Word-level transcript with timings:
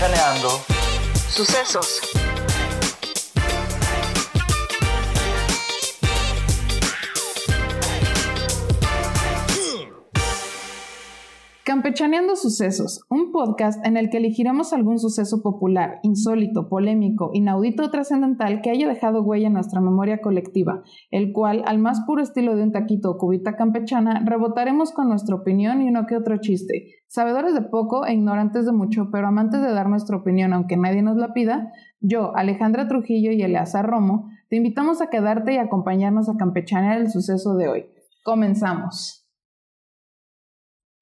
Campechaneando. 0.00 0.64
Sucesos. 1.28 2.00
Campechaneando 11.70 12.34
Sucesos, 12.34 13.04
un 13.08 13.30
podcast 13.30 13.86
en 13.86 13.96
el 13.96 14.10
que 14.10 14.16
elegiremos 14.16 14.72
algún 14.72 14.98
suceso 14.98 15.40
popular, 15.40 16.00
insólito, 16.02 16.68
polémico, 16.68 17.30
inaudito 17.32 17.84
o 17.84 17.90
trascendental 17.90 18.60
que 18.60 18.70
haya 18.70 18.88
dejado 18.88 19.22
huella 19.22 19.46
en 19.46 19.52
nuestra 19.52 19.80
memoria 19.80 20.20
colectiva, 20.20 20.82
el 21.12 21.32
cual, 21.32 21.62
al 21.66 21.78
más 21.78 22.00
puro 22.00 22.24
estilo 22.24 22.56
de 22.56 22.64
un 22.64 22.72
taquito 22.72 23.12
o 23.12 23.18
cubita 23.18 23.54
campechana, 23.54 24.20
rebotaremos 24.26 24.90
con 24.90 25.08
nuestra 25.08 25.36
opinión 25.36 25.80
y 25.80 25.88
uno 25.88 26.06
que 26.08 26.16
otro 26.16 26.38
chiste. 26.38 27.04
Sabedores 27.06 27.54
de 27.54 27.62
poco 27.62 28.04
e 28.04 28.14
ignorantes 28.14 28.66
de 28.66 28.72
mucho, 28.72 29.10
pero 29.12 29.28
amantes 29.28 29.62
de 29.62 29.72
dar 29.72 29.88
nuestra 29.88 30.16
opinión 30.16 30.52
aunque 30.52 30.76
nadie 30.76 31.02
nos 31.02 31.18
la 31.18 31.32
pida, 31.34 31.70
yo, 32.00 32.34
Alejandra 32.34 32.88
Trujillo 32.88 33.30
y 33.30 33.42
Eleazar 33.42 33.86
Romo, 33.86 34.28
te 34.48 34.56
invitamos 34.56 35.00
a 35.00 35.08
quedarte 35.08 35.54
y 35.54 35.58
acompañarnos 35.58 36.28
a 36.28 36.36
campechanear 36.36 37.00
el 37.00 37.12
suceso 37.12 37.54
de 37.54 37.68
hoy. 37.68 37.86
Comenzamos. 38.24 39.19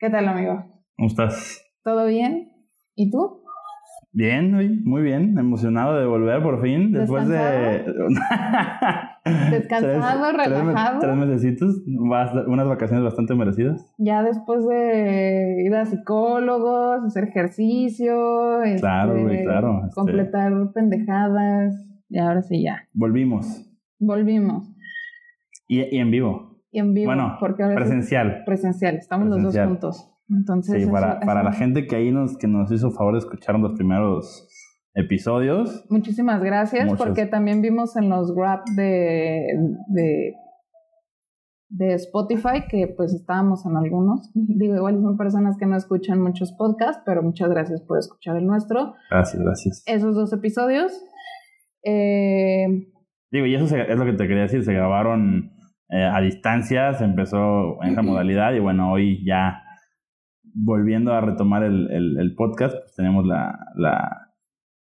¿Qué 0.00 0.10
tal, 0.10 0.28
amigo? 0.28 0.64
¿Cómo 0.96 1.08
estás? 1.08 1.60
¿Todo 1.82 2.06
bien? 2.06 2.52
¿Y 2.94 3.10
tú? 3.10 3.42
Bien, 4.12 4.52
muy 4.84 5.02
bien, 5.02 5.36
emocionado 5.36 5.98
de 5.98 6.06
volver 6.06 6.40
por 6.40 6.62
fin, 6.62 6.92
después 6.92 7.26
de... 7.26 7.84
Descansado, 9.50 10.30
relajado. 10.36 11.00
Tres, 11.00 11.16
mesecitos, 11.16 11.82
unas 11.88 12.68
vacaciones 12.68 13.02
bastante 13.02 13.34
merecidas. 13.34 13.92
Ya 13.98 14.22
después 14.22 14.64
de 14.68 15.64
ir 15.66 15.74
a 15.74 15.84
psicólogos, 15.84 17.04
hacer 17.04 17.24
ejercicio, 17.24 18.60
claro, 18.78 19.16
este, 19.16 19.42
claro, 19.42 19.80
este 19.82 19.94
completar 19.96 20.52
pendejadas, 20.74 21.74
y 22.08 22.18
ahora 22.20 22.42
sí 22.42 22.62
ya. 22.62 22.86
Volvimos. 22.92 23.68
Volvimos. 23.98 24.72
Y, 25.66 25.80
y 25.80 25.98
en 25.98 26.12
vivo 26.12 26.47
en 26.72 26.94
vivo. 26.94 27.06
Bueno, 27.06 27.36
porque 27.40 27.64
presencial. 27.74 28.42
Presencial, 28.44 28.96
estamos 28.96 29.28
los 29.28 29.42
dos 29.42 29.58
juntos. 29.58 30.10
Entonces, 30.30 30.84
sí, 30.84 30.90
para, 30.90 31.20
para 31.20 31.42
la 31.42 31.52
gente 31.52 31.86
que 31.86 31.96
ahí 31.96 32.10
nos, 32.10 32.36
que 32.36 32.46
nos 32.46 32.70
hizo 32.70 32.90
favor 32.90 33.14
de 33.14 33.20
escuchar 33.20 33.58
los 33.58 33.72
primeros 33.72 34.46
episodios. 34.94 35.86
Muchísimas 35.88 36.42
gracias, 36.42 36.92
porque 36.98 37.26
también 37.26 37.62
vimos 37.62 37.96
en 37.96 38.10
los 38.10 38.34
rap 38.36 38.66
de, 38.76 39.46
de, 39.88 40.34
de 41.70 41.94
Spotify 41.94 42.64
que 42.68 42.92
pues 42.94 43.14
estábamos 43.14 43.64
en 43.64 43.76
algunos. 43.76 44.30
Digo, 44.34 44.74
igual 44.74 45.00
son 45.00 45.16
personas 45.16 45.56
que 45.56 45.66
no 45.66 45.76
escuchan 45.76 46.20
muchos 46.20 46.52
podcasts, 46.52 47.02
pero 47.06 47.22
muchas 47.22 47.48
gracias 47.48 47.80
por 47.82 47.98
escuchar 47.98 48.36
el 48.36 48.46
nuestro. 48.46 48.94
Gracias, 49.10 49.42
gracias. 49.42 49.82
Esos 49.86 50.14
dos 50.14 50.32
episodios. 50.32 50.92
Eh, 51.84 52.66
Digo, 53.30 53.46
y 53.46 53.54
eso 53.54 53.76
es 53.76 53.98
lo 53.98 54.04
que 54.04 54.12
te 54.12 54.26
quería 54.26 54.42
decir, 54.42 54.64
se 54.64 54.72
grabaron 54.72 55.52
eh, 55.90 56.04
a 56.04 56.20
distancia, 56.20 56.92
se 56.94 57.04
empezó 57.04 57.82
en 57.82 57.92
esa 57.92 58.02
modalidad 58.02 58.52
y 58.52 58.60
bueno, 58.60 58.92
hoy 58.92 59.24
ya 59.24 59.62
volviendo 60.54 61.12
a 61.12 61.20
retomar 61.20 61.62
el, 61.62 61.88
el, 61.90 62.34
podcast, 62.34 62.74
pues 62.74 62.94
tenemos 62.94 63.24
la, 63.24 63.58
la, 63.76 64.32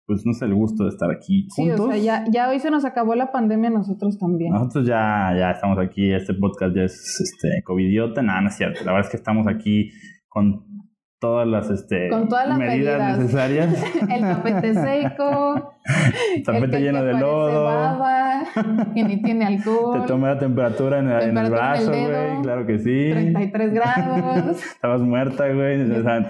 pues 0.05 0.25
no 0.25 0.33
sé, 0.33 0.45
el 0.45 0.53
gusto 0.53 0.83
de 0.83 0.89
estar 0.89 1.11
aquí 1.11 1.47
juntos. 1.55 1.77
Sí, 1.77 1.83
o 1.83 1.91
sea, 1.91 1.97
ya, 1.97 2.25
ya 2.31 2.49
hoy 2.49 2.59
se 2.59 2.71
nos 2.71 2.85
acabó 2.85 3.15
la 3.15 3.31
pandemia, 3.31 3.69
nosotros 3.69 4.17
también. 4.17 4.53
Nosotros 4.53 4.85
ya, 4.85 5.33
ya 5.37 5.51
estamos 5.51 5.77
aquí, 5.79 6.13
este 6.13 6.33
podcast 6.33 6.75
ya 6.75 6.83
es 6.83 7.19
este, 7.21 7.63
covidiota, 7.63 8.21
nada, 8.21 8.41
no 8.41 8.47
es 8.49 8.55
cierto, 8.55 8.79
la 8.85 8.93
verdad 8.93 9.07
es 9.07 9.11
que 9.11 9.17
estamos 9.17 9.47
aquí 9.47 9.89
con 10.27 10.72
todas 11.23 11.47
las, 11.47 11.69
este, 11.69 12.09
Con 12.09 12.27
todas 12.27 12.49
las 12.49 12.57
medidas, 12.57 13.17
necesarias. 13.17 13.81
el 14.09 14.19
tapete 14.19 14.73
seco, 14.73 15.73
el 16.35 16.43
tapete 16.43 16.81
lleno 16.81 17.01
de 17.01 17.13
lodo, 17.13 17.63
baba, 17.63 18.43
que 18.93 19.03
ni 19.05 19.21
tiene 19.21 19.45
alcohol. 19.45 20.01
Te 20.01 20.07
tomé 20.07 20.27
la 20.27 20.37
temperatura 20.37 20.99
en, 20.99 21.09
el, 21.09 21.29
en 21.29 21.37
el 21.37 21.49
brazo, 21.49 21.91
güey, 21.91 22.41
claro 22.41 22.65
que 22.67 22.77
sí. 22.77 23.11
33 23.13 23.73
grados. 23.73 24.61
estabas 24.75 24.99
muerta, 24.99 25.47
güey. 25.47 25.89
O 25.91 26.03
sea, 26.03 26.29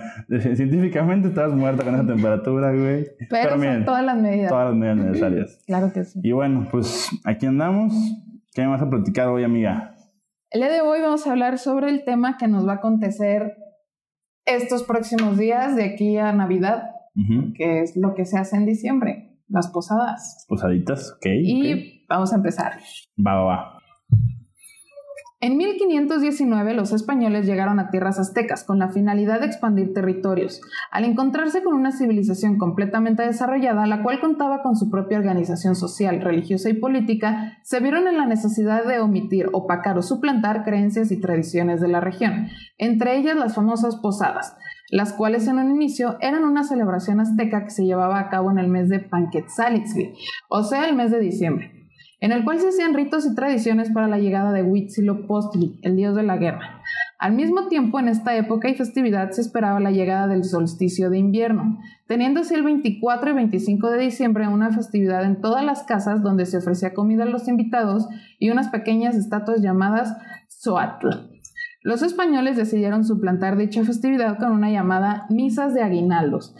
científicamente 0.54 1.30
estabas 1.30 1.56
muerta 1.56 1.84
con 1.84 1.96
esa 1.96 2.06
temperatura, 2.06 2.72
güey. 2.72 3.08
Pero, 3.32 3.60
son 3.60 3.86
todas 3.86 4.06
las 4.06 4.18
medidas. 4.18 4.52
Todas 4.52 4.68
las 4.68 4.76
medidas 4.76 4.98
necesarias. 4.98 5.60
claro 5.66 5.92
que 5.92 6.04
sí. 6.04 6.20
Y 6.22 6.34
bueno, 6.34 6.68
pues 6.70 7.10
aquí 7.26 7.48
andamos. 7.48 7.96
¿Qué 8.54 8.62
me 8.62 8.68
vas 8.68 8.82
a 8.84 8.90
platicar 8.92 9.30
hoy, 9.30 9.44
amiga? 9.44 9.96
El 10.52 10.62
día 10.62 10.72
de 10.72 10.82
hoy 10.82 11.02
vamos 11.02 11.26
a 11.26 11.32
hablar 11.32 11.58
sobre 11.58 11.90
el 11.90 12.04
tema 12.04 12.38
que 12.38 12.48
nos 12.48 12.68
va 12.68 12.74
a 12.74 12.76
acontecer 12.76 13.58
estos 14.46 14.84
próximos 14.84 15.38
días 15.38 15.76
de 15.76 15.86
aquí 15.86 16.18
a 16.18 16.32
Navidad, 16.34 16.92
que 17.56 17.82
es 17.82 17.96
lo 17.96 18.14
que 18.16 18.26
se 18.26 18.38
hace 18.38 18.58
en 18.58 18.66
diciembre, 18.66 19.38
las 19.48 19.68
posadas. 19.68 20.46
Posaditas, 20.48 21.14
ok. 21.18 21.26
Y 21.44 22.06
vamos 22.08 22.34
a 22.34 22.38
empezar. 22.38 22.74
Va, 23.26 23.36
va, 23.36 23.44
va. 23.44 23.80
En 25.44 25.58
1519 25.58 26.74
los 26.74 26.94
españoles 26.94 27.46
llegaron 27.46 27.78
a 27.78 27.90
tierras 27.90 28.18
aztecas 28.18 28.64
con 28.64 28.80
la 28.80 28.92
finalidad 28.92 29.42
de 29.42 29.48
expandir 29.48 29.94
territorios, 29.94 30.62
al 30.90 31.04
encontrarse 31.04 31.64
con 31.64 31.74
una 31.74 31.92
civilización 31.92 32.58
completamente 32.58 33.24
desarrollada, 33.24 33.86
la 33.86 34.04
cual 34.04 34.22
contaba 34.22 34.64
con 34.64 34.78
su 34.78 34.90
propia 34.90 35.18
organización 35.18 35.76
social, 35.76 36.22
religiosa 36.22 36.70
y 36.70 36.76
política, 36.76 37.58
se 37.62 37.82
vieron 37.82 38.08
en 38.08 38.16
la 38.16 38.26
necesidad 38.26 38.86
de 38.86 39.02
omitir, 39.02 39.50
opacar 39.52 39.98
o 39.98 40.02
suplantar 40.02 40.64
creencias 40.64 41.12
y 41.12 41.20
tradiciones 41.20 41.82
de 41.82 41.90
la 41.90 42.00
región, 42.00 42.48
entre 42.78 43.18
ellas 43.18 43.36
las 43.36 43.54
famosas 43.54 43.98
posadas, 43.98 44.56
las 44.92 45.12
cuales 45.12 45.46
en 45.50 45.58
un 45.58 45.72
inicio 45.72 46.16
eran 46.22 46.46
una 46.46 46.64
celebración 46.64 47.20
azteca 47.20 47.66
que 47.66 47.72
se 47.72 47.84
llevaba 47.84 48.18
a 48.18 48.30
cabo 48.30 48.50
en 48.50 48.60
el 48.60 48.70
mes 48.70 48.88
de 48.88 49.00
Panquetzalitzli, 49.00 50.14
o 50.48 50.64
sea, 50.64 50.88
el 50.88 50.96
mes 50.96 51.12
de 51.12 51.20
diciembre 51.20 51.83
en 52.24 52.32
el 52.32 52.46
cual 52.46 52.58
se 52.58 52.70
hacían 52.70 52.94
ritos 52.94 53.26
y 53.26 53.36
tradiciones 53.36 53.92
para 53.92 54.08
la 54.08 54.18
llegada 54.18 54.54
de 54.54 54.64
Huitzilopochtli, 54.64 55.78
el 55.82 55.98
dios 55.98 56.16
de 56.16 56.24
la 56.24 56.38
guerra. 56.38 56.82
Al 57.20 57.34
mismo 57.34 57.68
tiempo, 57.68 58.00
en 58.00 58.08
esta 58.08 58.34
época 58.38 58.70
y 58.70 58.76
festividad 58.76 59.32
se 59.32 59.42
esperaba 59.42 59.82
la 59.82 59.92
llegada 59.92 60.28
del 60.28 60.46
solsticio 60.46 61.10
de 61.10 61.18
invierno, 61.18 61.80
teniendo 62.08 62.40
así 62.40 62.54
el 62.54 62.64
24 62.64 63.30
y 63.30 63.34
25 63.34 63.90
de 63.90 64.00
diciembre 64.00 64.48
una 64.48 64.72
festividad 64.72 65.26
en 65.26 65.42
todas 65.42 65.66
las 65.66 65.84
casas 65.84 66.24
donde 66.24 66.46
se 66.46 66.60
ofrecía 66.60 66.94
comida 66.94 67.24
a 67.24 67.26
los 67.26 67.50
invitados 67.50 68.08
y 68.40 68.52
unas 68.52 68.70
pequeñas 68.70 69.18
estatuas 69.18 69.62
llamadas 69.62 70.16
Zoatl. 70.48 71.10
Los 71.82 72.04
españoles 72.04 72.56
decidieron 72.56 73.04
suplantar 73.04 73.58
dicha 73.58 73.84
festividad 73.84 74.38
con 74.38 74.54
una 74.54 74.72
llamada 74.72 75.26
misas 75.30 75.74
de 75.74 75.84
aguinaldos, 75.84 76.56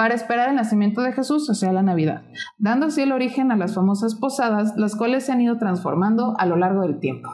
para 0.00 0.14
esperar 0.14 0.48
el 0.48 0.54
nacimiento 0.54 1.02
de 1.02 1.12
Jesús, 1.12 1.50
o 1.50 1.54
sea, 1.54 1.74
la 1.74 1.82
Navidad, 1.82 2.22
dando 2.56 2.86
así 2.86 3.02
el 3.02 3.12
origen 3.12 3.52
a 3.52 3.56
las 3.56 3.74
famosas 3.74 4.14
posadas, 4.14 4.72
las 4.78 4.96
cuales 4.96 5.26
se 5.26 5.32
han 5.32 5.42
ido 5.42 5.58
transformando 5.58 6.34
a 6.38 6.46
lo 6.46 6.56
largo 6.56 6.80
del 6.80 7.00
tiempo. 7.00 7.28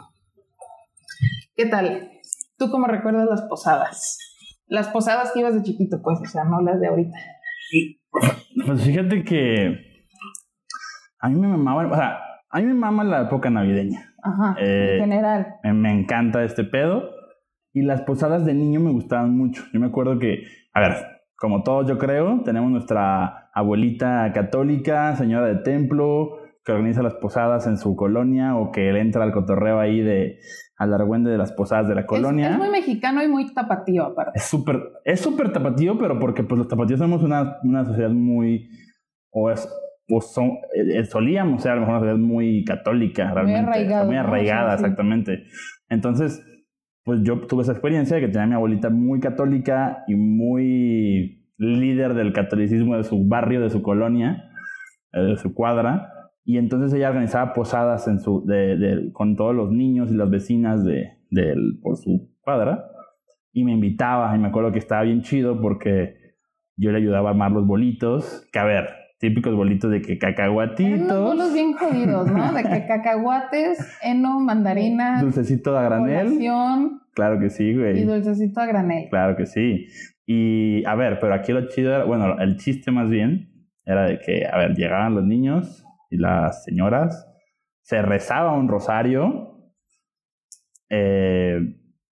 ¿Qué 1.54 1.66
tal? 1.66 2.10
¿Tú 2.58 2.68
cómo 2.72 2.88
recuerdas 2.88 3.28
las 3.30 3.42
posadas? 3.42 4.18
Las 4.66 4.88
posadas 4.88 5.30
que 5.30 5.38
ibas 5.38 5.54
de 5.54 5.62
chiquito, 5.62 6.02
pues, 6.02 6.18
o 6.20 6.24
sea, 6.24 6.42
no 6.42 6.60
las 6.60 6.80
de 6.80 6.88
ahorita. 6.88 7.16
Pues 8.66 8.82
fíjate 8.82 9.22
que 9.22 9.78
a 11.20 11.28
mí 11.28 11.38
me 11.40 11.46
mamaba, 11.46 11.86
o 11.86 11.94
sea, 11.94 12.18
a 12.50 12.58
mí 12.58 12.66
me 12.66 12.74
mama 12.74 13.04
la 13.04 13.22
época 13.26 13.48
navideña. 13.48 14.12
Ajá, 14.24 14.56
en 14.58 14.66
eh, 14.66 14.98
general. 14.98 15.54
Me, 15.62 15.72
me 15.72 15.92
encanta 15.92 16.42
este 16.42 16.64
pedo. 16.64 17.10
Y 17.72 17.82
las 17.82 18.00
posadas 18.00 18.44
de 18.44 18.54
niño 18.54 18.80
me 18.80 18.90
gustaban 18.90 19.36
mucho. 19.36 19.62
Yo 19.72 19.78
me 19.78 19.86
acuerdo 19.86 20.18
que, 20.18 20.42
a 20.74 20.80
ver, 20.80 21.15
como 21.36 21.62
todos 21.62 21.86
yo 21.86 21.98
creo, 21.98 22.40
tenemos 22.44 22.70
nuestra 22.70 23.50
abuelita 23.54 24.30
católica, 24.32 25.14
señora 25.16 25.46
de 25.46 25.56
templo, 25.56 26.38
que 26.64 26.72
organiza 26.72 27.02
las 27.02 27.14
posadas 27.14 27.66
en 27.66 27.78
su 27.78 27.94
colonia 27.94 28.56
o 28.56 28.72
que 28.72 28.88
él 28.88 28.96
entra 28.96 29.22
al 29.22 29.32
cotorreo 29.32 29.78
ahí 29.78 30.00
de 30.00 30.40
al 30.76 30.92
argüende 30.92 31.30
de 31.30 31.38
las 31.38 31.52
posadas 31.52 31.88
de 31.88 31.94
la 31.94 32.06
colonia. 32.06 32.50
Es, 32.50 32.58
muy 32.58 32.70
mexicano 32.70 33.22
y 33.22 33.28
muy 33.28 33.52
tapatío 33.54 34.04
aparte. 34.04 34.32
Es 34.34 34.44
súper 34.44 34.82
es 35.04 35.20
súper 35.20 35.52
tapatío, 35.52 35.96
pero 35.96 36.18
porque 36.18 36.42
pues 36.42 36.58
los 36.58 36.68
tapatíos 36.68 36.98
somos 36.98 37.22
una, 37.22 37.58
una 37.62 37.84
sociedad 37.84 38.10
muy 38.10 38.68
o 39.30 39.50
es 39.50 39.68
son, 40.20 40.52
eh, 40.74 41.04
solíamos 41.04 41.62
ser 41.62 41.72
a 41.72 41.74
lo 41.74 41.80
mejor 41.82 41.94
una 41.94 42.00
sociedad 42.00 42.18
muy 42.18 42.64
católica 42.64 43.32
realmente, 43.32 43.62
muy 43.62 43.70
arraigada, 43.70 44.04
muy 44.04 44.16
arraigada 44.16 44.74
exactamente. 44.74 45.44
Entonces, 45.88 46.44
pues 47.06 47.22
yo 47.22 47.38
tuve 47.46 47.62
esa 47.62 47.70
experiencia 47.70 48.16
de 48.16 48.22
que 48.22 48.32
tenía 48.32 48.48
mi 48.48 48.54
abuelita 48.54 48.90
muy 48.90 49.20
católica 49.20 50.02
y 50.08 50.16
muy 50.16 51.46
líder 51.56 52.14
del 52.14 52.32
catolicismo 52.32 52.96
de 52.96 53.04
su 53.04 53.28
barrio, 53.28 53.60
de 53.60 53.70
su 53.70 53.80
colonia, 53.80 54.50
eh, 55.12 55.20
de 55.20 55.36
su 55.36 55.54
cuadra. 55.54 56.32
Y 56.44 56.58
entonces 56.58 56.92
ella 56.92 57.10
organizaba 57.10 57.54
posadas 57.54 58.10
con 59.12 59.36
todos 59.36 59.54
los 59.54 59.70
niños 59.70 60.10
y 60.10 60.16
las 60.16 60.28
vecinas 60.28 60.84
de, 60.84 61.16
por 61.80 61.96
su 61.96 62.28
cuadra. 62.40 62.84
Y 63.52 63.62
me 63.62 63.70
invitaba, 63.70 64.34
y 64.34 64.40
me 64.40 64.48
acuerdo 64.48 64.72
que 64.72 64.80
estaba 64.80 65.02
bien 65.02 65.22
chido 65.22 65.60
porque 65.60 66.34
yo 66.76 66.90
le 66.90 66.98
ayudaba 66.98 67.28
a 67.28 67.32
armar 67.34 67.52
los 67.52 67.68
bolitos. 67.68 68.48
Que 68.52 68.58
a 68.58 68.64
ver, 68.64 68.88
típicos 69.18 69.54
bolitos 69.54 69.90
de 69.90 70.02
que 70.02 70.18
cacahuatitos. 70.18 71.00
Unos 71.00 71.22
bolos 71.22 71.54
bien 71.54 71.72
jodidos, 71.72 72.30
¿no? 72.30 72.52
De 72.52 72.62
que 72.62 72.86
cacahuates, 72.88 73.98
eno, 74.02 74.40
mandarina. 74.40 75.20
Dulcecito 75.20 75.76
a 75.76 75.82
granel. 75.82 76.26
Colación, 76.26 77.00
Claro 77.14 77.40
que 77.40 77.48
sí, 77.48 77.74
güey. 77.74 78.00
Y 78.00 78.04
dulcecito 78.04 78.60
a 78.60 78.66
granel. 78.66 79.08
Claro 79.08 79.36
que 79.36 79.46
sí. 79.46 79.86
Y 80.26 80.84
a 80.84 80.94
ver, 80.94 81.18
pero 81.18 81.34
aquí 81.34 81.52
lo 81.52 81.66
chido 81.68 81.94
era, 81.94 82.04
bueno, 82.04 82.38
el 82.38 82.56
chiste 82.56 82.90
más 82.90 83.08
bien 83.08 83.70
era 83.84 84.04
de 84.04 84.18
que, 84.18 84.44
a 84.46 84.58
ver, 84.58 84.74
llegaban 84.74 85.14
los 85.14 85.24
niños 85.24 85.84
y 86.10 86.18
las 86.18 86.64
señoras, 86.64 87.26
se 87.82 88.02
rezaba 88.02 88.52
un 88.52 88.68
rosario, 88.68 89.72
eh, 90.90 91.58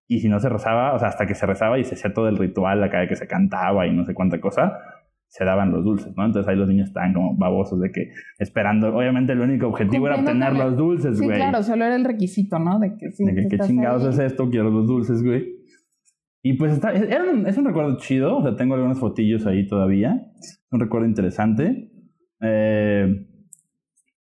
y 0.07 0.21
si 0.21 0.29
no 0.29 0.39
se 0.39 0.49
rezaba, 0.49 0.95
o 0.95 0.99
sea, 0.99 1.09
hasta 1.09 1.27
que 1.27 1.35
se 1.35 1.47
rezaba 1.47 1.79
y 1.79 1.85
se 1.85 1.95
hacía 1.95 2.13
todo 2.13 2.29
el 2.29 2.39
ritual 2.39 2.83
acá 2.83 3.01
de 3.01 3.09
que 3.09 3.17
se 3.17 3.27
cantaba 3.27 3.87
y 3.87 3.93
no 3.93 4.05
sé 4.05 4.15
cuánta 4.15 4.41
cosa, 4.41 4.79
se 5.35 5.45
daban 5.45 5.73
los 5.73 5.83
dulces, 5.85 6.15
¿no? 6.17 6.25
Entonces 6.25 6.49
ahí 6.49 6.57
los 6.57 6.69
niños 6.69 6.87
estaban 6.87 7.13
como 7.13 7.37
babosos 7.37 7.81
de 7.81 7.91
que 7.91 8.13
esperando, 8.39 8.95
obviamente 8.97 9.33
el 9.33 9.41
único 9.41 9.67
objetivo 9.67 10.07
era 10.07 10.15
obtener 10.21 10.53
los 10.53 10.77
dulces, 10.77 11.19
Sí, 11.19 11.25
güey. 11.25 11.37
claro, 11.37 11.61
solo 11.65 11.85
era 11.85 11.97
el 11.97 12.05
requisito, 12.05 12.61
¿no? 12.61 12.79
De 12.79 12.97
que 12.97 13.11
sí. 13.11 13.25
De 13.25 13.35
que 13.35 13.49
qué 13.49 13.59
chingados 13.59 14.05
ahí. 14.05 14.11
es 14.11 14.19
esto, 14.21 14.49
quiero 14.49 14.71
los 14.71 14.87
dulces, 14.87 15.25
güey. 15.25 15.57
Y 16.41 16.53
pues 16.53 16.73
está, 16.75 16.93
es, 16.93 17.09
un, 17.33 17.49
es 17.49 17.59
un 17.59 17.65
recuerdo 17.65 17.97
chido, 17.97 18.37
o 18.37 18.43
sea, 18.43 18.55
tengo 18.55 18.75
algunos 18.75 19.01
fotillos 19.01 19.45
ahí 19.49 19.67
todavía. 19.67 20.25
Un 20.71 20.79
recuerdo 20.79 21.09
interesante. 21.09 21.91
Eh, 22.41 23.27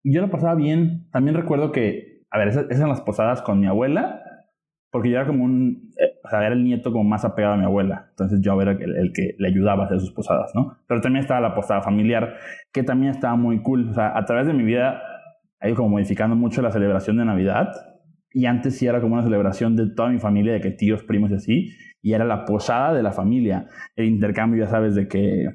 yo 0.04 0.22
lo 0.22 0.30
pasaba 0.30 0.54
bien. 0.54 1.08
También 1.12 1.36
recuerdo 1.36 1.72
que, 1.72 2.22
a 2.30 2.38
ver, 2.38 2.48
esas, 2.48 2.64
esas 2.64 2.78
eran 2.78 2.88
las 2.88 3.02
posadas 3.02 3.42
con 3.42 3.60
mi 3.60 3.66
abuela, 3.66 4.22
porque 4.92 5.08
yo 5.08 5.16
era 5.16 5.26
como 5.26 5.42
un, 5.42 5.90
eh, 5.98 6.20
o 6.22 6.28
sea, 6.28 6.44
era 6.44 6.54
el 6.54 6.62
nieto 6.62 6.92
como 6.92 7.02
más 7.02 7.24
apegado 7.24 7.54
a 7.54 7.56
mi 7.56 7.64
abuela. 7.64 8.08
Entonces 8.10 8.40
yo 8.42 8.60
era 8.60 8.72
el, 8.72 8.94
el 8.94 9.12
que 9.14 9.34
le 9.38 9.48
ayudaba 9.48 9.84
a 9.84 9.86
hacer 9.86 9.98
sus 9.98 10.12
posadas, 10.12 10.52
¿no? 10.54 10.76
Pero 10.86 11.00
también 11.00 11.22
estaba 11.22 11.40
la 11.40 11.54
posada 11.54 11.80
familiar, 11.80 12.34
que 12.72 12.82
también 12.82 13.10
estaba 13.10 13.34
muy 13.34 13.62
cool. 13.62 13.88
O 13.88 13.94
sea, 13.94 14.16
a 14.16 14.24
través 14.26 14.46
de 14.46 14.52
mi 14.52 14.64
vida 14.64 15.02
ha 15.60 15.66
ido 15.66 15.76
como 15.76 15.88
modificando 15.88 16.36
mucho 16.36 16.60
la 16.60 16.70
celebración 16.70 17.16
de 17.16 17.24
Navidad. 17.24 17.72
Y 18.34 18.44
antes 18.44 18.76
sí 18.76 18.86
era 18.86 19.00
como 19.00 19.14
una 19.14 19.22
celebración 19.22 19.76
de 19.76 19.94
toda 19.94 20.10
mi 20.10 20.18
familia, 20.18 20.52
de 20.52 20.60
que 20.60 20.70
tíos, 20.70 21.02
primos 21.04 21.30
y 21.30 21.34
así. 21.34 21.70
Y 22.02 22.12
era 22.12 22.26
la 22.26 22.44
posada 22.44 22.92
de 22.92 23.02
la 23.02 23.12
familia. 23.12 23.68
El 23.96 24.04
intercambio, 24.04 24.62
ya 24.62 24.70
sabes, 24.70 24.94
de 24.94 25.08
que 25.08 25.46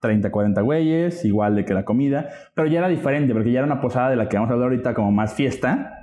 30, 0.00 0.32
40 0.32 0.60
güeyes, 0.62 1.24
igual 1.24 1.54
de 1.54 1.64
que 1.64 1.74
la 1.74 1.84
comida. 1.84 2.28
Pero 2.54 2.66
ya 2.66 2.80
era 2.80 2.88
diferente, 2.88 3.32
porque 3.34 3.52
ya 3.52 3.60
era 3.60 3.66
una 3.66 3.80
posada 3.80 4.10
de 4.10 4.16
la 4.16 4.28
que 4.28 4.36
vamos 4.36 4.50
a 4.50 4.54
hablar 4.54 4.70
ahorita 4.70 4.94
como 4.94 5.12
más 5.12 5.34
fiesta. 5.34 5.99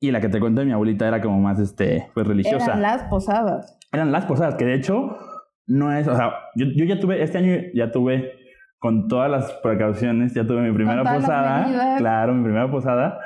Y 0.00 0.10
la 0.10 0.20
que 0.20 0.28
te 0.28 0.40
cuento 0.40 0.60
de 0.60 0.66
mi 0.66 0.72
abuelita 0.72 1.08
era 1.08 1.20
como 1.20 1.40
más, 1.40 1.58
este, 1.58 2.10
pues 2.14 2.26
religiosa. 2.26 2.66
Eran 2.66 2.82
las 2.82 3.02
posadas. 3.04 3.78
Eran 3.92 4.12
las 4.12 4.26
posadas, 4.26 4.56
que 4.56 4.64
de 4.64 4.74
hecho 4.74 5.16
no 5.66 5.92
es, 5.92 6.06
o 6.06 6.14
sea, 6.14 6.32
yo, 6.54 6.66
yo 6.74 6.84
ya 6.84 7.00
tuve, 7.00 7.22
este 7.22 7.38
año 7.38 7.56
ya 7.74 7.90
tuve, 7.90 8.32
con 8.78 9.08
todas 9.08 9.30
las 9.30 9.52
precauciones, 9.62 10.34
ya 10.34 10.46
tuve 10.46 10.60
mi 10.60 10.72
primera 10.72 11.02
posada. 11.02 11.96
Claro, 11.98 12.34
mi 12.34 12.44
primera 12.44 12.70
posada 12.70 13.18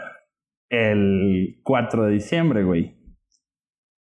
el 0.71 1.61
4 1.65 2.05
de 2.05 2.13
diciembre, 2.13 2.63
güey. 2.63 2.97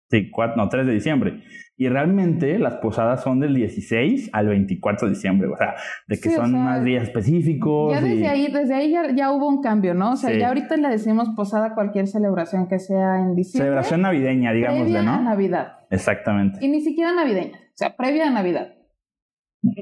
Sí, 0.09 0.29
4, 0.31 0.55
no, 0.57 0.67
3 0.67 0.87
de 0.87 0.93
diciembre. 0.93 1.43
Y 1.79 1.89
realmente 1.89 2.57
las 2.57 2.75
posadas 2.77 3.21
son 3.21 3.39
del 3.39 3.53
16 3.53 4.31
al 4.33 4.47
24 4.47 5.07
de 5.07 5.13
diciembre, 5.13 5.47
o 5.47 5.55
sea, 5.55 5.75
de 6.07 6.15
que 6.19 6.29
Sí, 6.29 6.35
o 6.35 6.37
son 6.41 6.49
sea, 6.51 6.59
más 6.59 6.83
días 6.83 7.03
específicos. 7.03 7.93
Ya 7.93 8.01
y- 8.05 8.09
desde 8.09 8.27
ahí, 8.27 8.51
desde 8.51 8.73
ahí 8.73 8.91
ya, 8.91 9.11
ya 9.15 9.31
hubo 9.31 9.47
un 9.47 9.61
cambio, 9.61 9.93
¿no? 9.93 10.13
O 10.13 10.15
sea, 10.15 10.31
Sí. 10.31 10.39
ya 10.39 10.47
ahorita 10.47 10.75
le 10.77 10.89
decimos 10.89 11.29
posada 11.35 11.67
a 11.67 11.75
cualquier 11.75 12.07
celebración 12.07 12.67
que 12.67 12.79
sea 12.79 13.19
en 13.19 13.35
diciembre. 13.35 13.65
Celebración 13.67 14.01
navideña, 14.01 14.53
digámosle, 14.53 14.85
previa 14.85 14.99
a 15.01 15.03
¿no? 15.17 15.21
Navidad. 15.23 15.73
Exactamente. 15.91 16.57
Y 16.65 16.67
ni 16.67 16.81
siquiera 16.81 17.13
navideña. 17.13 17.57
O 17.57 17.75
sea, 17.75 17.95
previa 17.95 18.27
a 18.27 18.31
Navidad. 18.31 18.73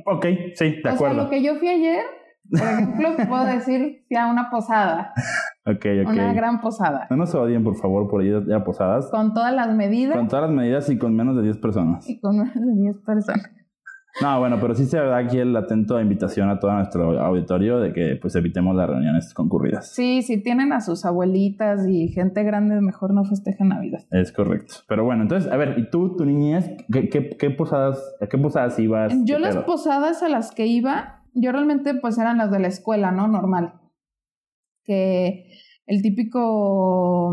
Ok, 0.06 0.25
sí, 0.56 0.71
de 0.71 0.89
o 0.89 0.94
acuerdo. 0.94 1.15
sea, 1.15 1.24
lo 1.24 1.30
que 1.30 1.42
yo 1.44 1.56
fui 1.56 1.69
ayer, 1.69 2.01
por 2.50 2.59
ejemplo, 2.62 3.09
puedo 3.27 3.45
decir 3.45 4.03
fui 4.07 4.18
a 4.18 4.27
una 4.27 4.50
posada. 4.50 5.13
Ok, 5.68 5.83
ok. 6.03 6.12
Una 6.12 6.31
gran 6.33 6.62
posada. 6.62 7.07
No 7.09 7.18
nos 7.18 7.33
odien, 7.33 7.63
por 7.63 7.75
favor, 7.75 8.07
por 8.07 8.24
ir 8.24 8.36
a 8.53 8.63
posadas. 8.63 9.07
Con 9.09 9.33
todas 9.33 9.51
las 9.51 9.75
medidas 9.75 10.15
Con 10.15 10.27
todas 10.27 10.44
las 10.45 10.51
medidas 10.56 10.88
y 10.92 11.00
con 11.00 11.15
menos 11.15 11.36
de 11.38 11.42
10 11.42 11.57
personas. 11.57 12.07
y 12.07 12.19
con 12.19 12.38
más 12.38 12.53
de 12.53 12.81
10 12.83 13.00
personas. 13.00 13.50
No, 14.21 14.39
bueno, 14.39 14.57
pero 14.62 14.75
sí 14.75 14.86
se 14.86 14.97
da 14.97 15.18
aquí 15.18 15.39
el 15.39 15.56
atento 15.57 16.00
invitación 16.00 16.50
a 16.50 16.59
todo 16.59 16.71
nuestro 16.71 17.19
auditorio 17.19 17.80
de 17.80 17.92
que 17.94 18.15
pues 18.21 18.36
evitemos 18.36 18.75
las 18.75 18.88
reuniones 18.89 19.33
concurridas. 19.33 19.92
Sí, 19.92 20.21
si 20.21 20.42
tienen 20.42 20.71
a 20.71 20.80
sus 20.81 21.03
abuelitas 21.03 21.86
y 21.88 22.07
gente 22.09 22.44
grande, 22.44 22.80
mejor 22.80 23.13
no 23.15 23.25
festejen 23.25 23.69
Navidad. 23.69 24.01
Es 24.12 24.31
correcto. 24.31 24.75
Pero 24.88 25.03
bueno, 25.03 25.24
entonces, 25.24 25.51
a 25.51 25.57
ver, 25.57 25.80
¿y 25.80 25.89
tú, 25.89 26.15
tu 26.15 26.25
niñez, 26.25 26.69
qué, 26.94 27.09
qué, 27.09 27.30
qué 27.38 27.50
posadas, 27.50 28.00
a 28.21 28.27
qué 28.27 28.38
posadas 28.38 28.77
ibas? 28.80 29.12
Yo 29.25 29.38
¿Qué 29.38 29.42
las 29.42 29.56
pedo? 29.56 29.65
posadas 29.65 30.21
a 30.24 30.30
las 30.30 30.51
que 30.51 30.68
iba, 30.68 31.24
yo 31.36 31.52
realmente 31.52 31.94
pues 31.96 32.18
eran 32.18 32.38
las 32.40 32.52
de 32.52 32.60
la 32.60 32.68
escuela, 32.68 33.12
¿no? 33.12 33.28
Normal. 33.28 33.80
Que 34.84 35.52
el 35.86 36.02
típico, 36.02 37.32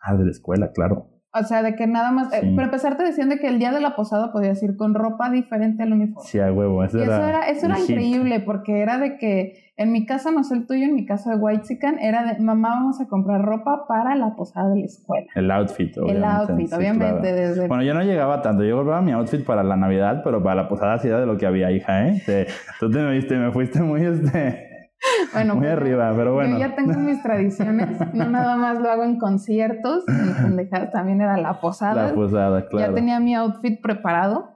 Ah, 0.00 0.16
de 0.16 0.24
la 0.24 0.30
escuela, 0.30 0.72
claro. 0.72 1.17
O 1.40 1.44
sea, 1.44 1.62
de 1.62 1.74
que 1.74 1.86
nada 1.86 2.10
más, 2.10 2.32
eh, 2.32 2.40
Sí. 2.42 2.50
para 2.54 2.66
empezar 2.66 2.96
te 2.96 3.02
decían 3.04 3.28
de 3.28 3.38
que 3.38 3.48
el 3.48 3.58
día 3.58 3.72
de 3.72 3.80
la 3.80 3.96
posada 3.96 4.32
podías 4.32 4.62
ir 4.62 4.76
con 4.76 4.94
ropa 4.94 5.30
diferente 5.30 5.82
al 5.82 5.92
uniforme. 5.92 6.28
Sí, 6.28 6.38
a 6.38 6.52
huevo. 6.52 6.82
Eso 6.84 6.98
y 6.98 7.02
eso 7.02 7.12
era, 7.12 7.28
era, 7.28 7.48
eso 7.48 7.66
era 7.66 7.78
increíble 7.78 8.40
porque 8.40 8.80
era 8.80 8.98
de 8.98 9.16
que 9.18 9.68
en 9.76 9.92
mi 9.92 10.04
casa, 10.06 10.32
no 10.32 10.42
sé 10.42 10.54
el 10.56 10.66
tuyo, 10.66 10.84
en 10.86 10.94
mi 10.96 11.06
caso 11.06 11.30
de 11.30 11.36
Whitezican, 11.36 12.00
era 12.00 12.24
de 12.24 12.40
mamá 12.42 12.70
vamos 12.70 13.00
a 13.00 13.06
comprar 13.06 13.42
ropa 13.42 13.86
para 13.86 14.16
la 14.16 14.34
posada 14.34 14.70
de 14.70 14.80
la 14.80 14.84
escuela. 14.86 15.26
El 15.36 15.48
outfit, 15.52 15.96
obviamente. 15.98 16.16
el 16.18 16.24
outfit, 16.24 16.66
sí, 16.68 16.74
obviamente, 16.74 17.20
claro. 17.20 17.36
desde 17.36 17.68
Bueno, 17.68 17.82
yo 17.84 17.94
no 17.94 18.02
llegaba 18.02 18.42
tanto. 18.42 18.64
Yo 18.64 18.74
compraba 18.76 19.00
mi 19.02 19.12
outfit 19.12 19.44
para 19.44 19.62
la 19.62 19.76
Navidad, 19.76 20.22
pero 20.24 20.42
para 20.42 20.56
la 20.62 20.68
posada 20.68 20.98
sí 20.98 21.06
era 21.06 21.20
de 21.20 21.26
lo 21.26 21.38
que 21.38 21.46
había, 21.46 21.70
hija, 21.70 22.08
¿eh? 22.08 22.20
Te- 22.26 22.46
tú 22.80 22.90
te 22.90 22.98
me 22.98 23.12
viste, 23.12 23.36
me 23.36 23.52
fuiste 23.52 23.80
muy, 23.80 24.04
este, 24.04 24.67
bueno, 25.32 25.54
muy 25.54 25.64
pues, 25.64 25.76
arriba, 25.76 26.12
pero 26.16 26.34
bueno. 26.34 26.52
Yo 26.52 26.58
ya 26.58 26.74
tengo 26.74 26.98
mis 26.98 27.22
tradiciones, 27.22 27.98
no 28.14 28.28
nada 28.28 28.56
más 28.56 28.80
lo 28.80 28.90
hago 28.90 29.04
en 29.04 29.18
conciertos, 29.18 30.04
en 30.08 30.90
también 30.90 31.20
era 31.20 31.36
la 31.36 31.60
posada. 31.60 32.08
La 32.08 32.14
posada, 32.14 32.68
claro. 32.68 32.88
Ya 32.88 32.94
tenía 32.94 33.20
mi 33.20 33.34
outfit 33.34 33.80
preparado. 33.80 34.50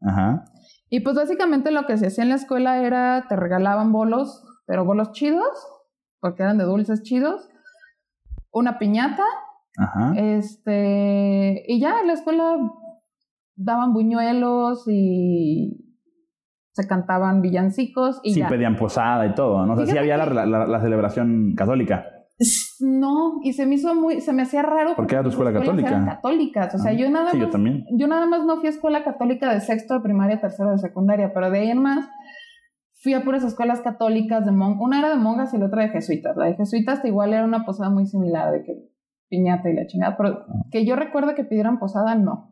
Ajá. 0.00 0.44
Y 0.88 1.00
pues 1.00 1.16
básicamente 1.16 1.70
lo 1.70 1.86
que 1.86 1.96
se 1.96 2.08
hacía 2.08 2.24
en 2.24 2.30
la 2.30 2.36
escuela 2.36 2.82
era 2.82 3.26
te 3.28 3.36
regalaban 3.36 3.92
bolos, 3.92 4.44
pero 4.66 4.84
bolos 4.84 5.12
chidos, 5.12 5.66
porque 6.20 6.42
eran 6.42 6.58
de 6.58 6.64
dulces 6.64 7.02
chidos, 7.02 7.48
una 8.50 8.78
piñata, 8.78 9.24
Ajá. 9.78 10.12
este, 10.16 11.64
y 11.66 11.80
ya 11.80 12.00
en 12.00 12.08
la 12.08 12.12
escuela 12.12 12.58
daban 13.56 13.92
buñuelos 13.92 14.84
y 14.86 15.91
se 16.72 16.86
cantaban 16.88 17.42
villancicos 17.42 18.20
y 18.24 18.34
sí 18.34 18.40
ya. 18.40 18.48
pedían 18.48 18.76
posada 18.76 19.26
y 19.26 19.34
todo, 19.34 19.64
¿no? 19.66 19.74
O 19.74 19.76
sea, 19.76 19.86
sí 19.86 19.96
había 19.98 20.16
la, 20.16 20.26
la- 20.46 20.80
celebración 20.80 21.54
católica. 21.56 22.06
No, 22.80 23.34
y 23.42 23.52
se 23.52 23.66
me 23.66 23.74
hizo 23.76 23.94
muy, 23.94 24.20
se 24.20 24.32
me 24.32 24.42
hacía 24.42 24.62
raro. 24.62 24.96
¿Por 24.96 25.06
qué 25.06 25.14
era 25.14 25.22
tu 25.22 25.28
escuela 25.30 25.52
católica? 25.52 25.88
eran 25.90 26.06
católicas, 26.06 26.74
o 26.74 26.78
sea, 26.78 26.90
Ah, 26.90 26.94
yo 26.94 27.08
nada 27.10 27.30
sí, 27.30 27.36
más, 27.38 27.46
yo 27.46 27.50
también. 27.52 27.84
yo 27.96 28.08
nada 28.08 28.26
más 28.26 28.44
no 28.44 28.56
fui 28.56 28.66
a 28.66 28.70
escuela 28.70 29.04
católica 29.04 29.52
de 29.52 29.60
sexto 29.60 29.94
de 29.94 30.00
primaria, 30.00 30.40
tercero 30.40 30.70
de 30.72 30.78
secundaria, 30.78 31.32
pero 31.32 31.50
de 31.50 31.60
ahí 31.60 31.70
en 31.70 31.82
más 31.82 32.08
fui 33.02 33.14
a 33.14 33.22
puras 33.22 33.44
escuelas 33.44 33.80
católicas 33.80 34.44
de 34.44 34.52
mon 34.52 34.78
una 34.80 34.98
era 34.98 35.10
de 35.10 35.16
monjas 35.16 35.52
y 35.54 35.58
la 35.58 35.66
otra 35.66 35.82
de 35.82 35.90
jesuitas. 35.90 36.36
La 36.36 36.46
de 36.46 36.54
jesuitas 36.54 37.04
igual 37.04 37.32
era 37.34 37.44
una 37.44 37.64
posada 37.64 37.90
muy 37.90 38.06
similar 38.06 38.50
de 38.50 38.62
que 38.64 38.72
piñata 39.28 39.68
y 39.70 39.74
la 39.74 39.86
chingada, 39.86 40.16
pero 40.16 40.44
que 40.70 40.84
yo 40.84 40.96
recuerdo 40.96 41.34
que 41.34 41.44
pidieran 41.44 41.78
posada, 41.78 42.14
no. 42.14 42.51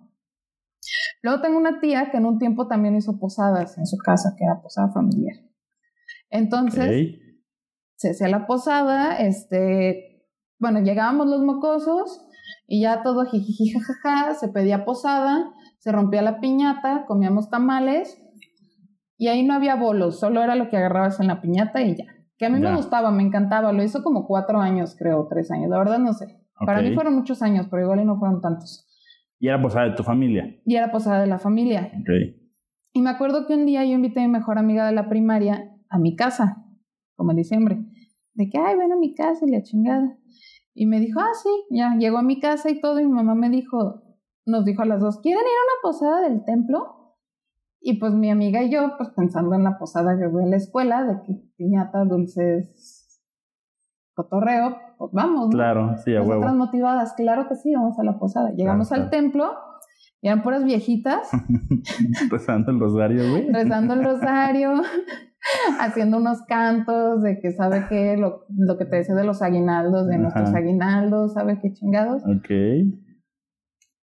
Luego 1.22 1.40
tengo 1.42 1.58
una 1.58 1.80
tía 1.80 2.10
que 2.10 2.16
en 2.16 2.24
un 2.26 2.38
tiempo 2.38 2.66
también 2.66 2.96
hizo 2.96 3.18
posadas 3.18 3.76
en 3.78 3.86
su 3.86 3.96
casa, 3.98 4.34
que 4.38 4.44
era 4.44 4.60
posada 4.62 4.90
familiar. 4.92 5.36
Entonces, 6.30 7.18
se 7.96 8.10
hacía 8.10 8.28
la 8.28 8.46
posada, 8.46 9.18
este, 9.18 10.26
bueno, 10.58 10.80
llegábamos 10.80 11.26
los 11.26 11.42
mocosos 11.42 12.26
y 12.66 12.82
ya 12.82 13.02
todo 13.02 13.24
jijiji 13.26 13.70
jajaja, 13.72 14.34
se 14.34 14.48
pedía 14.48 14.84
posada, 14.84 15.52
se 15.78 15.92
rompía 15.92 16.22
la 16.22 16.40
piñata, 16.40 17.04
comíamos 17.06 17.50
tamales 17.50 18.18
y 19.18 19.28
ahí 19.28 19.44
no 19.44 19.54
había 19.54 19.74
bolos, 19.76 20.18
solo 20.20 20.42
era 20.42 20.54
lo 20.54 20.68
que 20.70 20.76
agarrabas 20.78 21.20
en 21.20 21.26
la 21.26 21.42
piñata 21.42 21.82
y 21.82 21.96
ya. 21.96 22.04
Que 22.38 22.46
a 22.46 22.48
mí 22.50 22.58
Ya. 22.62 22.70
me 22.70 22.76
gustaba, 22.76 23.10
me 23.10 23.22
encantaba, 23.22 23.72
lo 23.72 23.82
hizo 23.82 24.02
como 24.02 24.26
cuatro 24.26 24.60
años, 24.60 24.96
creo, 24.98 25.26
tres 25.28 25.50
años, 25.50 25.68
la 25.68 25.78
verdad 25.78 25.98
no 25.98 26.14
sé. 26.14 26.38
Para 26.64 26.80
mí 26.82 26.94
fueron 26.94 27.14
muchos 27.14 27.42
años, 27.42 27.66
pero 27.70 27.82
igual 27.82 28.00
y 28.00 28.04
no 28.04 28.18
fueron 28.18 28.40
tantos. 28.40 28.86
Y 29.40 29.48
era 29.48 29.60
posada 29.60 29.86
de 29.86 29.96
tu 29.96 30.04
familia. 30.04 30.60
Y 30.64 30.76
era 30.76 30.92
posada 30.92 31.22
de 31.22 31.26
la 31.26 31.38
familia. 31.38 31.90
Ok. 32.00 32.36
Y 32.92 33.00
me 33.00 33.10
acuerdo 33.10 33.46
que 33.46 33.54
un 33.54 33.66
día 33.66 33.84
yo 33.84 33.92
invité 33.92 34.20
a 34.20 34.26
mi 34.26 34.32
mejor 34.32 34.58
amiga 34.58 34.86
de 34.86 34.92
la 34.92 35.08
primaria 35.08 35.74
a 35.88 35.98
mi 35.98 36.14
casa, 36.14 36.64
como 37.16 37.30
en 37.30 37.38
diciembre, 37.38 37.78
de 38.34 38.48
que, 38.50 38.58
ay, 38.58 38.76
ven 38.76 38.92
a 38.92 38.96
mi 38.96 39.14
casa 39.14 39.46
y 39.46 39.50
la 39.50 39.62
chingada. 39.62 40.18
Y 40.74 40.86
me 40.86 41.00
dijo, 41.00 41.20
ah, 41.20 41.34
sí, 41.42 41.48
ya, 41.70 41.96
llegó 41.98 42.18
a 42.18 42.22
mi 42.22 42.38
casa 42.38 42.70
y 42.70 42.80
todo, 42.80 43.00
y 43.00 43.06
mi 43.06 43.12
mamá 43.12 43.34
me 43.34 43.48
dijo, 43.48 44.02
nos 44.44 44.64
dijo 44.64 44.82
a 44.82 44.86
las 44.86 45.00
dos, 45.00 45.20
¿quieren 45.20 45.40
ir 45.40 45.46
a 45.46 45.64
una 45.64 45.82
posada 45.82 46.28
del 46.28 46.44
templo? 46.44 47.16
Y 47.80 47.98
pues 47.98 48.12
mi 48.12 48.30
amiga 48.30 48.62
y 48.62 48.70
yo, 48.70 48.92
pues 48.98 49.08
pensando 49.16 49.54
en 49.54 49.64
la 49.64 49.78
posada 49.78 50.18
que 50.18 50.26
voy 50.26 50.44
a 50.44 50.48
la 50.48 50.56
escuela, 50.56 51.04
de 51.04 51.22
que 51.26 51.42
piñata, 51.56 52.04
dulces, 52.04 52.99
cotorreo, 54.22 54.76
pues 54.98 55.10
vamos, 55.12 55.46
¿no? 55.46 55.50
Claro, 55.50 55.96
sí, 56.04 56.14
a 56.14 56.20
Nosotras 56.20 56.42
huevo. 56.52 56.54
motivadas, 56.56 57.12
claro 57.14 57.48
que 57.48 57.54
sí, 57.56 57.72
vamos 57.74 57.98
a 57.98 58.02
la 58.04 58.18
posada. 58.18 58.50
Llegamos 58.50 58.88
Claro, 58.88 59.04
al 59.04 59.08
claro. 59.10 59.22
templo, 59.24 59.52
y 60.22 60.28
eran 60.28 60.42
puras 60.42 60.64
viejitas, 60.64 61.30
Rezando 62.30 62.70
el 62.72 62.80
rosario, 62.80 63.22
güey. 63.30 63.50
rezando 63.50 63.94
el 63.94 64.04
rosario, 64.04 64.72
haciendo 65.80 66.18
unos 66.18 66.42
cantos 66.42 67.22
de 67.22 67.38
que 67.40 67.52
sabe 67.52 67.86
qué, 67.88 68.16
lo, 68.18 68.44
lo 68.56 68.76
que 68.76 68.84
te 68.84 68.96
decía 68.96 69.14
de 69.14 69.24
los 69.24 69.40
aguinaldos, 69.42 70.06
de 70.06 70.14
Ajá. 70.16 70.22
nuestros 70.22 70.54
aguinaldos, 70.54 71.32
sabe 71.32 71.58
qué 71.62 71.72
chingados. 71.72 72.22
Ok. 72.24 72.50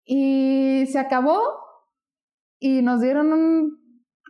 Y 0.06 0.86
se 0.86 0.98
acabó 0.98 1.38
y 2.58 2.82
nos 2.82 3.00
dieron 3.00 3.32
un, 3.32 3.78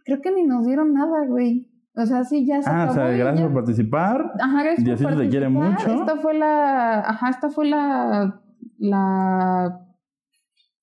creo 0.05 0.21
que 0.23 0.33
ni 0.33 0.43
nos 0.45 0.67
dieron 0.67 0.93
nada, 0.93 1.27
güey. 1.29 1.71
O 1.99 2.05
sea, 2.05 2.25
sí, 2.25 2.47
ya 2.47 2.61
se 2.63 2.69
Ah, 2.71 2.89
o 2.91 2.93
sea, 2.95 3.15
y 3.15 3.19
gracias 3.19 3.41
ya. 3.41 3.47
por 3.47 3.55
participar. 3.55 4.33
Ajá, 4.39 4.63
gracias 4.63 4.77
por 4.77 4.85
Diosito 4.85 5.17
te 5.23 5.29
quiere 5.31 5.49
participar. 5.51 5.89
mucho. 5.93 6.01
Esta 6.03 6.17
fue 6.21 6.35
la, 6.35 7.01
ajá, 7.01 7.31
esta 7.31 7.49
fue 7.49 7.67
la, 7.67 8.41
la, 8.79 9.81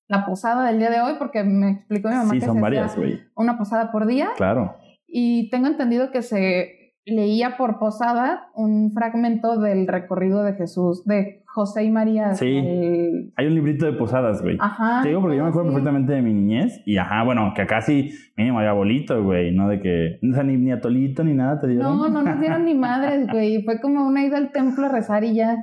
la 0.08 0.26
posada 0.26 0.66
del 0.68 0.80
día 0.80 0.90
de 0.90 1.02
hoy, 1.02 1.14
porque 1.20 1.44
me 1.44 1.72
explicó 1.72 2.10
mi 2.10 2.16
mamá 2.16 2.32
Sí, 2.34 2.40
que 2.40 2.46
son 2.46 2.56
se 2.56 2.62
varias, 2.62 2.96
güey. 2.96 3.22
una 3.36 3.58
posada 3.58 3.92
por 3.92 4.08
día. 4.08 4.30
Claro. 4.38 4.76
Y 5.08 5.50
tengo 5.52 5.68
entendido 5.68 6.10
que 6.12 6.24
se 6.24 6.83
leía 7.06 7.58
por 7.58 7.80
posada 7.80 8.48
un 8.56 8.92
fragmento 8.94 9.58
del 9.60 9.88
recorrido 9.88 10.44
de 10.44 10.54
Jesús, 10.54 11.04
de 11.06 11.44
José 11.46 11.84
y 11.84 11.92
María. 11.92 12.34
Sí. 12.34 12.46
el- 12.58 13.34
Hay 13.36 13.46
un 13.48 13.56
librito 13.56 13.86
de 13.86 13.94
posadas, 13.94 14.42
güey. 14.42 14.58
Ajá. 14.60 15.02
Te 15.04 15.10
digo 15.10 15.22
porque 15.22 15.38
yo 15.38 15.44
me 15.44 15.50
acuerdo 15.50 15.70
sí. 15.70 15.74
perfectamente 15.76 16.14
de 16.14 16.22
mi 16.22 16.34
niñez. 16.34 16.82
Y 16.86 16.98
ajá, 16.98 17.24
bueno, 17.24 17.52
que 17.56 17.62
acá 17.62 17.82
sí 17.82 18.10
mínimo 18.38 18.60
había 18.60 18.74
bolito, 18.74 19.22
güey. 19.24 19.54
No 19.54 19.68
de 19.68 19.80
que. 19.82 20.20
O 20.28 20.34
sea, 20.34 20.44
ni, 20.44 20.58
ni 20.58 20.72
atolito 20.72 21.24
ni 21.24 21.34
nada 21.34 21.60
te 21.60 21.68
dieron. 21.68 21.98
No, 21.98 22.10
no 22.10 22.24
nos 22.24 22.40
dieron 22.40 22.66
ni 22.66 22.74
madres, 22.74 23.28
güey. 23.32 23.64
Fue 23.64 23.80
como 23.82 24.08
una 24.08 24.24
ida 24.26 24.38
al 24.38 24.52
templo 24.52 24.86
a 24.86 24.90
rezar 24.90 25.24
y 25.24 25.36
ya. 25.36 25.58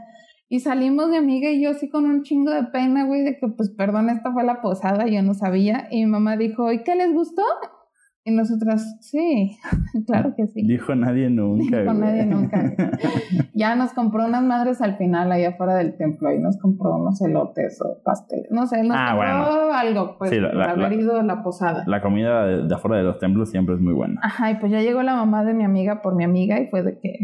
Y 0.52 0.60
salimos 0.60 1.08
mi 1.08 1.16
amiga 1.16 1.48
y 1.50 1.62
yo 1.62 1.70
así 1.70 1.88
con 1.88 2.04
un 2.06 2.22
chingo 2.22 2.50
de 2.50 2.64
pena, 2.64 3.04
güey, 3.06 3.22
de 3.22 3.38
que 3.38 3.46
pues 3.48 3.70
perdón, 3.70 4.10
esta 4.10 4.32
fue 4.32 4.42
la 4.44 4.60
posada, 4.60 5.06
yo 5.06 5.22
no 5.22 5.32
sabía. 5.34 5.86
Y 5.90 6.04
mi 6.04 6.10
mamá 6.10 6.36
dijo, 6.36 6.70
¿y 6.72 6.82
qué 6.82 6.96
les 6.96 7.12
gustó? 7.12 7.42
Y 8.30 8.34
nosotras, 8.36 8.96
sí, 9.00 9.56
claro 10.06 10.34
que 10.36 10.46
sí. 10.46 10.62
Dijo 10.66 10.94
nadie 10.94 11.28
nunca. 11.30 11.80
Dijo 11.80 11.92
güey. 11.94 11.98
nadie 12.00 12.26
nunca. 12.26 12.72
Ya 13.54 13.74
nos 13.76 13.92
compró 13.92 14.24
unas 14.24 14.42
madres 14.42 14.80
al 14.80 14.96
final 14.96 15.30
ahí 15.32 15.44
afuera 15.44 15.74
del 15.74 15.96
templo 15.96 16.32
y 16.32 16.38
nos 16.38 16.56
compró 16.58 16.96
unos 16.96 17.20
elotes 17.20 17.78
o 17.82 18.02
pasteles. 18.02 18.46
No 18.50 18.66
sé, 18.66 18.82
nos 18.82 18.96
Ah, 18.98 19.08
compró 19.10 19.72
algo, 19.74 20.16
pues, 20.18 20.30
Sí, 20.30 20.36
la- 20.40 20.48
por 20.48 20.56
la- 20.58 20.70
haber 20.70 20.92
la- 20.92 20.94
ido 20.94 21.20
a 21.20 21.22
la 21.22 21.42
posada. 21.42 21.84
La 21.86 22.00
comida 22.00 22.46
de, 22.46 22.66
de 22.68 22.74
afuera 22.74 22.96
de 22.96 23.02
los 23.04 23.18
templos 23.18 23.50
siempre 23.50 23.74
es 23.74 23.80
muy 23.80 23.92
buena. 23.92 24.18
Ajá, 24.22 24.50
y 24.50 24.54
pues 24.56 24.72
ya 24.72 24.80
llegó 24.80 25.02
la 25.02 25.14
mamá 25.14 25.44
de 25.44 25.52
mi 25.52 25.64
amiga 25.64 26.00
por 26.00 26.14
mi 26.14 26.24
amiga 26.24 26.58
y 26.60 26.68
fue 26.68 26.82
de 26.82 26.98
que, 26.98 27.18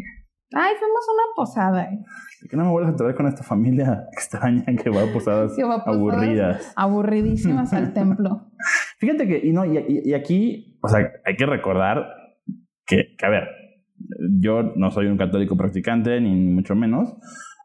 ay, 0.55 0.75
fuimos 0.79 1.09
a 1.09 1.12
una 1.12 1.23
posada. 1.35 1.85
eh". 1.85 1.99
¿Por 2.41 2.50
qué 2.50 2.57
no 2.57 2.65
me 2.65 2.71
vuelves 2.71 2.93
a 2.95 2.97
traer 2.97 3.15
con 3.15 3.26
esta 3.26 3.43
familia 3.43 4.05
extraña 4.12 4.65
que 4.83 4.91
va 4.91 5.03
a 5.03 5.12
posadas 5.12 5.55
Que 5.57 5.65
va 5.65 5.76
a 5.76 5.79
posadas 5.85 5.97
aburridas? 5.97 6.73
Aburridísimas 6.76 7.73
al 7.73 7.93
templo. 7.95 8.50
Fíjate 8.99 9.26
que, 9.26 9.38
y 9.47 9.53
no, 9.53 9.65
y, 9.65 9.79
y- 9.79 10.11
y 10.11 10.15
aquí, 10.15 10.79
o 10.83 10.88
sea, 10.88 11.11
hay 11.25 11.37
que 11.37 11.47
recordar 11.47 12.05
que, 12.87 13.15
que, 13.19 13.26
a 13.26 13.31
ver, 13.31 13.49
yo 14.38 14.62
no 14.76 14.91
soy 14.91 15.07
un 15.07 15.17
católico 15.17 15.57
practicante, 15.57 16.21
ni 16.21 16.35
mucho 16.35 16.75
menos, 16.75 17.17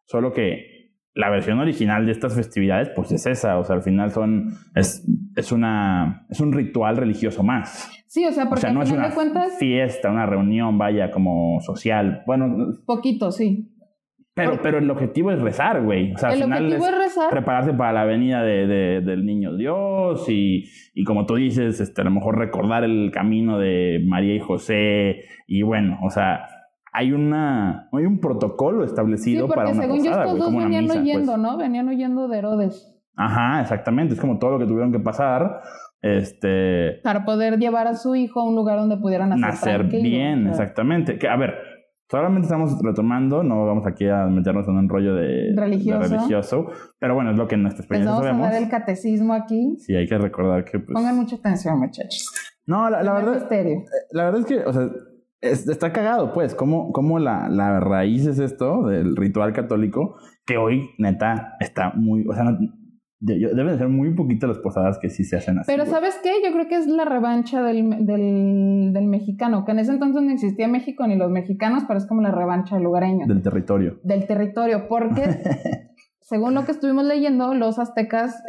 solo 0.05 0.33
que 0.33 0.80
la 1.13 1.29
versión 1.29 1.59
original 1.59 2.05
de 2.05 2.11
estas 2.13 2.35
festividades, 2.35 2.89
pues 2.95 3.11
es 3.11 3.25
esa, 3.25 3.57
o 3.59 3.63
sea, 3.65 3.75
al 3.75 3.81
final 3.83 4.11
son, 4.11 4.53
es, 4.75 5.05
es 5.35 5.51
una, 5.51 6.25
es 6.29 6.39
un 6.39 6.53
ritual 6.53 6.95
religioso 6.97 7.43
más. 7.43 7.91
Sí, 8.07 8.25
o 8.25 8.31
sea, 8.31 8.45
O 8.45 8.49
porque 8.49 8.61
sea, 8.61 8.73
no 8.73 8.81
al 8.81 8.87
es 8.87 8.91
una 8.93 9.09
de 9.09 9.13
cuentas, 9.15 9.57
fiesta, 9.59 10.09
una 10.09 10.25
reunión, 10.25 10.77
vaya, 10.77 11.11
como 11.11 11.59
social. 11.61 12.23
Bueno, 12.25 12.55
poquito, 12.85 13.31
sí. 13.31 13.67
pero, 14.33 14.61
pero 14.61 14.77
el 14.77 14.89
objetivo 14.89 15.31
es 15.31 15.39
rezar, 15.41 15.83
güey. 15.83 16.13
O 16.13 16.17
sea, 16.17 16.29
al 16.29 16.35
El 16.35 16.43
final 16.43 16.63
objetivo 16.65 16.87
es 16.87 16.93
es 16.93 16.97
rezar. 16.99 17.29
prepararse 17.29 17.73
para 17.73 17.91
la 17.93 18.05
venida 18.05 18.41
de, 18.43 18.65
de- 18.67 19.01
del 19.01 19.25
niño 19.25 19.55
Dios 19.57 20.27
y, 20.29 20.63
y 20.93 21.03
como 21.03 21.25
tú 21.25 21.35
dices, 21.35 21.79
este, 21.81 22.01
a 22.01 22.05
lo 22.05 22.11
mejor 22.11 22.37
recordar 22.37 22.83
el 22.85 23.11
camino 23.13 23.59
de 23.59 24.01
María 24.05 24.35
y 24.35 24.39
José 24.39 25.23
y 25.47 25.61
bueno, 25.63 25.99
o 26.03 26.09
sea, 26.09 26.45
hay 26.91 27.11
una 27.13 27.89
hay 27.91 28.05
un 28.05 28.19
protocolo 28.19 28.83
Sí, 28.83 28.89
establecido 28.89 29.47
porque 29.47 29.55
para 29.61 29.71
una 29.71 29.81
según 29.81 29.97
yo 29.99 30.03
posada, 30.11 30.25
estos 30.25 30.39
güey, 30.39 30.51
dos 30.53 30.63
venían 30.63 30.83
misa, 30.83 30.99
huyendo, 30.99 31.31
pues. 31.33 31.37
¿no? 31.41 31.57
Venían 31.57 31.87
huyendo 31.89 32.27
de 32.27 32.37
Herodes 32.37 32.87
Ajá, 33.15 33.61
exactamente, 33.61 34.13
es 34.13 34.19
como 34.19 34.39
todo 34.39 34.51
lo 34.51 34.59
que 34.59 34.65
tuvieron 34.65 34.91
que 34.91 34.99
pasar, 34.99 35.61
este, 36.01 36.99
para 37.03 37.25
poder 37.25 37.59
llevar 37.59 37.87
a 37.87 37.93
su 37.95 38.15
hijo 38.15 38.39
a 38.39 38.47
un 38.47 38.55
lugar 38.55 38.79
donde 38.79 38.97
pudieran 38.97 39.29
nacer, 39.29 39.83
nacer 39.85 40.01
bien, 40.01 40.47
o 40.47 40.53
sea, 40.53 40.63
exactamente. 40.63 41.19
Que, 41.19 41.27
a 41.27 41.35
ver, 41.35 41.53
solamente 42.09 42.45
estamos 42.47 42.75
retomando, 42.81 43.43
no 43.43 43.65
vamos 43.65 43.85
aquí 43.85 44.07
a 44.07 44.25
meternos 44.25 44.67
en 44.67 44.75
un 44.75 44.89
rollo 44.89 45.13
de 45.13 45.53
Religioso. 45.55 45.99
de 45.99 46.07
religioso 46.17 46.67
pero 46.99 47.13
bueno, 47.15 47.31
es 47.31 47.37
lo 47.37 47.47
que 47.47 47.55
en 47.55 47.63
nuestra 47.63 47.81
experiencia 47.83 48.11
vamos 48.11 48.25
a 48.25 48.29
sabemos. 48.29 48.51
dar 48.51 48.61
el 48.63 48.69
catecismo 48.69 49.33
aquí. 49.33 49.75
Sí, 49.79 49.93
hay 49.95 50.07
que 50.07 50.17
recordar 50.17 50.63
que 50.65 50.79
pues... 50.79 50.93
Pongan 50.93 51.15
mucha 51.17 51.35
atención, 51.35 51.77
muchachos. 51.79 52.25
No, 52.65 52.89
la, 52.89 53.03
la 53.03 53.13
verdad, 53.13 53.33
misterio. 53.35 53.83
la 54.11 54.23
verdad 54.25 54.39
es 54.41 54.45
que, 54.47 54.59
o 54.59 54.71
sea, 54.73 54.87
es- 55.41 55.67
está 55.67 55.91
cagado, 55.91 56.33
pues, 56.33 56.55
como, 56.55 56.91
como 56.91 57.19
la, 57.19 57.49
la 57.49 57.79
raíz 57.79 58.25
es 58.27 58.39
esto 58.39 58.83
del 58.87 59.15
ritual 59.15 59.53
católico, 59.53 60.15
que 60.45 60.57
hoy, 60.57 60.89
neta, 60.97 61.55
está 61.59 61.91
muy, 61.95 62.25
o 62.27 62.33
sea, 62.33 62.43
no- 62.43 62.57
deben 63.23 63.67
de 63.67 63.77
ser 63.77 63.87
muy 63.87 64.15
poquitas 64.15 64.47
las 64.49 64.57
posadas 64.57 64.97
que 64.99 65.09
sí 65.09 65.23
se 65.23 65.37
hacen 65.37 65.59
así. 65.59 65.71
Pero. 65.71 65.85
¿sabes 65.85 66.19
qué? 66.23 66.31
Yo 66.43 66.51
creo 66.53 66.67
que 66.67 66.75
es 66.75 66.87
la 66.87 67.05
revancha 67.05 67.61
del, 67.61 68.05
del, 68.07 68.91
del 68.93 69.05
mexicano, 69.05 69.63
que 69.63 69.73
en 69.73 69.79
ese 69.79 69.91
entonces 69.91 70.23
no 70.23 70.31
existía 70.31 70.67
México 70.67 71.05
ni 71.05 71.15
los 71.15 71.29
mexicanos, 71.29 71.83
pero 71.87 71.99
es 71.99 72.07
como 72.07 72.21
la 72.23 72.31
revancha 72.31 72.75
del 72.75 72.83
lugareño, 72.83 73.27
Del 73.27 73.43
territorio. 73.43 73.99
del 74.03 74.25
territorio, 74.25 74.87
porque 74.87 75.23
según 76.21 76.55
lo 76.55 76.65
que 76.65 76.71
estuvimos 76.71 77.05
leyendo, 77.05 77.53
los 77.53 77.77
aztecas 77.77 78.41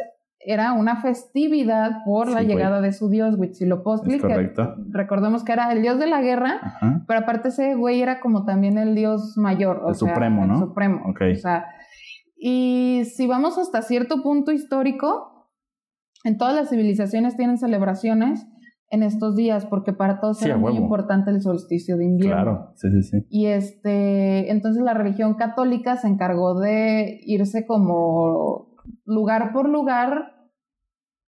era 0.45 0.73
una 0.73 1.01
festividad 1.01 2.03
por 2.05 2.27
la 2.27 2.43
güey. 2.43 2.47
llegada 2.47 2.81
de 2.81 2.91
su 2.93 3.09
dios 3.09 3.35
Huitzilopochtli, 3.37 4.15
Es 4.15 4.21
que 4.21 4.27
correcto. 4.27 4.75
recordemos 4.91 5.43
que 5.43 5.53
era 5.53 5.71
el 5.71 5.81
dios 5.81 5.99
de 5.99 6.07
la 6.07 6.21
guerra, 6.21 6.59
Ajá. 6.61 7.03
pero 7.07 7.19
aparte 7.21 7.49
ese 7.49 7.75
güey 7.75 8.01
era 8.01 8.19
como 8.19 8.45
también 8.45 8.77
el 8.77 8.95
dios 8.95 9.37
mayor, 9.37 9.81
o 9.83 9.89
El 9.89 9.95
sea, 9.95 10.09
supremo, 10.09 10.45
¿no? 10.45 10.53
El 10.55 10.59
supremo. 10.59 11.01
Ok. 11.09 11.21
O 11.33 11.35
sea, 11.35 11.65
y 12.37 13.03
si 13.15 13.27
vamos 13.27 13.57
hasta 13.57 13.81
cierto 13.81 14.21
punto 14.21 14.51
histórico, 14.51 15.49
en 16.25 16.37
todas 16.37 16.55
las 16.55 16.69
civilizaciones 16.69 17.35
tienen 17.37 17.57
celebraciones 17.57 18.45
en 18.89 19.01
estos 19.01 19.35
días, 19.35 19.65
porque 19.65 19.91
para 19.91 20.19
todos 20.19 20.37
Sí, 20.37 20.45
era 20.45 20.57
muy 20.57 20.75
importante 20.75 21.31
el 21.31 21.41
solsticio 21.41 21.97
de 21.97 22.05
invierno. 22.05 22.35
Claro, 22.43 22.71
sí, 22.75 22.89
sí, 22.91 23.01
sí. 23.03 23.25
Y 23.29 23.47
este, 23.47 24.51
entonces 24.51 24.83
la 24.83 24.93
religión 24.93 25.33
católica 25.33 25.97
se 25.97 26.07
encargó 26.07 26.59
de 26.59 27.19
irse 27.25 27.65
como 27.65 28.72
lugar 29.05 29.51
por 29.53 29.69
lugar, 29.69 30.35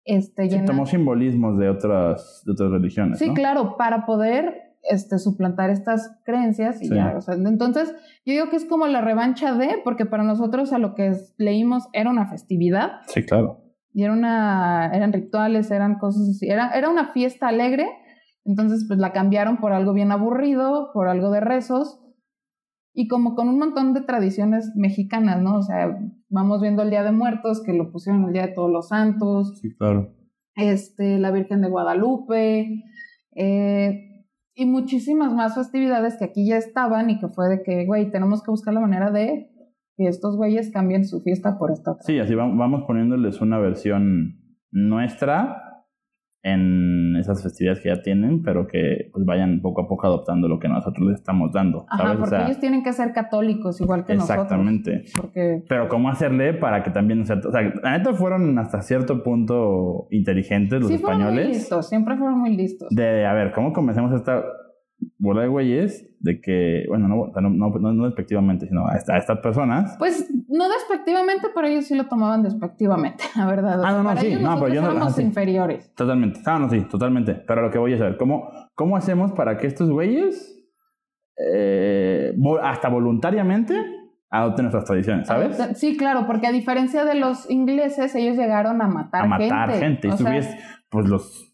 este, 0.05 0.51
Sí, 0.51 0.65
tomó 0.65 0.85
simbolismos 0.87 1.59
de 1.59 1.69
otras, 1.69 2.43
de 2.45 2.53
otras 2.53 2.71
religiones, 2.71 3.19
Sí, 3.19 3.29
¿no? 3.29 3.35
claro, 3.35 3.77
para 3.77 4.05
poder 4.07 4.77
este, 4.83 5.19
suplantar 5.21 5.71
estas 5.71 6.19
creencias 6.25 6.83
y 6.83 6.89
Sí. 6.89 6.95
ya. 6.97 7.15
O 7.17 7.21
sea, 7.21 7.35
entonces, 7.37 7.93
yo 8.27 8.33
digo 8.33 8.49
que 8.51 8.57
es 8.57 8.65
como 8.65 8.87
la 8.89 9.01
revancha 9.01 9.55
de, 9.55 9.77
porque 9.85 10.07
para 10.07 10.25
nosotros 10.25 10.73
a 10.73 10.79
lo 10.79 10.95
que 10.97 11.13
leímos 11.39 11.87
era 11.93 12.11
una 12.11 12.27
festividad 12.27 12.95
Sí, 13.07 13.25
claro. 13.25 13.61
y 13.95 14.03
era 14.03 14.13
una, 14.13 14.91
eran 14.93 15.13
rituales, 15.13 15.71
eran 15.71 15.99
cosas 16.01 16.29
así. 16.31 16.49
Era, 16.49 16.71
era 16.73 16.89
una 16.91 17.13
fiesta 17.13 17.47
alegre, 17.47 17.87
entonces 18.45 18.85
pues 18.89 18.99
la 18.99 19.13
cambiaron 19.13 19.59
por 19.59 19.73
algo 19.73 19.93
bien 19.93 20.11
aburrido, 20.11 20.91
por 20.93 21.07
algo 21.07 21.31
de 21.31 21.39
rezos 21.39 22.01
y 22.93 23.07
como 23.07 23.37
con 23.37 23.49
un 23.49 23.59
montón 23.61 23.95
de 23.95 24.01
tradiciones 24.01 24.73
mexicanas, 24.75 25.41
¿no? 25.41 25.59
O 25.59 25.63
sea, 25.63 25.97
vamos 26.33 26.61
viendo 26.61 26.83
el 26.83 26.91
Día 26.91 27.05
de 27.05 27.13
Muertos, 27.13 27.63
que 27.63 27.73
lo 27.73 27.93
pusieron 27.93 28.25
el 28.25 28.33
Día 28.33 28.47
de 28.49 28.55
Todos 28.55 28.71
los 28.71 28.89
Santos, 28.89 29.59
Sí, 29.61 29.75
claro. 29.77 30.13
este, 30.57 31.19
la 31.19 31.31
Virgen 31.31 31.61
de 31.61 31.69
Guadalupe, 31.69 32.83
eh, 33.37 34.09
y 34.55 34.67
muchísimas 34.67 35.33
más 35.33 35.55
festividades 35.55 36.17
que 36.19 36.25
aquí 36.25 36.47
ya 36.47 36.57
estaban 36.59 37.09
y 37.11 37.19
que 37.19 37.29
fue 37.29 37.49
de 37.49 37.63
que, 37.63 37.87
güey, 37.87 38.11
tenemos 38.11 38.43
que 38.43 38.51
buscar 38.51 38.75
la 38.75 38.81
manera 38.81 39.11
de 39.11 39.49
que 39.97 40.09
estos 40.09 40.37
güeyes 40.37 40.71
cambien 40.71 41.07
su 41.07 41.23
fiesta 41.23 41.59
por 41.59 41.71
esta 41.71 41.93
otra. 41.93 42.03
Sí, 42.03 42.19
así 42.19 42.35
va- 42.35 42.47
vamos 42.53 42.83
poniéndoles 42.87 43.41
una 43.41 43.59
versión 43.59 44.39
nuestra 44.71 45.72
en 46.45 47.15
esas 47.17 47.43
festividades 47.43 47.81
que 47.81 47.89
ya 47.89 48.03
tienen, 48.03 48.43
pero 48.43 48.67
que 48.67 49.09
pues 49.13 49.25
vayan 49.25 49.61
poco 49.61 49.83
a 49.83 49.89
poco 49.89 50.07
adoptando 50.09 50.49
lo 50.49 50.59
que 50.59 50.69
nosotros 50.69 51.07
les 51.07 51.19
estamos 51.21 51.53
dando, 51.53 51.87
Ajá, 51.89 52.03
¿sabes? 52.03 52.17
O 52.17 52.19
porque 52.19 52.37
sea, 52.37 52.45
ellos 52.47 52.59
tienen 52.59 52.83
que 52.83 52.93
ser 52.93 53.13
católicos 53.13 53.81
igual 53.81 54.05
que 54.05 54.15
exactamente. 54.15 54.99
nosotros. 54.99 55.23
Porque 55.23 55.63
Pero 55.69 55.89
cómo 55.89 56.09
hacerle 56.09 56.55
para 56.55 56.83
que 56.83 56.91
también, 56.91 57.23
o 57.23 57.27
sea, 57.27 57.37
o 57.37 57.53
sea, 57.53 57.63
la 57.83 57.99
neta 57.99 58.13
fueron 58.15 58.59
hasta 58.59 58.83
cierto 58.83 59.23
punto 59.23 60.09
inteligentes 60.11 60.81
los 60.81 60.91
sí 60.91 60.99
fueron 60.99 61.21
muy 61.21 61.29
españoles. 61.29 61.57
listos, 61.59 61.89
siempre 61.89 62.17
fueron 62.17 62.41
muy 62.41 62.57
listos. 62.57 62.89
De, 62.91 63.25
a 63.25 63.33
ver, 63.35 63.53
¿cómo 63.53 63.73
comencemos 63.73 64.13
esta 64.13 64.43
bola 65.19 65.43
de 65.43 65.49
güeyes? 65.49 66.09
De 66.21 66.41
que, 66.41 66.85
bueno, 66.89 67.09
no, 67.09 67.33
no, 67.41 67.51
no, 67.51 67.93
no- 67.93 68.05
despectivamente, 68.07 68.67
sino 68.69 68.87
a, 68.87 68.95
esta- 68.97 69.15
a 69.15 69.19
estas 69.19 69.39
personas. 69.41 69.97
Pues 69.99 70.29
no 70.49 70.69
despectivamente, 70.69 71.49
pero 71.55 71.67
ellos 71.67 71.87
sí 71.87 71.95
lo 71.95 72.07
tomaban 72.07 72.43
despectivamente, 72.43 73.25
la 73.37 73.47
verdad. 73.47 73.81
O 73.81 73.85
Ah, 73.85 73.93
no, 73.93 73.99
no, 74.03 74.09
para 74.11 74.21
sí, 74.21 74.27
ellos 74.29 74.41
no, 74.41 74.55
pero 74.61 74.75
yo 74.75 74.83
no- 74.83 74.91
éramos 74.93 75.13
ah, 75.13 75.17
sí. 75.17 75.23
inferiores. 75.23 75.93
Totalmente. 75.95 76.41
Ah, 76.47 76.59
no, 76.59 76.69
sí, 76.71 76.81
totalmente. 76.83 77.35
Pero 77.35 77.63
lo 77.63 77.71
que 77.71 77.79
voy 77.79 77.95
a 77.95 77.99
saber, 77.99 78.17
¿cómo, 78.17 78.51
cómo 78.75 78.97
hacemos 78.97 79.33
para 79.33 79.59
que 79.59 79.67
estos 79.67 79.91
güeyes, 79.91 80.59
eh, 81.37 82.35
hasta 82.63 82.89
voluntariamente, 82.89 83.75
adopten 84.31 84.65
nuestras 84.67 84.85
tradiciones, 84.85 85.27
¿sabes? 85.27 85.59
Sí, 85.79 85.97
claro, 85.97 86.25
porque 86.27 86.47
a 86.47 86.53
diferencia 86.53 87.05
de 87.05 87.15
los 87.17 87.51
ingleses, 87.51 88.15
ellos 88.15 88.37
llegaron 88.37 88.81
a 88.81 88.89
matar 88.89 89.25
a 89.25 89.27
matar 89.27 89.73
gente. 89.73 90.09
Y 90.09 90.11
O 90.11 90.15
estos 90.15 90.27
sea, 90.29 90.59
pues 90.91 91.07
los 91.09 91.52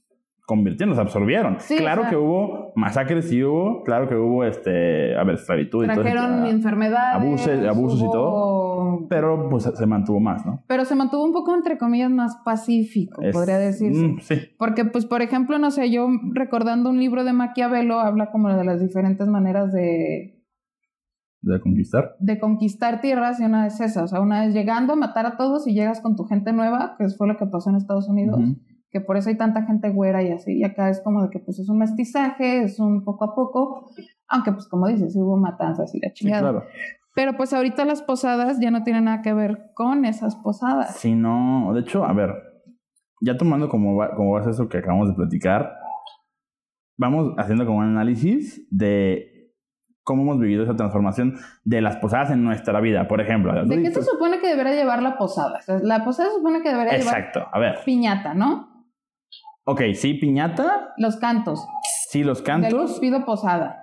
convirtieron, 0.48 0.88
los 0.96 0.98
absorbieron. 0.98 1.56
Sí, 1.60 1.76
claro 1.76 2.00
o 2.00 2.04
sea- 2.04 2.10
que 2.10 2.16
hubo 2.16 2.72
masacres, 2.74 3.28
sí 3.28 3.44
hubo, 3.44 3.82
claro 3.84 4.08
que 4.08 4.14
hubo, 4.16 4.44
este, 4.44 5.14
a 5.14 5.22
ver, 5.22 5.34
esclavitud 5.34 5.84
y 5.84 5.88
todo. 5.88 6.00
trajeron 6.00 6.46
eso. 6.46 6.56
enfermedades, 6.56 7.22
abusos- 7.22 7.68
abusos 7.68 8.00
y 8.00 8.04
hubo 8.04 9.06
pero 9.10 9.48
pues 9.50 9.64
se 9.64 9.86
mantuvo 9.86 10.20
más, 10.20 10.46
¿no? 10.46 10.64
Pero 10.66 10.86
se 10.86 10.94
mantuvo 10.94 11.22
un 11.22 11.34
poco, 11.34 11.54
entre 11.54 11.76
comillas, 11.76 12.10
más 12.10 12.36
pacífico, 12.46 13.20
Es- 13.20 13.34
podría 13.34 13.58
decirse. 13.58 14.02
Mm, 14.08 14.18
sí. 14.20 14.36
Porque, 14.58 14.86
pues, 14.86 15.04
por 15.04 15.20
ejemplo, 15.20 15.58
no 15.58 15.70
sé, 15.70 15.90
yo 15.90 16.08
recordando 16.32 16.88
un 16.88 16.98
libro 16.98 17.24
de 17.24 17.34
Maquiavelo, 17.34 18.00
habla 18.00 18.30
como 18.30 18.48
de 18.48 18.64
las 18.64 18.80
diferentes 18.80 19.28
maneras 19.28 19.70
de, 19.70 20.42
De 21.42 21.60
conquistar. 21.60 22.16
de 22.20 22.38
conquistar 22.40 23.00
tierras 23.02 23.38
y 23.38 23.44
una 23.44 23.66
es 23.66 23.80
esa. 23.80 24.02
O 24.04 24.08
sea, 24.08 24.20
una 24.22 24.46
es 24.46 24.54
llegando, 24.54 24.96
matar 24.96 25.26
a 25.26 25.36
todos 25.36 25.68
y 25.68 25.74
llegas 25.74 26.00
con 26.00 26.16
tu 26.16 26.24
gente 26.24 26.52
nueva, 26.54 26.96
que 26.98 27.06
fue 27.10 27.28
lo 27.28 27.36
que 27.36 27.44
pasó 27.46 27.68
en 27.68 27.76
Estados 27.76 28.08
Unidos, 28.08 28.40
Ujú. 28.40 28.56
Que 28.90 29.00
por 29.00 29.16
eso 29.16 29.28
hay 29.28 29.36
tanta 29.36 29.62
gente 29.64 29.90
güera 29.90 30.22
y 30.22 30.30
así. 30.32 30.58
Y 30.58 30.64
acá 30.64 30.88
es 30.88 31.00
como 31.00 31.22
de 31.22 31.30
que, 31.30 31.38
pues, 31.40 31.58
es 31.58 31.68
un 31.68 31.78
mestizaje, 31.78 32.62
es 32.62 32.78
un 32.80 33.04
poco 33.04 33.24
a 33.24 33.34
poco. 33.34 33.90
Aunque, 34.28 34.52
pues, 34.52 34.66
como 34.68 34.86
dices, 34.88 35.12
sí 35.12 35.20
hubo 35.20 35.36
matanzas 35.36 35.94
y 35.94 36.00
la 36.00 36.08
Sí, 36.08 36.14
chingada. 36.14 36.40
claro. 36.50 36.64
Pero, 37.14 37.36
pues, 37.36 37.52
ahorita 37.52 37.84
las 37.84 38.02
posadas 38.02 38.58
ya 38.60 38.70
no 38.70 38.84
tienen 38.84 39.04
nada 39.04 39.22
que 39.22 39.32
ver 39.34 39.72
con 39.74 40.04
esas 40.04 40.36
posadas. 40.36 40.96
Sí, 40.96 41.14
no. 41.14 41.72
De 41.74 41.80
hecho, 41.80 42.04
a 42.04 42.12
ver, 42.12 42.32
ya 43.20 43.36
tomando 43.36 43.68
como, 43.68 43.98
como 44.16 44.32
base 44.32 44.50
eso 44.50 44.68
que 44.68 44.78
acabamos 44.78 45.08
de 45.08 45.14
platicar, 45.14 45.72
vamos 46.96 47.34
haciendo 47.38 47.66
como 47.66 47.78
un 47.78 47.84
análisis 47.86 48.66
de 48.70 49.52
cómo 50.04 50.22
hemos 50.22 50.38
vivido 50.38 50.62
esa 50.64 50.74
transformación 50.76 51.34
de 51.64 51.82
las 51.82 51.96
posadas 51.96 52.30
en 52.30 52.42
nuestra 52.42 52.80
vida. 52.80 53.06
Por 53.08 53.20
ejemplo, 53.20 53.52
¿De 53.66 53.82
qué 53.82 53.90
se 53.90 54.02
supone 54.02 54.38
que 54.40 54.48
debería 54.48 54.72
llevar 54.74 55.02
la 55.02 55.18
posada? 55.18 55.58
O 55.58 55.62
sea, 55.62 55.78
la 55.82 56.02
posada 56.04 56.30
se 56.30 56.36
supone 56.36 56.62
que 56.62 56.70
debería 56.70 56.96
llevar 56.96 57.14
Exacto. 57.18 57.46
A 57.52 57.58
ver. 57.58 57.80
piñata, 57.84 58.32
¿no? 58.32 58.77
Ok, 59.70 59.82
sí, 59.94 60.14
piñata. 60.14 60.94
Los 60.96 61.16
cantos. 61.16 61.66
Sí, 62.10 62.24
los 62.24 62.40
cantos. 62.42 62.98
pido 63.00 63.24
posada. 63.26 63.80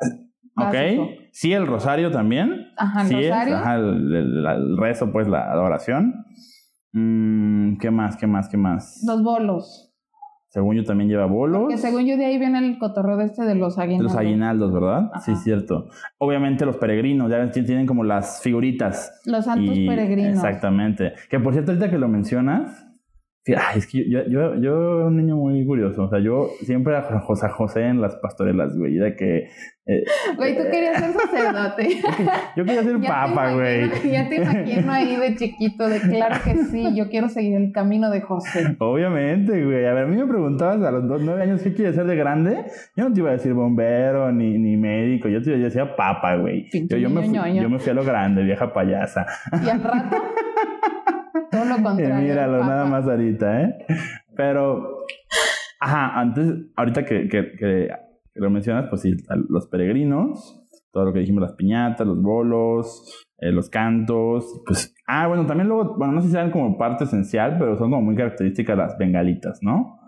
Ok. 0.57 0.73
Básico. 0.73 1.07
Sí, 1.31 1.53
el 1.53 1.67
rosario 1.67 2.09
también. 2.11 2.69
Ajá, 2.77 3.01
el 3.01 3.07
sí, 3.07 3.15
es, 3.15 3.29
rosario. 3.29 3.55
ajá, 3.57 3.75
el, 3.75 4.15
el- 4.15 4.45
el 4.45 4.77
rezo, 4.77 5.11
pues, 5.11 5.27
la 5.27 5.51
adoración. 5.51 6.25
Mm, 6.93 7.77
¿Qué 7.77 7.91
más? 7.91 8.15
¿Qué 8.17 8.25
más? 8.27 8.49
¿Qué 8.49 8.57
más? 8.57 9.03
Los 9.05 9.21
bolos. 9.21 9.91
Según 10.47 10.77
yo 10.77 10.85
también 10.85 11.09
lleva 11.09 11.25
bolos. 11.25 11.67
Que 11.69 11.77
según 11.77 12.05
yo 12.05 12.15
de 12.15 12.25
ahí 12.25 12.39
viene 12.39 12.59
el 12.59 12.79
cotorreo 12.79 13.17
de 13.17 13.25
este 13.25 13.43
de 13.43 13.55
los 13.55 13.77
aguinaldos. 13.77 14.13
Los 14.13 14.19
aguinaldos, 14.21 14.73
¿verdad? 14.73 15.09
Ajá. 15.13 15.19
Sí, 15.19 15.35
cierto. 15.35 15.89
Obviamente 16.17 16.65
los 16.65 16.77
peregrinos, 16.77 17.29
ya 17.29 17.51
tienen 17.51 17.85
como 17.85 18.05
las 18.05 18.41
figuritas. 18.41 19.21
Los 19.25 19.45
santos 19.45 19.75
Y- 19.77 19.85
peregrinos. 19.87 20.35
Exactamente. 20.35 21.13
Que 21.29 21.39
por 21.41 21.51
cierto, 21.51 21.73
ahorita 21.73 21.91
que 21.91 21.97
lo 21.97 22.07
mencionas, 22.07 22.87
ay, 23.57 23.77
es 23.77 23.87
que 23.87 24.09
yo, 24.09 24.21
yo, 24.27 24.55
yo 24.55 24.97
era 24.97 25.07
un 25.07 25.17
niño 25.17 25.35
muy 25.35 25.65
curioso. 25.65 26.03
O 26.03 26.09
sea, 26.09 26.19
yo 26.19 26.49
siempre 26.61 26.95
a 26.95 27.03
José 27.19 27.47
José 27.49 27.83
en 27.83 28.01
las 28.01 28.15
pastorelas, 28.15 28.75
güey. 28.75 28.95
De 28.95 29.15
que 29.15 29.49
eh, 29.87 30.03
Güey, 30.35 30.57
tú 30.57 30.63
querías 30.63 30.99
ser 30.99 31.13
sacerdote. 31.13 32.01
yo 32.57 32.65
quería 32.65 32.81
ser 32.81 32.99
papa, 33.07 33.53
güey. 33.53 33.87
Ya 34.11 34.27
te 34.27 34.37
imagino 34.37 34.91
ahí 34.91 35.15
de 35.15 35.35
chiquito, 35.35 35.87
de 35.87 35.99
claro 35.99 36.37
que 36.43 36.57
sí, 36.65 36.95
yo 36.95 37.07
quiero 37.09 37.29
seguir 37.29 37.55
el 37.55 37.71
camino 37.71 38.09
de 38.09 38.21
José. 38.21 38.75
Obviamente, 38.79 39.63
güey. 39.63 39.85
A 39.85 39.93
ver, 39.93 40.05
a 40.05 40.07
mí 40.07 40.17
me 40.17 40.25
preguntabas 40.25 40.81
a 40.81 40.89
los 40.89 41.07
dos, 41.07 41.21
nueve 41.23 41.43
años 41.43 41.61
qué 41.61 41.75
quieres 41.75 41.95
ser 41.95 42.07
de 42.07 42.15
grande. 42.15 42.65
Yo 42.95 43.07
no 43.07 43.13
te 43.13 43.19
iba 43.19 43.29
a 43.29 43.33
decir 43.33 43.53
bombero 43.53 44.31
ni, 44.31 44.57
ni 44.57 44.75
médico. 44.75 45.29
Yo 45.29 45.39
te 45.43 45.51
yo 45.51 45.65
decía 45.65 45.95
papa, 45.95 46.35
güey. 46.35 46.67
Yo, 46.73 46.97
yo, 46.97 47.09
me 47.11 47.21
fui, 47.21 47.35
yo 47.35 47.69
me 47.69 47.77
fui 47.77 47.91
a 47.91 47.93
lo 47.93 48.03
grande, 48.03 48.41
vieja 48.41 48.73
payasa. 48.73 49.27
Y 49.63 49.69
al 49.69 49.83
rato, 49.83 50.17
todo 51.51 51.65
lo 51.65 51.75
contrario. 51.83 52.15
míralo, 52.15 52.63
nada 52.63 52.85
más 52.85 53.05
ahorita, 53.05 53.61
¿eh? 53.61 53.85
Pero, 54.35 55.05
ajá, 55.79 56.19
antes, 56.19 56.53
ahorita 56.75 57.05
que, 57.05 57.27
que, 57.27 57.51
que 57.53 57.89
lo 58.35 58.49
mencionas, 58.49 58.87
pues 58.89 59.01
sí, 59.01 59.15
los 59.49 59.67
peregrinos, 59.67 60.61
todo 60.91 61.05
lo 61.05 61.13
que 61.13 61.19
dijimos, 61.19 61.41
las 61.41 61.53
piñatas, 61.53 62.05
los 62.07 62.21
bolos, 62.21 63.25
eh, 63.37 63.51
los 63.51 63.69
cantos, 63.69 64.61
pues, 64.65 64.95
ah, 65.07 65.27
bueno, 65.27 65.45
también 65.45 65.67
luego, 65.67 65.95
bueno, 65.97 66.13
no 66.13 66.21
sé 66.21 66.27
si 66.27 66.33
sean 66.33 66.51
como 66.51 66.77
parte 66.77 67.03
esencial, 67.03 67.57
pero 67.59 67.77
son 67.77 67.91
como 67.91 68.01
muy 68.01 68.15
características 68.15 68.77
las 68.77 68.97
bengalitas, 68.97 69.59
¿no? 69.61 69.99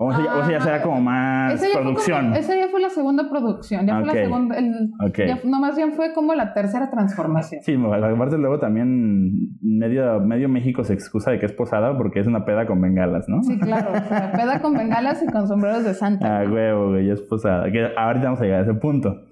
O 0.00 0.12
sea, 0.12 0.24
ya- 0.24 0.34
o 0.36 0.42
sea, 0.44 0.50
ya 0.52 0.56
Ah, 0.58 0.60
será 0.60 0.82
como 0.82 1.00
más 1.00 1.60
producción. 1.72 2.26
como- 2.26 2.36
esa 2.36 2.54
ya 2.56 2.68
fue 2.68 2.80
la 2.80 2.88
segunda 2.88 3.28
producción, 3.28 3.84
ya 3.84 3.96
fue 3.96 4.06
la 4.06 4.12
segunda, 4.12 4.56
el, 4.56 4.92
ya, 5.16 5.40
no 5.44 5.58
más 5.58 5.74
bien 5.76 5.92
fue 5.94 6.12
como 6.14 6.34
la 6.34 6.54
tercera 6.54 6.88
transformación. 6.88 7.62
Sí, 7.64 7.74
aparte 7.74 8.38
luego 8.38 8.60
también 8.60 9.32
medio, 9.60 10.20
medio 10.20 10.48
México 10.48 10.84
se 10.84 10.92
excusa 10.94 11.32
de 11.32 11.40
que 11.40 11.46
es 11.46 11.52
posada 11.52 11.96
porque 11.98 12.20
es 12.20 12.28
una 12.28 12.44
peda 12.44 12.64
con 12.66 12.80
bengalas, 12.80 13.28
¿no? 13.28 13.42
Sí, 13.42 13.58
claro, 13.58 13.88
o 14.04 14.08
sea, 14.08 14.30
peda 14.30 14.60
con 14.62 14.74
bengalas 14.74 15.20
y 15.20 15.26
con 15.26 15.48
sombreros 15.48 15.82
de 15.82 15.94
santa. 15.94 16.42
Ah, 16.42 16.44
huevo, 16.48 16.90
güey, 16.90 17.10
es 17.10 17.20
posada. 17.22 17.68
Que 17.72 17.88
ahorita 17.96 18.24
vamos 18.24 18.40
a 18.40 18.44
llegar 18.44 18.60
a 18.60 18.62
ese 18.62 18.74
punto. 18.74 19.22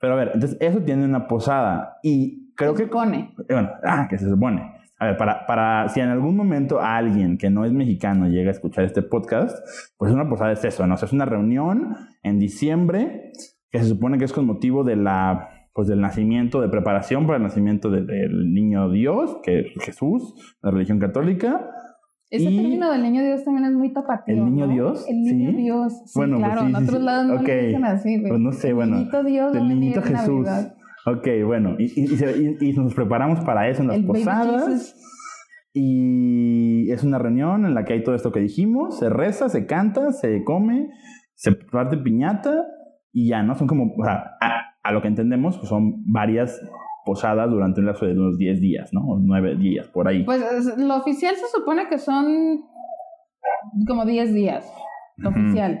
Pero 0.00 0.12
a 0.12 0.16
ver, 0.16 0.30
entonces 0.34 0.56
eso 0.60 0.80
tiene 0.82 1.04
una 1.04 1.26
posada. 1.26 1.98
Y 2.04 2.52
creo 2.54 2.76
Se 2.76 2.84
que. 2.84 2.88
supone. 2.88 3.34
eh, 3.48 3.54
Bueno, 3.54 3.70
ah, 3.84 4.06
que 4.08 4.18
se 4.18 4.28
supone. 4.28 4.70
A 5.02 5.06
ver, 5.06 5.16
para, 5.16 5.46
para 5.46 5.88
si 5.88 5.98
en 5.98 6.10
algún 6.10 6.36
momento 6.36 6.80
alguien 6.80 7.36
que 7.36 7.50
no 7.50 7.64
es 7.64 7.72
mexicano 7.72 8.28
llega 8.28 8.50
a 8.50 8.52
escuchar 8.52 8.84
este 8.84 9.02
podcast, 9.02 9.58
pues 9.98 10.12
una 10.12 10.28
posada 10.28 10.52
es 10.52 10.64
eso, 10.64 10.86
¿no? 10.86 10.94
O 10.94 10.96
sea, 10.96 11.06
es 11.06 11.12
una 11.12 11.24
reunión 11.24 11.96
en 12.22 12.38
diciembre 12.38 13.32
que 13.70 13.80
se 13.80 13.86
supone 13.86 14.16
que 14.18 14.24
es 14.26 14.32
con 14.32 14.46
motivo 14.46 14.84
de 14.84 14.94
la 14.94 15.48
pues 15.74 15.88
del 15.88 16.00
nacimiento, 16.02 16.60
de 16.60 16.68
preparación 16.68 17.26
para 17.26 17.38
el 17.38 17.42
nacimiento 17.42 17.90
de- 17.90 18.04
del 18.04 18.52
niño 18.54 18.90
Dios, 18.90 19.38
que 19.42 19.60
es 19.60 19.66
Jesús, 19.84 20.34
la 20.62 20.70
religión 20.70 20.98
católica. 21.00 21.66
Ese 22.30 22.50
Y- 22.50 22.56
término 22.58 22.92
del 22.92 23.02
niño 23.02 23.22
Dios 23.24 23.42
también 23.42 23.64
es 23.66 23.72
muy 23.72 23.92
tapatío. 23.92 24.34
¿El 24.36 24.44
niño 24.44 24.66
¿no? 24.66 24.72
Dios? 24.72 25.06
El 25.08 25.22
niño 25.22 25.50
Sí. 25.50 25.56
Dios. 25.56 25.92
Sí, 26.06 26.12
Bueno, 26.14 26.36
pues 26.38 26.46
claro. 26.46 26.60
sí, 26.60 26.66
en 26.68 26.76
otros 26.76 27.02
lados 27.02 27.26
no 27.26 27.34
Ok. 27.34 27.48
lo 27.48 27.54
dicen 27.54 27.84
así, 27.86 28.18
güey. 28.20 28.28
Pues 28.28 28.40
no 28.40 28.52
sé, 28.52 28.68
El 28.68 28.74
bueno, 28.74 28.96
niñito 28.98 29.24
Dios 29.24 29.52
venir 29.52 29.68
niñito 29.76 30.02
Jesús. 30.02 30.44
Navidad. 30.46 30.74
Ok, 31.06 31.26
bueno, 31.44 31.76
y, 31.78 31.86
y- 32.00 32.56
y 32.60 32.72
nos 32.74 32.94
preparamos 32.94 33.40
para 33.40 33.68
eso 33.68 33.82
en 33.82 33.88
las 33.88 33.96
El 33.98 34.06
posadas. 34.06 34.94
Y 35.74 36.90
es 36.92 37.02
una 37.02 37.18
reunión 37.18 37.64
en 37.64 37.74
la 37.74 37.84
que 37.84 37.94
hay 37.94 38.02
todo 38.04 38.14
esto 38.14 38.30
que 38.30 38.40
dijimos, 38.40 38.98
se 38.98 39.08
reza, 39.08 39.48
se 39.48 39.66
canta, 39.66 40.12
se 40.12 40.44
come, 40.44 40.90
se 41.34 41.52
parte 41.52 41.96
piñata 41.96 42.66
y 43.12 43.28
ya, 43.28 43.42
¿no? 43.42 43.54
Son 43.54 43.66
como, 43.66 43.92
o 43.98 44.04
sea, 44.04 44.36
a, 44.40 44.74
a 44.82 44.92
lo 44.92 45.00
que 45.02 45.08
entendemos, 45.08 45.56
pues 45.56 45.68
son 45.68 46.04
varias 46.12 46.60
posadas 47.04 47.50
durante 47.50 47.80
un 47.80 47.86
lapso 47.86 48.06
de 48.06 48.12
unos 48.12 48.36
10 48.38 48.60
días, 48.60 48.90
¿no? 48.92 49.00
O 49.06 49.18
9 49.18 49.56
días, 49.56 49.88
por 49.88 50.06
ahí. 50.08 50.24
Pues 50.24 50.42
es- 50.42 50.76
lo 50.78 50.96
oficial 50.96 51.34
se 51.36 51.46
supone 51.48 51.88
que 51.88 51.98
son 51.98 52.60
como 53.88 54.04
10 54.04 54.32
días. 54.34 54.70
Lo 55.16 55.30
oficial. 55.30 55.80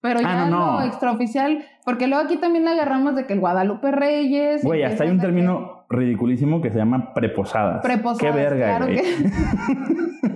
Pero 0.00 0.20
Ah, 0.20 0.22
ya 0.22 0.50
no, 0.50 0.58
no. 0.72 0.80
lo 0.80 0.86
extraoficial, 0.86 1.58
porque 1.86 2.08
luego 2.08 2.24
aquí 2.24 2.36
también 2.36 2.66
agarramos 2.66 3.14
de 3.14 3.26
que 3.26 3.32
el 3.34 3.38
Guadalupe 3.40 3.92
Reyes. 3.92 4.64
Güey, 4.64 4.82
hasta 4.82 5.04
hay 5.04 5.10
un 5.10 5.16
que- 5.18 5.22
término 5.26 5.84
ridiculísimo 5.88 6.60
que 6.60 6.70
se 6.72 6.78
llama 6.78 7.14
preposadas. 7.14 7.80
Preposadas, 7.80 8.18
Qué 8.20 8.30
verga, 8.42 8.76
claro 8.76 8.86
güey. 8.86 8.96
que- 8.96 10.35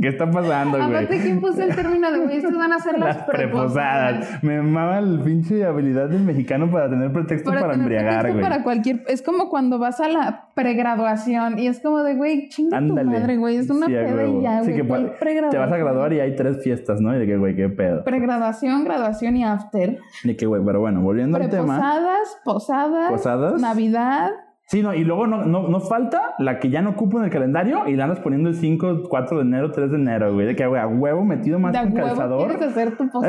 ¿Qué 0.00 0.08
está 0.08 0.30
pasando, 0.30 0.78
güey? 0.78 0.90
Aparte, 0.90 1.20
¿quién 1.20 1.40
puso 1.40 1.60
el 1.62 1.74
término 1.74 2.12
de, 2.12 2.18
güey, 2.20 2.36
estas 2.36 2.56
van 2.56 2.72
a 2.72 2.78
ser 2.78 2.98
las, 2.98 3.16
Las 3.16 3.26
preposadas. 3.26 4.42
Me 4.44 4.62
mama 4.62 4.98
el 4.98 5.20
pinche 5.20 5.64
habilidad 5.64 6.08
del 6.08 6.22
mexicano 6.22 6.70
para 6.70 6.88
tener 6.88 7.12
pretexto 7.12 7.50
para, 7.50 7.62
tener 7.62 7.78
embriagar, 7.80 8.20
pretexto 8.20 8.38
güey. 8.38 8.50
Para 8.50 8.62
cualquier, 8.62 9.02
es 9.08 9.22
como 9.22 9.48
cuando 9.48 9.78
vas 9.78 10.00
a 10.00 10.08
la 10.08 10.48
pregraduación 10.54 11.58
y 11.58 11.66
es 11.66 11.80
como 11.80 12.02
de, 12.02 12.14
güey, 12.14 12.48
chinga 12.48 12.78
tu 12.80 12.94
madre, 12.94 13.36
güey, 13.36 13.56
es 13.56 13.68
una 13.70 13.86
Sí, 13.86 13.92
peda 13.92 14.26
y 14.26 14.42
ya, 14.42 14.62
Sí, 14.62 14.80
güey. 14.80 15.10
que. 15.18 15.48
Te 15.50 15.58
vas 15.58 15.72
a 15.72 15.76
graduar 15.76 16.12
y 16.12 16.20
hay 16.20 16.36
tres 16.36 16.62
fiestas, 16.62 17.00
¿no? 17.00 17.14
Y 17.14 17.18
de 17.18 17.26
que, 17.26 17.36
güey, 17.36 17.56
qué 17.56 17.68
pedo. 17.68 18.04
Pregraduación, 18.04 18.84
graduación 18.84 19.36
y 19.36 19.44
after. 19.44 19.98
De 20.22 20.36
que, 20.36 20.46
güey, 20.46 20.62
pero 20.64 20.80
bueno, 20.80 21.00
volviendo 21.00 21.36
al 21.38 21.48
tema. 21.48 21.74
Preposadas, 21.76 22.38
posadas, 22.44 23.10
Posadas. 23.10 23.60
Navidad. 23.60 24.30
Sí, 24.68 24.82
no, 24.82 24.92
y 24.92 25.02
luego 25.02 25.26
no, 25.26 25.46
no, 25.46 25.66
no 25.66 25.80
falta 25.80 26.34
la 26.38 26.58
que 26.58 26.68
ya 26.68 26.82
no 26.82 26.90
ocupo 26.90 27.18
en 27.18 27.24
el 27.24 27.30
calendario 27.30 27.88
y 27.88 27.96
la 27.96 28.04
andas 28.04 28.20
poniendo 28.20 28.50
el 28.50 28.54
5, 28.54 29.04
4 29.08 29.38
de 29.38 29.42
enero, 29.42 29.72
3 29.72 29.90
de 29.90 29.96
enero, 29.96 30.34
güey. 30.34 30.46
De 30.46 30.54
que, 30.54 30.66
güey, 30.66 30.78
a 30.78 30.86
huevo 30.86 31.24
metido 31.24 31.58
más 31.58 31.72
de 31.72 31.78
huevo 31.78 32.08
calzador. 32.08 32.48
quieres 32.48 32.68
hacer 32.68 32.94
tu, 32.98 33.08
pos 33.08 33.26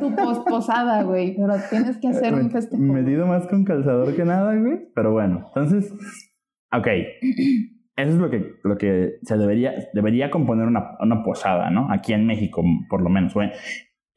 tu 0.00 0.16
posposada, 0.16 1.02
güey, 1.02 1.36
pero 1.36 1.56
tienes 1.68 1.98
que 1.98 2.08
hacer 2.08 2.32
un 2.32 2.50
festejo. 2.50 2.82
Metido 2.82 3.26
más 3.26 3.46
con 3.48 3.64
calzador 3.64 4.16
que 4.16 4.24
nada, 4.24 4.56
güey. 4.56 4.88
Pero 4.94 5.12
bueno, 5.12 5.44
entonces, 5.48 5.92
ok. 6.72 6.86
Eso 7.96 8.10
es 8.10 8.14
lo 8.14 8.30
que, 8.30 8.52
lo 8.64 8.78
que 8.78 9.18
se 9.24 9.36
debería, 9.36 9.74
debería 9.92 10.30
componer 10.30 10.68
una, 10.68 10.96
una 11.00 11.22
posada, 11.22 11.68
¿no? 11.68 11.92
Aquí 11.92 12.14
en 12.14 12.26
México, 12.26 12.62
por 12.88 13.02
lo 13.02 13.10
menos. 13.10 13.34
Güey. 13.34 13.50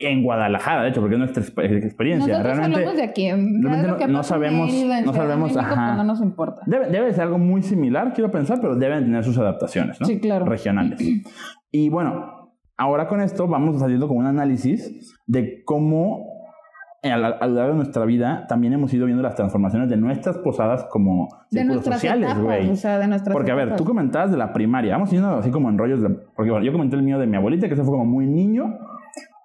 En 0.02 0.24
Guadalajara, 0.24 0.84
de 0.84 0.90
hecho, 0.90 1.00
porque 1.02 1.16
es 1.16 1.20
nuestra 1.20 1.44
exper- 1.44 1.84
experiencia. 1.84 2.28
Nosotros 2.40 2.58
Realmente 2.58 2.80
hablamos 2.80 2.98
de 2.98 3.04
aquí. 3.04 3.30
realmente 3.30 4.08
no- 4.08 4.14
no 4.14 4.24
sabemos- 4.24 4.72
Mérida, 4.72 5.02
no 5.02 5.14
sabemos, 5.14 5.54
México, 5.56 5.60
ajá. 5.74 5.86
pues 5.88 5.98
no 5.98 6.04
nos 6.04 6.22
importa. 6.22 6.62
debe, 6.66 6.88
debe 6.90 7.06
de 7.08 7.14
ser 7.14 7.24
algo 7.24 7.38
muy 7.38 7.62
similar, 7.62 8.14
quiero 8.14 8.32
pensar, 8.32 8.60
pero 8.62 8.76
deben 8.76 9.04
tener 9.06 9.24
sus 9.24 9.38
adaptaciones, 9.38 10.00
¿no? 10.02 10.08
Sí, 10.08 10.20
claro. 10.20 10.46
Regionales. 10.46 11.00
Y 11.74 11.88
bueno, 11.90 12.52
ahora 12.78 13.08
con 13.08 13.22
esto 13.22 13.48
vamos 13.48 13.80
saliendo 13.80 14.08
con 14.10 14.18
un 14.18 14.26
análisis 14.26 15.16
de 15.26 15.64
cómo 15.64 16.28
a 17.04 17.18
la- 17.18 17.28
a 17.30 17.48
lo 17.48 17.56
largo 17.56 17.72
de 17.72 17.78
nuestra 17.78 18.06
vida 18.06 18.46
también 18.48 18.74
hemos 18.74 18.94
ido 18.94 19.06
viendo 19.06 19.24
las 19.24 19.34
transformaciones 19.36 19.90
de 19.90 19.98
nuestras 19.98 20.38
posadas 20.40 20.86
como 20.92 21.30
De 21.50 21.64
nuestras 21.66 21.96
sociales, 21.96 22.26
etapas, 22.30 22.44
güey. 22.44 22.70
o 22.70 22.76
sea, 22.76 23.00
de 23.00 23.08
nuestras 23.08 23.34
Porque, 23.34 23.52
a 23.52 23.56
ver, 23.56 23.64
etapas. 23.70 23.78
tú 23.82 23.86
comentabas 23.86 24.32
de 24.32 24.38
la 24.38 24.54
primaria. 24.54 24.94
Vamos 24.94 25.10
yendo 25.12 25.30
así 25.38 25.50
como 25.50 25.70
en 25.70 25.78
rollos 25.80 26.02
de... 26.02 26.10
Porque, 26.36 26.52
bueno, 26.52 26.64
yo 26.66 26.72
comenté 26.72 26.96
el 26.98 27.02
mío 27.04 27.18
de 27.18 27.26
mi 27.26 27.38
abuelita, 27.38 27.68
que 27.70 27.76
se 27.76 27.82
fue 27.84 27.92
como 27.92 28.06
muy 28.06 28.28
niño. 28.28 28.78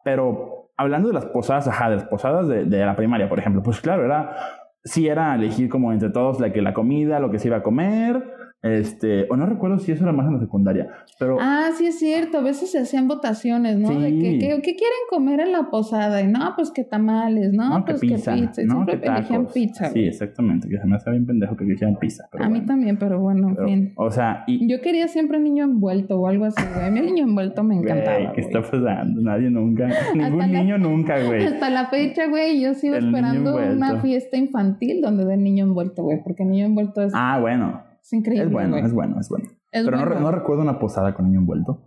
Pero 0.07 0.71
hablando 0.77 1.09
de 1.09 1.15
las 1.15 1.27
posadas, 1.27 1.67
ajá, 1.67 1.91
de 1.91 1.97
las 1.97 2.05
posadas 2.05 2.47
de, 2.47 2.65
la 2.65 2.95
primaria, 2.95 3.29
por 3.29 3.41
ejemplo. 3.41 3.61
Pues 3.61 3.81
claro, 3.81 4.05
era... 4.05 4.37
Sí 4.85 5.09
era 5.09 5.35
elegir 5.35 5.69
como 5.69 5.93
entre 5.93 6.11
todos 6.11 6.39
la 6.39 6.53
que 6.53 6.63
la 6.63 6.73
comida, 6.73 7.19
lo 7.19 7.29
que 7.29 7.41
se 7.41 7.49
iba 7.49 7.57
a 7.57 7.63
comer, 7.65 8.23
Este, 8.67 9.27
o 9.31 9.37
no 9.37 9.47
recuerdo 9.47 9.79
si 9.79 9.93
eso 9.93 10.05
era 10.05 10.13
más 10.13 10.27
en 10.27 10.35
la 10.35 10.41
secundaria, 10.41 10.89
pero 11.19 11.39
Ah, 11.41 11.71
sí 11.77 11.87
es 11.87 11.99
cierto, 11.99 12.39
a 12.39 12.43
veces 12.43 12.71
se 12.71 12.79
hacían 12.79 13.09
votaciones, 13.09 13.79
¿no? 13.79 13.89
De 14.01 14.11
que, 14.19 14.31
Sí. 14.33 14.39
que- 14.39 14.49
¿qué 14.63 14.77
quieren 14.77 14.99
comer 15.11 15.41
en 15.41 15.53
la 15.53 15.71
posada? 15.71 16.21
Y 16.23 16.27
no, 16.27 16.53
pues 16.57 16.71
que 16.71 16.85
tamales, 16.85 17.53
no, 17.53 17.69
no, 17.71 17.85
que 17.85 17.93
pues 17.93 18.01
pizza, 18.01 18.35
que 18.35 18.43
pizza. 18.43 18.63
Y 18.63 18.67
no, 18.67 18.75
siempre 18.75 19.01
que 19.01 19.07
elegían 19.09 19.47
pizza. 19.47 19.91
Sí, 19.91 20.01
exactamente, 20.07 20.69
que 20.69 20.79
se 20.79 20.87
me 20.87 20.97
hace 20.97 21.11
bien 21.11 21.27
pendejo 21.27 21.57
que 21.57 21.65
eligieran 21.65 21.97
pizza. 21.97 22.29
Pero 22.33 22.45
a 22.45 22.49
mí 22.49 22.55
bueno. 22.55 22.67
también, 22.67 22.99
pero 22.99 23.21
bueno, 23.21 23.49
en 23.59 23.65
fin. 23.67 23.93
O 23.97 24.11
sea, 24.11 24.45
y 24.47 24.67
Yo 24.69 24.81
quería 24.81 25.09
siempre 25.09 25.39
niño 25.39 25.65
envuelto 25.65 26.19
o 26.21 26.27
algo 26.27 26.45
así, 26.47 26.63
güey. 26.75 26.87
A 26.87 26.91
mí 26.91 26.99
el 26.99 27.07
niño 27.07 27.25
envuelto 27.25 27.63
me 27.63 27.77
encantaba. 27.77 28.19
Güey, 28.19 28.33
¿qué 28.35 28.41
está 28.41 28.61
pasando? 28.63 29.21
Nadie 29.21 29.51
nunca, 29.51 29.87
ningún 30.15 30.39
la- 30.39 30.47
niño 30.47 30.79
nunca, 30.79 31.23
güey. 31.25 31.45
Hasta 31.45 31.71
la 31.71 31.87
fecha, 31.87 32.27
güey, 32.27 32.61
yo 32.61 32.75
sigo 32.75 32.97
El 32.97 33.07
esperando 33.07 33.57
una 33.57 34.01
fiesta 34.01 34.37
infantil 34.37 35.01
donde 35.01 35.25
den 35.25 35.43
niño 35.45 35.65
envuelto, 35.65 36.03
güey, 36.03 36.23
porque 36.23 36.45
niño 36.45 36.67
envuelto 36.67 37.03
es, 37.03 37.13
Ah, 37.15 37.39
bueno, 37.41 37.83
es 38.07 38.13
increíble. 38.13 38.47
es 38.47 38.53
bueno, 38.53 38.77
es 38.77 38.93
bueno, 38.93 39.21
es 39.21 39.29
bueno. 39.29 39.49
Es 39.73 39.85
Pero 39.85 39.97
no, 39.97 40.07
bueno. 40.07 40.21
no 40.21 40.31
recuerdo 40.31 40.63
una 40.63 40.79
posada 40.79 41.15
con 41.15 41.27
niño 41.27 41.41
envuelto. 41.41 41.83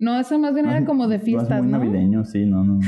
No, 0.00 0.18
eso 0.18 0.36
más 0.40 0.52
bien 0.52 0.66
No 0.66 0.72
era 0.72 0.84
como 0.84 1.06
de 1.06 1.18
no 1.18 1.24
fiestas, 1.24 1.58
es 1.58 1.62
muy 1.62 1.70
¿no? 1.72 1.78
navideño, 1.78 2.24
sí, 2.24 2.44
no, 2.44 2.64
no. 2.64 2.74
no. 2.74 2.80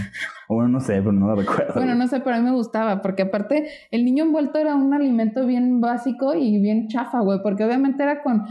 O 0.48 0.56
bueno, 0.56 0.68
no 0.70 0.80
sé, 0.80 0.94
pero 0.94 1.12
no 1.12 1.28
lo 1.28 1.36
recuerdo. 1.36 1.74
Bueno, 1.74 1.94
no 1.94 2.08
sé, 2.08 2.18
pero 2.20 2.34
a 2.34 2.38
mí 2.40 2.44
me 2.44 2.50
gustaba, 2.52 3.00
porque 3.00 3.22
aparte 3.22 3.68
el 3.92 4.04
niño 4.04 4.24
envuelto 4.24 4.58
era 4.58 4.74
un 4.74 4.92
alimento 4.92 5.46
bien 5.46 5.80
básico 5.80 6.34
y 6.34 6.60
bien 6.60 6.88
chafa, 6.88 7.20
güey, 7.20 7.38
porque 7.42 7.64
obviamente 7.64 8.02
era 8.02 8.22
con 8.24 8.44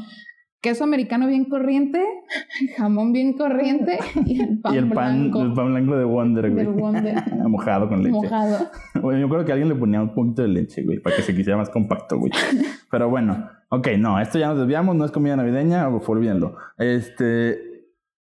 queso 0.66 0.84
americano 0.84 1.28
bien 1.28 1.46
corriente, 1.46 2.04
jamón 2.76 3.14
bien 3.14 3.34
corriente 3.34 4.00
y 4.26 4.42
el 4.42 4.60
pan 4.60 4.74
y 4.74 4.78
el 4.80 4.90
pan, 4.90 5.20
blanco 5.20 5.42
el 5.44 5.54
pan 5.54 5.68
blanco 5.68 5.96
de 5.96 6.06
Wonder, 6.06 6.52
güey. 6.52 6.66
del 6.66 6.74
Wonder 6.74 7.16
Mojado 7.48 7.88
con 7.88 8.00
leche. 8.02 8.12
mojado. 8.12 8.72
Bueno, 9.00 9.20
yo 9.20 9.30
creo 9.30 9.46
que 9.46 9.52
alguien 9.52 9.70
le 9.70 9.76
ponía 9.76 10.02
un 10.02 10.16
poquito 10.16 10.42
de 10.42 10.48
leche, 10.48 10.82
güey, 10.82 10.98
para 10.98 11.16
que 11.16 11.22
se 11.22 11.36
quisiera 11.36 11.56
más 11.56 11.70
compacto, 11.70 12.18
güey. 12.18 12.32
Pero 12.90 13.12
bueno, 13.12 13.48
ok, 13.70 13.90
no, 14.00 14.20
esto 14.20 14.40
ya 14.40 14.48
nos 14.48 14.58
desviamos, 14.58 14.96
no 14.96 15.06
es 15.06 15.12
comida 15.12 15.36
navideña, 15.36 15.88
olvídenlo. 15.88 16.56
Este, 16.80 17.60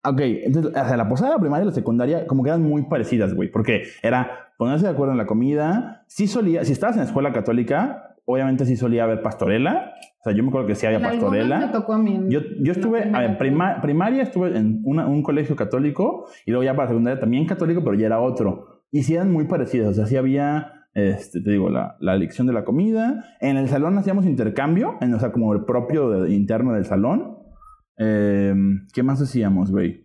ok, 0.03 0.19
entonces, 0.19 0.71
o 0.71 0.87
sea, 0.87 0.97
la 0.97 1.07
posada, 1.07 1.35
la 1.35 1.39
primaria 1.39 1.65
y 1.65 1.67
la 1.67 1.75
secundaria, 1.75 2.25
como 2.25 2.41
que 2.41 2.49
eran 2.49 2.63
muy 2.63 2.81
parecidas, 2.85 3.35
güey, 3.35 3.51
porque 3.51 3.83
era 4.01 4.49
ponerse 4.57 4.87
de 4.87 4.91
acuerdo 4.93 5.11
en 5.11 5.19
la 5.19 5.27
comida. 5.27 6.05
Sí 6.07 6.25
solía, 6.25 6.65
si 6.65 6.71
estabas 6.71 6.97
en 6.97 7.03
escuela 7.03 7.33
católica, 7.33 8.10
obviamente 8.25 8.65
sí 8.65 8.75
solía 8.75 9.03
haber 9.03 9.21
pastorela. 9.21 9.93
O 10.19 10.23
sea, 10.23 10.33
yo 10.33 10.43
me 10.43 10.49
acuerdo 10.49 10.67
que 10.67 10.75
sí 10.75 10.85
había 10.85 10.99
En 10.99 11.03
pastorela. 11.03 11.59
me 11.59 11.67
tocó 11.69 11.93
a 11.93 11.97
mí. 11.97 12.13
en- 12.15 12.29
Yo, 12.29 12.39
yo 12.61 12.71
estuve, 12.71 13.05
la 13.09 13.17
a 13.17 13.21
ver, 13.21 13.37
primera. 13.37 13.73
prima- 13.75 13.81
primaria 13.81 14.23
estuve 14.23 14.55
en 14.57 14.81
una- 14.85 15.07
un 15.07 15.23
colegio 15.23 15.55
católico 15.55 16.25
y 16.45 16.51
luego 16.51 16.63
ya 16.63 16.75
para 16.75 16.89
secundaria 16.89 17.19
también 17.19 17.45
católico, 17.47 17.83
pero 17.83 17.95
ya 17.97 18.05
era 18.07 18.19
otro. 18.21 18.83
Y 18.91 19.03
sí 19.03 19.15
eran 19.15 19.31
muy 19.31 19.45
parecidas, 19.47 19.89
o 19.89 19.93
sea, 19.93 20.05
sí 20.05 20.17
había, 20.17 20.73
este, 20.93 21.41
te 21.41 21.51
digo, 21.51 21.69
la, 21.69 21.95
la 21.99 22.13
elección 22.13 22.45
de 22.45 22.53
la 22.53 22.63
comida. 22.65 23.23
En 23.39 23.57
el 23.57 23.67
salón 23.69 23.97
hacíamos 23.97 24.25
intercambio, 24.25 24.97
en, 25.01 25.13
o 25.13 25.19
sea, 25.19 25.31
como 25.31 25.53
el 25.53 25.65
propio 25.65 26.09
de- 26.09 26.31
interno 26.33 26.73
del 26.73 26.85
salón. 26.85 27.37
Eh, 27.97 28.53
¿Qué 28.93 29.03
más 29.03 29.21
hacíamos, 29.21 29.71
güey? 29.71 30.03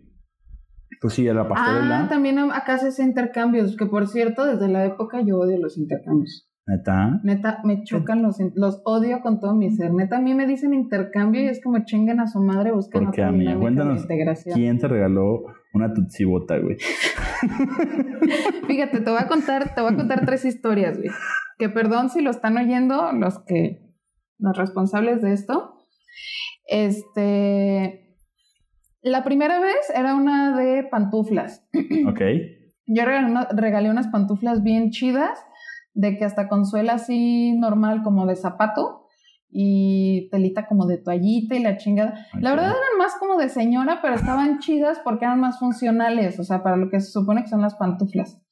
Pues 1.01 1.15
sí, 1.15 1.27
era 1.27 1.35
la 1.43 1.49
pastorela. 1.49 2.05
Ah, 2.05 2.09
también 2.09 2.39
acá 2.39 2.79
se 2.79 2.89
hace 2.89 3.03
intercambios, 3.03 3.77
que 3.77 3.87
por 3.87 4.07
cierto, 4.09 4.45
desde 4.47 4.69
la 4.69 4.85
época 4.87 5.21
yo 5.25 5.39
odio 5.39 5.59
los 5.59 5.77
intercambios. 5.77 6.49
Neta. 6.67 7.21
Neta, 7.23 7.61
me 7.63 7.85
chocan 7.85 8.23
los, 8.23 8.39
los 8.55 8.83
odio 8.85 9.21
con 9.21 9.39
todo 9.39 9.55
mi 9.55 9.71
ser. 9.71 9.95
Neta, 9.95 10.17
a 10.17 10.21
mí 10.21 10.35
me 10.35 10.47
dicen 10.47 10.75
intercambio 10.75 11.43
y 11.43 11.47
es 11.47 11.63
como 11.63 11.85
chinguen 11.85 12.19
a 12.19 12.27
su 12.27 12.41
madre, 12.41 12.73
busquen 12.73 13.05
¿Por 13.05 13.15
qué, 13.15 13.21
otra 13.23 13.29
amiga? 13.29 13.53
dinámica 13.53 13.71
de 13.71 13.75
Cuéntanos, 13.77 14.03
integración. 14.03 14.55
¿Quién 14.55 14.79
te 14.79 14.89
regaló 14.89 15.45
una 15.73 15.93
tutsibota, 15.95 16.59
güey? 16.59 16.77
Fíjate, 18.67 19.01
te 19.01 19.11
voy 19.11 19.21
a 19.21 19.29
contar, 19.29 19.75
te 19.77 19.81
voy 19.81 19.93
a 19.93 19.97
contar 19.97 20.27
tres 20.27 20.45
historias, 20.45 20.99
güey. 20.99 21.11
Que 21.59 21.69
perdón 21.69 22.11
si 22.11 22.21
lo 22.21 22.31
están 22.31 22.57
oyendo 22.57 23.13
los 23.13 23.39
que, 23.45 23.95
los 24.39 24.57
responsables 24.57 25.23
de 25.23 25.35
esto. 25.35 25.77
Este, 26.67 28.17
la 29.03 29.23
primera 29.23 29.61
vez 29.61 29.89
era 29.95 30.17
una 30.17 30.59
de 30.59 30.83
pantuflas. 30.83 31.65
Ok. 32.09 32.21
Yo 32.89 33.03
regalé 33.05 33.91
unas 33.91 34.09
pantuflas 34.09 34.63
bien 34.63 34.91
chidas, 34.91 35.45
de 35.97 36.19
que 36.19 36.27
hasta 36.27 36.49
con 36.49 36.67
suela 36.67 36.95
así 36.95 37.53
normal 37.53 38.03
como 38.03 38.27
de 38.27 38.37
zapato 38.37 39.07
y 39.49 40.29
telita 40.31 40.67
como 40.67 40.87
de 40.87 40.99
toallita 40.99 41.57
y 41.57 41.63
la 41.63 41.79
chingada. 41.79 42.27
La 42.35 42.51
verdad 42.51 42.67
eran 42.67 42.99
más 42.99 43.15
como 43.19 43.37
de 43.37 43.49
señora, 43.49 44.01
pero 44.03 44.15
estaban 44.15 44.59
chidas 44.61 45.01
porque 45.03 45.25
eran 45.25 45.41
más 45.41 45.59
funcionales, 45.59 46.39
o 46.39 46.45
sea, 46.45 46.63
para 46.63 46.77
lo 46.77 46.91
que 46.91 47.01
se 47.01 47.11
supone 47.11 47.43
que 47.43 47.49
son 47.49 47.63
las 47.63 47.77
pantuflas. 47.77 48.43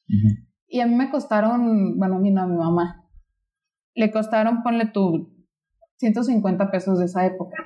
Y 0.66 0.80
a 0.80 0.86
mí 0.86 0.94
me 0.94 1.10
costaron, 1.10 1.98
bueno, 1.98 2.16
a 2.16 2.18
mí 2.18 2.30
no, 2.30 2.42
a 2.42 2.46
mi 2.46 2.56
mamá. 2.56 3.04
Le 3.94 4.10
costaron, 4.10 4.62
ponle 4.62 4.86
tú, 4.86 5.30
150 5.98 6.70
pesos 6.70 6.98
de 6.98 7.04
esa 7.04 7.26
época. 7.26 7.56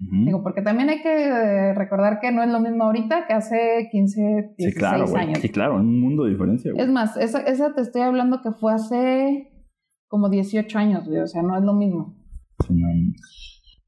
Digo, 0.00 0.44
porque 0.44 0.62
también 0.62 0.88
hay 0.90 1.02
que 1.02 1.24
eh, 1.26 1.74
recordar 1.74 2.20
que 2.20 2.30
no 2.30 2.42
es 2.44 2.48
lo 2.50 2.60
mismo 2.60 2.84
ahorita 2.84 3.26
que 3.26 3.34
hace 3.34 3.88
15, 3.90 4.20
16 4.56 4.72
Sí, 4.72 4.78
claro, 4.78 5.06
güey. 5.08 5.22
años. 5.24 5.38
Sí, 5.40 5.48
claro, 5.48 5.74
un 5.76 6.00
mundo 6.00 6.22
de 6.24 6.30
diferencia, 6.30 6.70
güey. 6.72 6.84
Es 6.84 6.90
más, 6.90 7.16
esa, 7.16 7.40
esa 7.40 7.74
te 7.74 7.80
estoy 7.82 8.02
hablando 8.02 8.40
que 8.40 8.52
fue 8.52 8.72
hace 8.72 9.50
como 10.06 10.28
18 10.30 10.78
años, 10.78 11.06
güey, 11.08 11.18
o 11.20 11.26
sea, 11.26 11.42
no 11.42 11.56
es 11.58 11.64
lo 11.64 11.74
mismo. 11.74 12.16
Sí, 12.64 12.74
no. 12.74 12.86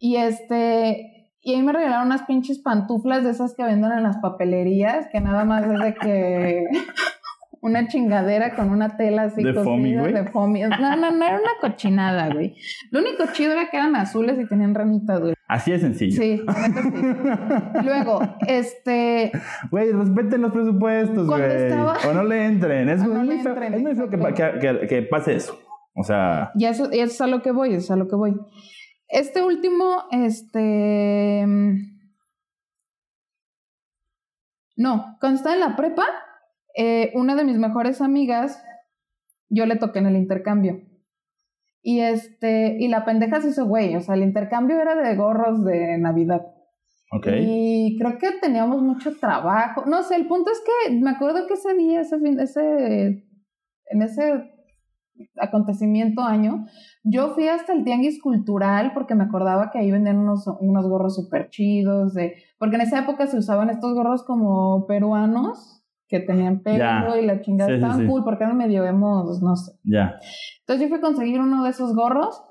Y 0.01 0.17
este, 0.17 1.31
y 1.43 1.55
ahí 1.55 1.63
me 1.63 1.73
regalaron 1.73 2.07
unas 2.07 2.25
pinches 2.25 2.59
pantuflas 2.59 3.23
de 3.23 3.31
esas 3.31 3.55
que 3.55 3.63
venden 3.63 3.93
en 3.93 4.03
las 4.03 4.19
papelerías, 4.19 5.07
que 5.13 5.21
nada 5.21 5.45
más 5.45 5.65
es 5.65 5.79
de 5.79 5.95
que 5.95 6.65
una 7.63 7.87
chingadera 7.89 8.55
con 8.57 8.71
una 8.71 8.97
tela 8.97 9.25
así 9.25 9.43
¿De 9.43 9.53
cosida 9.53 9.65
foamy, 9.65 9.97
güey? 9.99 10.13
de 10.15 10.25
foamy. 10.31 10.63
No, 10.63 10.97
no, 10.97 11.11
no, 11.11 11.25
era 11.27 11.39
una 11.39 11.51
cochinada, 11.61 12.33
güey. 12.33 12.57
Lo 12.91 13.01
único 13.01 13.25
chido 13.33 13.53
era 13.53 13.69
que 13.71 13.77
eran 13.77 13.95
azules 13.97 14.39
y 14.41 14.49
tenían 14.49 14.75
ranitas, 14.75 15.21
güey. 15.21 15.35
Así 15.47 15.71
de 15.73 15.79
sencillo. 15.81 16.21
Sí. 16.23 16.41
Luego, 17.85 18.21
este, 18.47 19.33
Güey, 19.71 19.93
respeten 19.93 20.41
los 20.43 20.53
presupuestos, 20.53 21.27
Cuando 21.29 21.47
güey. 21.49 21.65
estaba- 21.65 21.97
O 22.09 22.13
no 22.15 22.23
le 22.25 22.47
entren. 22.47 22.89
Es, 22.89 23.03
no 23.03 23.15
muy 23.25 23.37
le 23.37 23.43
feo, 23.43 23.53
entren, 23.53 23.75
es 23.75 23.83
muy 23.83 23.95
feo 23.95 24.09
que, 24.09 24.19
pa- 24.19 24.33
que, 24.33 24.59
que- 24.61 24.87
que 24.87 25.03
pase 25.03 25.35
eso. 25.35 25.59
O 25.95 26.03
sea, 26.05 26.53
Y 26.55 26.65
eso, 26.67 26.89
y 26.93 27.01
eso 27.01 27.13
es 27.13 27.21
a 27.21 27.27
lo 27.27 27.43
que 27.43 27.51
voy, 27.51 27.71
eso 27.71 27.79
es 27.79 27.91
a 27.91 27.97
lo 27.97 28.09
que 28.09 28.17
voy. 28.17 28.35
Este 29.09 29.43
último, 29.43 30.05
este... 30.13 31.45
No, 34.77 35.17
cuando 35.21 35.37
estaba 35.39 35.55
en 35.55 35.61
la 35.61 35.77
prepa, 35.77 36.05
eh, 36.77 37.11
una 37.15 37.35
de 37.35 37.45
mis 37.45 37.59
mejores 37.59 38.01
amigas, 38.01 38.63
yo 39.49 39.67
le 39.67 39.77
toqué 39.77 39.99
en 39.99 40.07
el 40.07 40.17
intercambio. 40.17 40.81
Y 41.83 42.01
este, 42.01 42.77
y 42.79 42.89
la 42.89 43.05
pendeja 43.05 43.41
se 43.41 43.49
hizo 43.49 43.67
güey, 43.67 43.97
o 43.97 44.01
sea, 44.01 44.15
el 44.15 44.23
intercambio 44.23 44.81
era 44.81 44.95
de 44.95 45.17
gorros 45.17 45.65
de 45.65 45.99
Navidad. 45.99 46.47
ok. 47.13 47.27
Y 47.41 47.97
creo 47.99 48.19
que 48.19 48.33
teníamos 48.41 48.83
mucho 48.83 49.17
trabajo. 49.19 49.85
No 49.87 50.03
sé, 50.03 50.17
el 50.17 50.27
punto 50.27 50.51
es 50.51 50.61
que 50.61 50.93
me 50.93 51.11
acuerdo 51.11 51.47
que 51.47 51.55
ese 51.55 51.75
día, 51.75 52.01
ese 52.03 52.19
fin, 52.19 52.39
ese, 52.39 53.25
en 53.87 54.03
ese 54.03 54.51
acontecimiento 55.37 56.23
año, 56.23 56.67
yo 57.03 57.35
fui 57.35 57.49
hasta 57.49 57.73
el 57.73 57.85
tianguis 57.85 58.23
cultural 58.23 58.93
porque 58.95 59.15
me 59.15 59.25
acordaba 59.25 59.71
que 59.71 59.79
ahí 59.79 59.91
vendían 59.91 60.19
unos, 60.19 60.47
unos 60.61 60.87
gorros 60.87 61.17
súper 61.17 61.49
chidos, 61.49 62.15
de, 62.15 62.37
porque 62.59 62.77
en 62.77 62.83
esa 62.83 63.01
época 63.01 63.27
se 63.27 63.39
usaban 63.39 63.71
estos 63.71 63.95
gorros 63.95 64.23
como 64.23 64.87
peruanos 64.87 65.80
que 66.11 66.19
tenían 66.21 66.61
pelo 66.63 66.77
Ya. 66.79 67.19
y 67.21 67.25
la 67.25 67.41
chingada 67.41 67.69
Sí, 67.69 67.75
sí, 67.77 67.83
estaban 67.83 68.01
sí. 68.01 68.07
cool 68.09 68.25
porque 68.25 68.43
eran 68.45 68.57
medio 68.59 68.85
emos, 68.85 69.41
no 69.41 69.55
sé. 69.57 69.79
Ya. 69.85 70.19
Entonces 70.59 70.83
yo 70.83 70.89
fui 70.89 70.99
a 70.99 71.01
conseguir 71.01 71.41
uno 71.41 71.63
de 71.63 71.71
esos 71.71 71.95
gorros. 71.95 72.43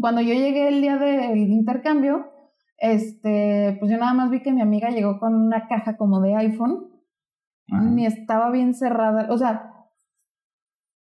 Cuando 0.00 0.22
yo 0.22 0.32
llegué 0.32 0.68
el 0.68 0.80
día 0.80 0.96
del 0.96 1.36
intercambio, 1.38 2.32
este, 2.78 3.76
pues 3.78 3.90
yo 3.92 3.98
nada 3.98 4.14
más 4.14 4.30
vi 4.30 4.42
que 4.42 4.52
mi 4.52 4.62
amiga 4.62 4.88
llegó 4.88 5.20
con 5.20 5.34
una 5.34 5.68
caja 5.68 5.98
como 5.98 6.20
de 6.22 6.34
iPhone, 6.34 6.88
Ajá. 7.70 7.82
ni 7.82 8.06
estaba 8.06 8.50
bien 8.50 8.72
cerrada, 8.74 9.26
o 9.30 9.36
sea, 9.36 9.70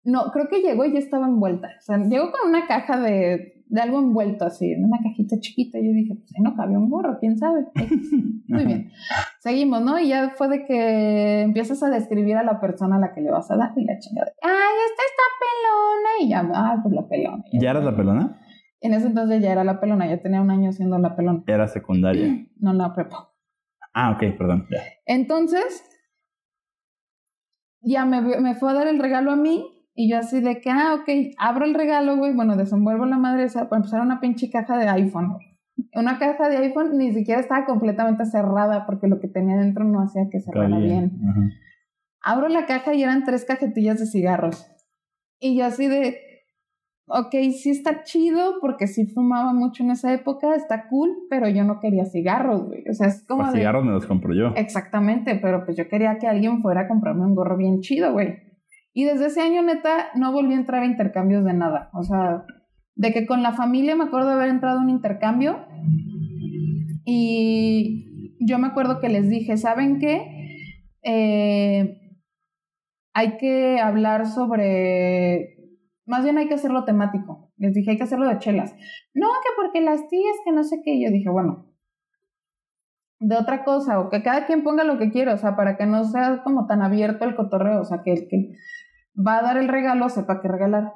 no, 0.03 0.31
creo 0.31 0.47
que 0.49 0.61
llegó 0.61 0.83
y 0.85 0.93
ya 0.93 0.99
estaba 0.99 1.27
envuelta. 1.27 1.67
O 1.77 1.81
sea, 1.81 1.97
llegó 1.99 2.31
con 2.31 2.49
una 2.49 2.65
caja 2.65 2.99
de, 2.99 3.60
de 3.71 3.79
algo 3.79 3.99
envuelto 3.99 4.43
así, 4.43 4.69
en 4.73 4.83
una 4.83 4.99
cajita 5.01 5.39
chiquita. 5.39 5.79
Yo 5.79 5.93
dije, 5.93 6.13
pues 6.13 6.29
ahí 6.35 6.43
no 6.43 6.55
cabía 6.55 6.77
un 6.77 6.89
gorro, 6.89 7.17
quién 7.19 7.37
sabe. 7.37 7.67
Muy 8.49 8.65
bien. 8.65 8.91
Seguimos, 9.39 9.81
¿no? 9.81 9.97
Y 9.97 10.09
ya 10.09 10.33
fue 10.35 10.49
de 10.49 10.65
que 10.65 11.41
empiezas 11.41 11.81
a 11.81 11.89
describir 11.89 12.35
a 12.35 12.43
la 12.43 12.59
persona 12.59 12.97
a 12.97 12.99
la 12.99 13.13
que 13.13 13.21
le 13.21 13.31
vas 13.31 13.49
a 13.49 13.55
dar 13.55 13.71
y 13.77 13.85
la 13.85 13.97
chingada. 13.97 14.33
Ay, 14.41 14.75
esta 14.89 15.03
está 15.09 15.23
pelona. 15.39 16.09
Y 16.19 16.29
ya, 16.29 16.51
ah, 16.53 16.79
pues 16.83 16.93
la 16.93 17.07
pelona. 17.07 17.43
¿Ya 17.53 17.71
eras 17.71 17.85
la 17.85 17.95
pelona? 17.95 18.41
En 18.81 18.93
ese 18.93 19.07
entonces 19.07 19.41
ya 19.41 19.53
era 19.53 19.63
la 19.63 19.79
pelona, 19.79 20.05
ya 20.05 20.21
tenía 20.21 20.41
un 20.41 20.51
año 20.51 20.73
siendo 20.73 20.99
la 20.99 21.15
pelona. 21.15 21.43
Era 21.47 21.67
secundaria. 21.67 22.47
No 22.59 22.73
la 22.73 22.93
prepa. 22.93 23.31
Ah, 23.93 24.11
ok, 24.11 24.37
perdón. 24.37 24.67
Ya. 24.69 24.81
Entonces, 25.05 25.83
ya 27.81 28.05
me, 28.05 28.21
me 28.21 28.53
fue 28.53 28.69
a 28.69 28.73
dar 28.73 28.87
el 28.87 28.99
regalo 28.99 29.31
a 29.31 29.35
mí 29.35 29.80
y 29.93 30.09
yo 30.09 30.17
así 30.17 30.39
de 30.41 30.61
que, 30.61 30.69
ah, 30.69 30.95
ok, 31.01 31.33
abro 31.37 31.65
el 31.65 31.73
regalo, 31.73 32.17
güey, 32.17 32.33
bueno, 32.33 32.55
desenvuelvo 32.55 33.05
la 33.05 33.17
madre 33.17 33.43
esa 33.43 33.69
para 33.69 33.77
empezar 33.79 34.01
una 34.01 34.19
pinche 34.19 34.49
caja 34.49 34.77
de 34.77 34.87
iPhone. 34.89 35.37
Una 35.93 36.19
caja 36.19 36.47
de 36.49 36.57
iPhone 36.57 36.97
ni 36.97 37.11
siquiera 37.13 37.39
estaba 37.41 37.65
completamente 37.65 38.25
cerrada 38.25 38.85
porque 38.85 39.07
lo 39.07 39.19
que 39.19 39.27
tenía 39.27 39.57
dentro 39.57 39.83
no 39.83 40.01
hacía 40.01 40.29
que 40.31 40.39
cerrara 40.39 40.77
bien. 40.77 41.11
Ajá. 41.29 41.41
Abro 42.23 42.49
la 42.49 42.65
caja 42.65 42.93
y 42.93 43.03
eran 43.03 43.23
tres 43.23 43.45
cajetillas 43.45 43.99
de 43.99 44.05
cigarros. 44.05 44.67
Y 45.39 45.57
yo 45.57 45.65
así 45.65 45.87
de, 45.87 46.17
ok, 47.07 47.31
sí 47.51 47.71
está 47.71 48.03
chido 48.03 48.59
porque 48.61 48.87
sí 48.87 49.07
fumaba 49.07 49.53
mucho 49.53 49.83
en 49.83 49.91
esa 49.91 50.13
época, 50.13 50.53
está 50.55 50.87
cool, 50.87 51.09
pero 51.29 51.49
yo 51.49 51.63
no 51.63 51.79
quería 51.79 52.05
cigarros, 52.05 52.63
güey. 52.67 52.83
O 52.89 52.93
sea, 52.93 53.07
es 53.07 53.25
como. 53.27 53.41
Pues 53.41 53.53
de- 53.53 53.59
cigarros 53.59 53.83
me 53.83 53.91
los 53.91 54.05
compro 54.05 54.33
yo. 54.35 54.53
Exactamente, 54.55 55.35
pero 55.41 55.65
pues 55.65 55.75
yo 55.77 55.87
quería 55.89 56.17
que 56.19 56.27
alguien 56.27 56.61
fuera 56.61 56.81
a 56.81 56.87
comprarme 56.87 57.25
un 57.25 57.33
gorro 57.35 57.57
bien 57.57 57.81
chido, 57.81 58.13
güey. 58.13 58.50
Y 58.93 59.05
desde 59.05 59.27
ese 59.27 59.41
año, 59.41 59.61
neta, 59.61 60.09
no 60.15 60.31
volví 60.31 60.53
a 60.53 60.57
entrar 60.57 60.83
a 60.83 60.85
intercambios 60.85 61.45
de 61.45 61.53
nada. 61.53 61.89
O 61.93 62.03
sea, 62.03 62.45
de 62.95 63.13
que 63.13 63.25
con 63.25 63.41
la 63.41 63.53
familia 63.53 63.95
me 63.95 64.03
acuerdo 64.03 64.29
de 64.29 64.35
haber 64.35 64.49
entrado 64.49 64.79
a 64.79 64.83
un 64.83 64.89
intercambio 64.89 65.65
y 67.05 68.37
yo 68.39 68.59
me 68.59 68.67
acuerdo 68.67 68.99
que 68.99 69.09
les 69.09 69.29
dije, 69.29 69.57
¿saben 69.57 69.99
qué? 69.99 70.59
Eh, 71.03 71.99
hay 73.13 73.37
que 73.37 73.79
hablar 73.79 74.27
sobre... 74.27 75.57
Más 76.05 76.23
bien 76.23 76.37
hay 76.37 76.47
que 76.47 76.55
hacerlo 76.55 76.83
temático. 76.83 77.51
Les 77.57 77.73
dije, 77.73 77.91
hay 77.91 77.97
que 77.97 78.03
hacerlo 78.03 78.27
de 78.27 78.39
chelas. 78.39 78.73
No, 79.13 79.27
que 79.27 79.49
porque 79.55 79.81
las 79.81 80.07
tías, 80.09 80.35
que 80.43 80.51
no 80.51 80.63
sé 80.63 80.81
qué. 80.83 81.01
Yo 81.01 81.09
dije, 81.11 81.29
bueno, 81.29 81.71
de 83.19 83.35
otra 83.35 83.63
cosa, 83.63 83.99
o 83.99 84.09
que 84.09 84.23
cada 84.23 84.47
quien 84.47 84.63
ponga 84.63 84.83
lo 84.83 84.97
que 84.97 85.11
quiera, 85.11 85.35
o 85.35 85.37
sea, 85.37 85.55
para 85.55 85.77
que 85.77 85.85
no 85.85 86.03
sea 86.03 86.41
como 86.43 86.65
tan 86.65 86.81
abierto 86.81 87.23
el 87.23 87.35
cotorreo, 87.35 87.81
o 87.81 87.85
sea, 87.85 88.01
que 88.03 88.27
que 88.27 88.55
va 89.15 89.37
a 89.37 89.41
dar 89.41 89.57
el 89.57 89.67
regalo 89.67 90.09
sepa 90.09 90.41
qué 90.41 90.47
regalar. 90.47 90.93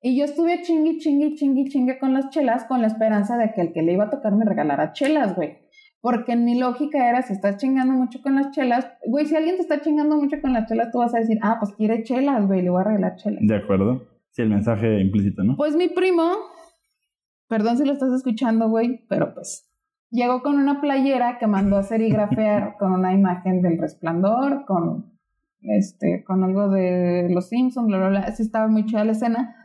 Y 0.00 0.16
yo 0.16 0.24
estuve 0.24 0.62
chingui, 0.62 0.98
chingui, 0.98 1.34
chingui, 1.34 1.68
chingue 1.68 1.98
con 1.98 2.14
las 2.14 2.30
chelas 2.30 2.64
con 2.64 2.80
la 2.80 2.86
esperanza 2.86 3.36
de 3.36 3.52
que 3.52 3.62
el 3.62 3.72
que 3.72 3.82
le 3.82 3.94
iba 3.94 4.04
a 4.04 4.10
tocar 4.10 4.34
me 4.34 4.44
regalara 4.44 4.92
chelas, 4.92 5.34
güey. 5.34 5.58
Porque 6.00 6.32
en 6.32 6.44
mi 6.44 6.56
lógica 6.56 7.08
era, 7.08 7.22
si 7.22 7.32
estás 7.32 7.56
chingando 7.56 7.92
mucho 7.94 8.22
con 8.22 8.36
las 8.36 8.52
chelas, 8.52 8.88
güey, 9.04 9.26
si 9.26 9.34
alguien 9.34 9.56
te 9.56 9.62
está 9.62 9.80
chingando 9.80 10.16
mucho 10.16 10.40
con 10.40 10.52
las 10.52 10.68
chelas, 10.68 10.92
tú 10.92 10.98
vas 10.98 11.14
a 11.14 11.18
decir, 11.18 11.38
ah, 11.42 11.56
pues 11.58 11.74
quiere 11.74 12.04
chelas, 12.04 12.46
güey, 12.46 12.62
le 12.62 12.70
voy 12.70 12.80
a 12.80 12.84
regalar 12.84 13.16
chelas. 13.16 13.40
De 13.42 13.56
acuerdo. 13.56 14.06
Sí, 14.30 14.42
el 14.42 14.50
mensaje 14.50 15.00
implícito, 15.00 15.42
¿no? 15.42 15.56
Pues 15.56 15.74
mi 15.74 15.88
primo, 15.88 16.30
perdón 17.48 17.78
si 17.78 17.84
lo 17.84 17.92
estás 17.92 18.12
escuchando, 18.12 18.68
güey, 18.68 19.04
pero 19.08 19.34
pues 19.34 19.68
llegó 20.10 20.42
con 20.42 20.56
una 20.56 20.80
playera 20.80 21.38
que 21.38 21.48
mandó 21.48 21.76
a 21.76 21.82
serigrafear 21.82 22.76
con 22.78 22.92
una 22.92 23.12
imagen 23.12 23.62
del 23.62 23.78
resplandor, 23.78 24.64
con 24.64 25.17
este, 25.62 26.24
con 26.24 26.44
algo 26.44 26.68
de 26.68 27.28
los 27.30 27.48
Simpsons, 27.48 27.86
bla, 27.86 27.98
bla, 27.98 28.08
bla. 28.08 28.32
Sí 28.32 28.42
estaba 28.42 28.68
muy 28.68 28.84
chida 28.86 29.04
la 29.04 29.12
escena, 29.12 29.56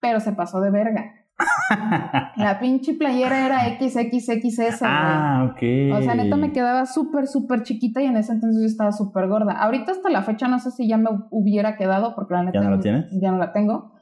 pero 0.00 0.20
se 0.20 0.32
pasó 0.32 0.60
de 0.60 0.70
verga. 0.70 1.14
La 2.36 2.58
pinche 2.58 2.94
playera 2.94 3.46
era 3.46 3.60
XXXS, 3.78 4.82
ah, 4.82 5.50
ok. 5.50 5.96
O 5.96 6.02
sea, 6.02 6.14
neta 6.14 6.36
me 6.36 6.52
quedaba 6.52 6.86
súper, 6.86 7.26
súper 7.26 7.62
chiquita 7.62 8.02
y 8.02 8.06
en 8.06 8.16
ese 8.16 8.32
entonces 8.32 8.60
yo 8.60 8.66
estaba 8.66 8.92
súper 8.92 9.28
gorda. 9.28 9.52
Ahorita 9.52 9.92
hasta 9.92 10.08
la 10.10 10.22
fecha 10.22 10.48
no 10.48 10.58
sé 10.58 10.70
si 10.70 10.88
ya 10.88 10.96
me 10.96 11.10
hubiera 11.30 11.76
quedado 11.76 12.14
porque 12.14 12.34
la 12.34 12.42
neta... 12.44 12.58
¿Ya 12.58 12.64
no 12.64 12.76
la 12.76 12.80
tienes? 12.80 13.06
Ya 13.20 13.30
no 13.30 13.38
la 13.38 13.52
tengo. 13.52 13.92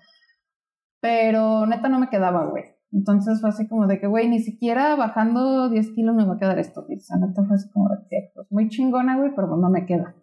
Pero 1.00 1.66
neta 1.66 1.88
no 1.88 1.98
me 1.98 2.08
quedaba, 2.08 2.46
güey. 2.46 2.64
Entonces 2.92 3.40
fue 3.40 3.50
así 3.50 3.68
como 3.68 3.86
de 3.86 4.00
que, 4.00 4.06
güey, 4.06 4.28
ni 4.28 4.38
siquiera 4.38 4.96
bajando 4.96 5.68
10 5.68 5.92
kilos 5.92 6.14
me 6.14 6.24
va 6.24 6.34
a 6.34 6.38
quedar 6.38 6.58
esto. 6.58 6.80
O 6.80 7.00
sea, 7.00 7.18
neta 7.18 7.44
fue 7.44 7.56
así 7.56 7.70
como 7.70 7.90
de 7.90 7.96
que, 8.08 8.30
pues 8.34 8.46
muy 8.50 8.68
chingona, 8.68 9.16
güey, 9.18 9.32
pero 9.34 9.48
pues 9.48 9.60
no 9.60 9.68
me 9.68 9.84
queda. 9.84 10.14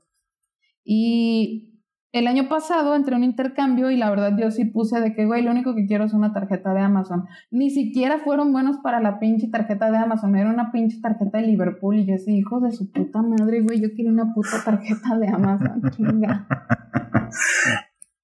Y 0.83 1.73
el 2.13 2.27
año 2.27 2.47
pasado 2.47 2.95
entré 2.95 3.15
a 3.15 3.17
un 3.17 3.23
intercambio 3.23 3.89
y 3.89 3.97
la 3.97 4.09
verdad 4.11 4.37
yo 4.39 4.51
sí 4.51 4.65
puse 4.65 4.99
de 4.99 5.15
que, 5.15 5.25
güey, 5.25 5.41
lo 5.41 5.49
único 5.49 5.73
que 5.73 5.87
quiero 5.87 6.03
es 6.03 6.13
una 6.13 6.31
tarjeta 6.31 6.71
de 6.73 6.81
Amazon. 6.81 7.25
Ni 7.49 7.71
siquiera 7.71 8.19
fueron 8.19 8.53
buenos 8.53 8.77
para 8.83 9.01
la 9.01 9.19
pinche 9.19 9.47
tarjeta 9.47 9.89
de 9.89 9.97
Amazon, 9.97 10.31
me 10.31 10.37
dieron 10.37 10.53
una 10.53 10.71
pinche 10.71 11.01
tarjeta 11.01 11.39
de 11.39 11.47
Liverpool 11.47 11.97
y 11.97 12.05
yo 12.05 12.13
así, 12.13 12.37
hijos 12.37 12.61
de 12.61 12.71
su 12.71 12.91
puta 12.91 13.23
madre, 13.23 13.61
güey, 13.61 13.81
yo 13.81 13.89
quiero 13.95 14.11
una 14.11 14.31
puta 14.33 14.63
tarjeta 14.63 15.17
de 15.17 15.27
Amazon, 15.27 15.81
chinga. 15.91 16.47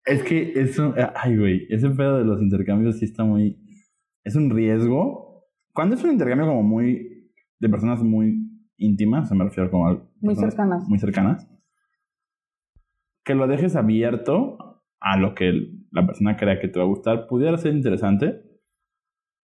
Es 0.06 0.24
que 0.24 0.54
eso, 0.56 0.94
ay, 1.16 1.38
güey, 1.38 1.68
ese 1.70 1.90
pedo 1.90 2.20
de 2.20 2.26
los 2.26 2.42
intercambios 2.42 3.00
sí 3.00 3.06
está 3.06 3.24
muy. 3.24 3.60
Es 4.24 4.36
un 4.36 4.50
riesgo. 4.50 5.48
Cuando 5.74 5.96
es 5.96 6.04
un 6.04 6.12
intercambio 6.12 6.48
como 6.48 6.64
muy. 6.64 7.32
de 7.60 7.70
personas 7.70 8.02
muy 8.04 8.50
íntimas, 8.78 9.26
o 9.26 9.28
sea, 9.28 9.38
me 9.38 9.46
refiero 9.46 9.70
como 9.70 9.88
a. 9.88 10.04
Muy 10.22 10.36
cercanas. 10.36 10.88
Muy 10.88 11.00
cercanas. 11.00 11.48
Que 13.30 13.36
lo 13.36 13.46
dejes 13.46 13.76
abierto 13.76 14.82
a 15.00 15.16
lo 15.16 15.36
que 15.36 15.54
la 15.92 16.04
persona 16.08 16.36
crea 16.36 16.60
que 16.60 16.68
te 16.68 16.80
va 16.80 16.86
a 16.86 16.88
gustar, 16.88 17.28
pudiera 17.28 17.56
ser 17.60 17.76
interesante. 17.76 18.42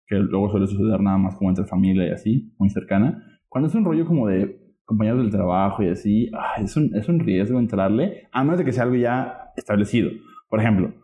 Que 0.07 0.15
luego 0.15 0.49
suele 0.49 0.67
suceder 0.69 1.03
nada 1.03 1.19
más 1.19 1.37
como 1.37 1.51
entre 1.51 1.67
familia 1.67 2.09
y 2.09 2.11
así, 2.13 2.55
muy 2.57 2.71
cercana. 2.71 3.23
Cuando 3.47 3.69
es 3.69 3.75
un 3.75 3.85
rollo 3.85 4.07
como 4.07 4.27
de 4.27 4.59
compañeros 4.87 5.21
del 5.21 5.31
trabajo 5.31 5.83
y 5.83 5.89
así, 5.91 6.31
ay, 6.33 6.65
es, 6.65 6.75
un, 6.79 6.97
es 6.97 7.11
un 7.11 7.21
riesgo 7.21 7.59
entrarle, 7.59 8.27
a 8.33 8.43
menos 8.43 8.57
de 8.57 8.65
que 8.65 8.73
sea 8.73 8.85
algo 8.85 8.97
ya 8.97 9.51
establecido. 9.55 10.09
Por 10.49 10.61
ejemplo, 10.61 10.95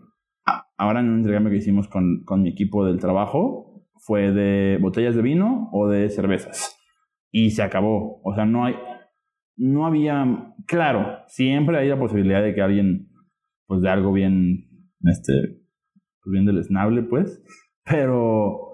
ahora 0.79 1.01
en 1.01 1.11
un 1.11 1.19
intercambio 1.19 1.51
que 1.51 1.59
hicimos 1.59 1.87
con, 1.87 2.25
con 2.25 2.41
mi 2.41 2.49
equipo 2.49 2.87
del 2.87 2.99
trabajo, 2.99 3.85
fue 3.99 4.33
de 4.33 4.79
botellas 4.81 5.15
de 5.15 5.21
vino 5.21 5.69
o 5.71 5.87
de 5.87 6.09
cervezas. 6.09 6.81
Y 7.31 7.51
se 7.51 7.63
acabó. 7.63 8.23
O 8.25 8.35
sea, 8.35 8.47
no 8.47 8.65
hay. 8.65 8.75
No 9.61 9.85
había. 9.85 10.55
Claro, 10.67 11.19
siempre 11.27 11.77
hay 11.77 11.89
la 11.89 11.99
posibilidad 11.99 12.43
de 12.43 12.55
que 12.55 12.63
alguien, 12.63 13.11
pues 13.67 13.83
de 13.83 13.91
algo 13.91 14.11
bien. 14.11 14.71
Este. 15.05 15.33
Pues 16.23 16.33
bien 16.33 16.47
deleznable, 16.47 17.03
pues. 17.03 17.45
Pero. 17.85 18.69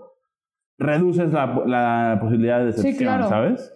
Reduces 0.79 1.33
la, 1.33 1.65
la 1.67 2.19
posibilidad 2.21 2.65
de 2.65 2.73
Sí, 2.73 2.83
decepción, 2.83 3.15
claro. 3.15 3.29
¿sabes? 3.29 3.73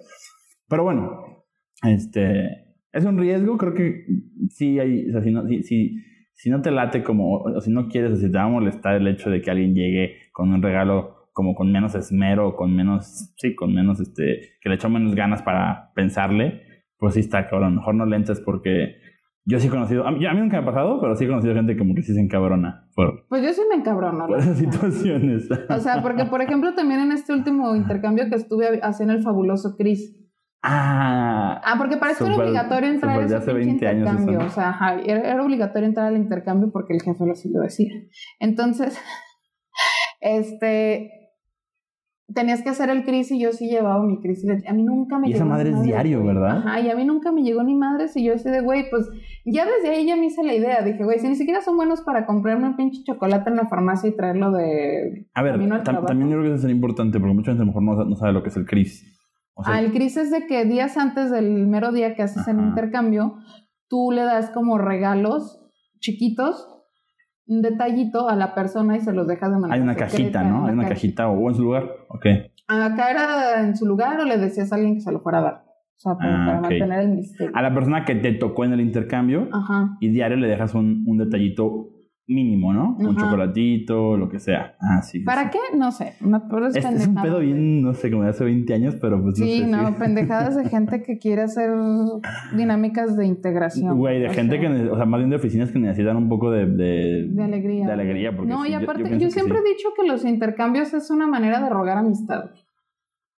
Pero 0.68 0.84
bueno. 0.84 1.44
Este. 1.82 2.76
Es 2.92 3.04
un 3.04 3.18
riesgo, 3.18 3.58
creo 3.58 3.74
que 3.74 4.04
sí 4.50 4.78
hay. 4.78 5.08
O 5.08 5.12
sea, 5.12 5.22
si 5.22 5.32
no, 5.32 5.48
si, 5.48 5.62
si, 5.64 5.96
si 6.34 6.48
no 6.48 6.62
te 6.62 6.70
late 6.70 7.02
como. 7.02 7.38
O 7.38 7.60
si 7.60 7.72
no 7.72 7.88
quieres, 7.88 8.12
o 8.12 8.16
si 8.16 8.30
te 8.30 8.38
va 8.38 8.44
a 8.44 8.48
molestar 8.48 8.94
el 8.94 9.08
hecho 9.08 9.30
de 9.30 9.42
que 9.42 9.50
alguien 9.50 9.74
llegue 9.74 10.14
con 10.32 10.52
un 10.54 10.62
regalo 10.62 11.28
como 11.32 11.56
con 11.56 11.72
menos 11.72 11.96
esmero, 11.96 12.54
con 12.54 12.74
menos, 12.76 13.32
sí, 13.36 13.56
con 13.56 13.74
menos, 13.74 13.98
este, 13.98 14.40
que 14.60 14.68
le 14.68 14.74
echó 14.76 14.88
menos 14.88 15.14
ganas 15.14 15.42
para 15.42 15.90
pensarle, 15.94 16.62
pues 17.00 17.14
sí 17.14 17.20
está 17.20 17.48
cabrón. 17.48 17.74
Mejor 17.76 17.96
no 17.96 18.06
le 18.06 18.14
entres 18.16 18.40
porque 18.40 18.94
yo 19.46 19.58
sí 19.58 19.66
he 19.66 19.70
conocido, 19.70 20.06
a 20.06 20.12
mí, 20.12 20.24
a 20.26 20.32
mí 20.34 20.40
nunca 20.40 20.58
me 20.58 20.62
ha 20.62 20.66
pasado, 20.66 21.00
pero 21.00 21.16
sí 21.16 21.24
he 21.24 21.28
conocido 21.28 21.54
gente 21.54 21.76
como 21.76 21.94
que 21.94 22.02
sí 22.02 22.14
se 22.14 22.20
encabrona 22.20 22.88
por, 22.94 23.26
Pues 23.28 23.42
yo 23.42 23.52
sí 23.52 23.62
me 23.68 23.76
encabrono. 23.76 24.26
por 24.28 24.38
esas 24.38 24.58
situaciones. 24.58 25.48
O 25.68 25.78
sea, 25.78 26.02
porque 26.02 26.26
por 26.26 26.42
ejemplo 26.42 26.74
también 26.74 27.00
en 27.00 27.10
este 27.12 27.32
último 27.32 27.74
intercambio 27.74 28.28
que 28.28 28.36
estuve 28.36 28.78
haciendo 28.82 29.14
el 29.14 29.22
fabuloso 29.22 29.74
Chris. 29.76 30.14
ah, 30.62 31.60
Ah, 31.64 31.74
porque 31.78 31.96
para 31.96 32.12
esto 32.12 32.26
era 32.26 32.36
obligatorio 32.36 32.90
entrar 32.90 33.12
súper 33.12 33.24
a 33.24 33.28
de 33.28 33.36
ese 33.36 33.36
hace 33.36 33.52
pinche 33.54 33.86
20 33.86 33.88
años 33.88 34.08
intercambio. 34.10 34.38
eso. 34.40 34.46
O 34.46 34.50
sea, 34.50 34.68
ajá, 34.70 35.00
era, 35.00 35.20
era 35.32 35.42
obligatorio 35.42 35.88
entrar 35.88 36.06
al 36.06 36.16
intercambio 36.16 36.70
porque 36.70 36.94
el 36.94 37.02
jefe 37.02 37.24
lo 37.26 37.32
así 37.32 37.50
lo 37.50 37.60
decía. 37.62 37.92
Entonces, 38.40 38.98
este 40.20 41.19
tenías 42.34 42.62
que 42.62 42.68
hacer 42.68 42.90
el 42.90 43.04
Chris 43.04 43.30
y 43.30 43.40
yo 43.40 43.52
sí 43.52 43.68
llevaba 43.68 44.02
mi 44.04 44.18
le- 44.22 44.68
A 44.68 44.72
mí 44.72 44.82
nunca 44.82 45.18
me 45.18 45.28
Y 45.28 45.32
esa 45.32 45.44
llegó 45.44 45.50
madre 45.50 45.70
ni 45.72 45.76
es 45.78 45.82
diario. 45.82 46.24
¿verdad? 46.24 46.58
Ajá, 46.58 46.80
y 46.80 46.88
a 46.90 46.94
mí 46.96 47.04
nunca 47.04 47.32
me 47.32 47.42
llegó 47.42 47.62
ni 47.62 47.74
madres 47.74 48.16
y 48.16 48.24
yo 48.24 48.34
así 48.34 48.48
de, 48.50 48.60
güey, 48.60 48.88
pues 48.90 49.08
ya 49.44 49.64
desde 49.66 49.94
ahí 49.96 50.06
ya 50.06 50.16
me 50.16 50.26
hice 50.26 50.42
la 50.42 50.54
idea. 50.54 50.82
Dije, 50.82 51.02
güey, 51.04 51.18
si 51.18 51.28
ni 51.28 51.34
siquiera 51.36 51.60
son 51.60 51.76
buenos 51.76 52.02
para 52.02 52.26
comprarme 52.26 52.68
un 52.68 52.76
pinche 52.76 53.02
chocolate 53.04 53.50
en 53.50 53.56
la 53.56 53.66
farmacia 53.68 54.08
y 54.08 54.16
traerlo 54.16 54.52
de 54.52 55.26
a 55.34 55.42
ver, 55.42 55.54
al 55.54 55.82
tam- 55.84 56.06
también 56.06 56.30
yo 56.30 56.38
creo 56.38 56.50
que 56.50 56.56
eso 56.56 56.66
es 56.66 56.72
importante 56.72 57.18
porque 57.18 57.34
mucha 57.34 57.50
gente 57.52 57.62
a 57.62 57.66
lo 57.66 57.72
mejor 57.72 57.82
no, 57.82 58.04
no 58.04 58.16
sabe 58.16 58.32
lo 58.32 58.42
que 58.42 58.48
es 58.50 58.56
el 58.56 58.66
CRIS. 58.66 59.16
O 59.54 59.64
sea, 59.64 59.74
Ah, 59.74 59.80
el 59.80 59.92
CRIS 59.92 60.16
es 60.16 60.30
de 60.30 60.46
que 60.46 60.64
días 60.64 60.96
antes 60.96 61.30
del 61.30 61.66
mero 61.66 61.92
día 61.92 62.14
que 62.14 62.22
haces 62.22 62.46
el 62.48 62.58
intercambio, 62.60 63.34
tú 63.88 64.10
le 64.12 64.22
das 64.22 64.50
como 64.50 64.78
regalos 64.78 65.60
chiquitos, 65.98 66.79
un 67.50 67.62
detallito 67.62 68.28
a 68.28 68.36
la 68.36 68.54
persona 68.54 68.96
y 68.96 69.00
se 69.00 69.12
los 69.12 69.26
dejas 69.26 69.50
de 69.50 69.58
manera 69.58 69.74
hay 69.74 69.80
una 69.80 69.92
secreta 69.94 70.12
cajita, 70.16 70.42
¿no? 70.44 70.66
Hay 70.66 70.72
una 70.72 70.88
cajita 70.88 71.28
o 71.28 71.48
en 71.50 71.54
su 71.56 71.62
lugar. 71.62 71.84
Ok. 72.08 72.26
Acá 72.68 73.10
era 73.10 73.60
en 73.60 73.76
su 73.76 73.86
lugar 73.86 74.20
o 74.20 74.24
le 74.24 74.38
decías 74.38 74.72
a 74.72 74.76
alguien 74.76 74.94
que 74.94 75.00
se 75.00 75.10
lo 75.10 75.20
fuera 75.20 75.38
a 75.38 75.42
dar. 75.42 75.64
O 75.64 76.00
sea, 76.02 76.12
Ah, 76.12 76.16
para 76.46 76.60
mantener 76.60 77.00
el 77.00 77.08
misterio. 77.08 77.52
A 77.54 77.60
la 77.60 77.74
persona 77.74 78.04
que 78.04 78.14
te 78.14 78.32
tocó 78.32 78.64
en 78.64 78.72
el 78.72 78.80
intercambio, 78.80 79.48
Ajá. 79.52 79.96
y 80.00 80.08
diario 80.08 80.36
le 80.36 80.46
dejas 80.48 80.74
un, 80.74 81.04
un 81.06 81.18
detallito 81.18 81.90
mínimo, 82.30 82.72
¿no? 82.72 82.96
Un 82.98 83.08
Ajá. 83.16 83.20
chocolatito, 83.26 84.16
lo 84.16 84.28
que 84.28 84.38
sea. 84.38 84.76
Ah, 84.80 85.02
sí. 85.02 85.18
sí, 85.18 85.24
¿Para 85.24 85.44
sí. 85.44 85.50
qué? 85.52 85.76
No 85.76 85.90
sé. 85.92 86.14
Es 86.20 86.76
Este 86.76 86.94
es 86.96 87.06
un 87.08 87.14
pedo 87.16 87.40
bien, 87.40 87.82
no 87.82 87.92
sé, 87.92 88.10
como 88.10 88.22
de 88.22 88.30
hace 88.30 88.44
20 88.44 88.72
años, 88.72 88.96
pero 89.00 89.20
pues 89.22 89.38
no 89.38 89.44
Sí, 89.44 89.58
sé. 89.60 89.66
no, 89.66 89.88
si- 89.88 89.94
pendejadas 89.94 90.56
de 90.56 90.68
gente 90.68 91.02
que 91.02 91.18
quiere 91.18 91.42
hacer 91.42 91.70
dinámicas 92.56 93.16
de 93.16 93.26
integración. 93.26 93.98
Güey, 93.98 94.20
de 94.20 94.30
gente 94.30 94.58
sea, 94.58 94.68
que, 94.70 94.88
o 94.90 94.96
sea, 94.96 95.04
más 95.06 95.18
bien 95.20 95.30
de 95.30 95.36
oficinas 95.36 95.70
que 95.72 95.78
necesitan 95.78 96.16
un 96.16 96.28
poco 96.28 96.50
de... 96.50 96.66
De, 96.66 97.26
De 97.28 97.42
alegría. 97.42 97.86
De 97.86 97.92
alegría, 97.92 98.34
porque 98.36 98.50
no, 98.52 98.62
sí, 98.62 98.68
y 98.68 98.72
yo- 98.72 98.78
yo 98.80 98.84
aparte, 98.84 99.18
yo, 99.18 99.30
siempre 99.30 99.58
sí. 99.58 99.64
he 99.66 99.68
dicho 99.76 99.88
que 100.00 100.06
los 100.06 100.24
intercambios 100.24 100.94
es 100.94 101.10
una 101.10 101.26
manera 101.26 101.60
de 101.62 101.68
rogar 101.68 101.98
amistad. 101.98 102.50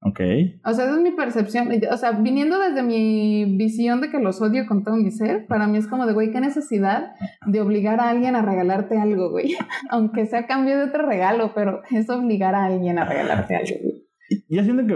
Ok. 0.04 0.20
O 0.66 0.74
sea, 0.74 0.86
esa 0.86 0.96
es 0.96 1.02
mi 1.02 1.12
percepción. 1.12 1.70
O 1.92 1.98
sea, 1.98 2.12
viniendo 2.14 2.58
desde 2.60 2.82
mi 2.82 3.46
visión 3.58 4.02
de 4.02 4.10
que 4.10 4.20
los 4.20 4.42
odio 4.42 4.66
con 4.66 4.84
todo 4.84 4.96
mi 4.96 5.12
ser, 5.12 5.46
para 5.46 5.68
mí 5.68 5.78
es 5.78 5.88
como 5.88 6.08
de, 6.08 6.14
güey, 6.14 6.32
qué 6.32 6.42
necesidad 6.42 7.14
de 7.46 7.62
obligar 7.62 8.00
a 8.00 8.10
alguien 8.10 8.36
a 8.36 8.42
regalarte 8.42 8.98
algo, 9.00 9.30
güey. 9.30 9.56
Aunque 9.92 10.26
sea 10.26 10.40
a 10.40 10.48
cambio 10.48 10.78
de 10.78 10.86
otro 10.86 11.06
regalo, 11.06 11.52
pero 11.54 11.82
es 11.92 12.10
obligar 12.10 12.56
a 12.56 12.66
alguien 12.66 12.98
a 12.98 13.06
regalarte 13.06 13.56
algo, 13.56 13.76
güey. 13.84 14.08
Y- 14.30 14.56
Yo 14.56 14.64
siento 14.64 14.88
que 14.88 14.96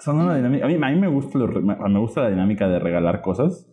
son 0.00 0.16
una 0.18 0.34
dinámica... 0.34 0.64
A 0.64 0.68
mí, 0.68 0.74
a 0.74 0.88
mí 0.90 1.00
me, 1.00 1.08
gusta 1.08 1.38
lo 1.38 1.46
me 1.62 1.98
gusta 2.00 2.22
la 2.22 2.30
dinámica 2.30 2.68
de 2.68 2.80
regalar 2.80 3.20
cosas 3.22 3.70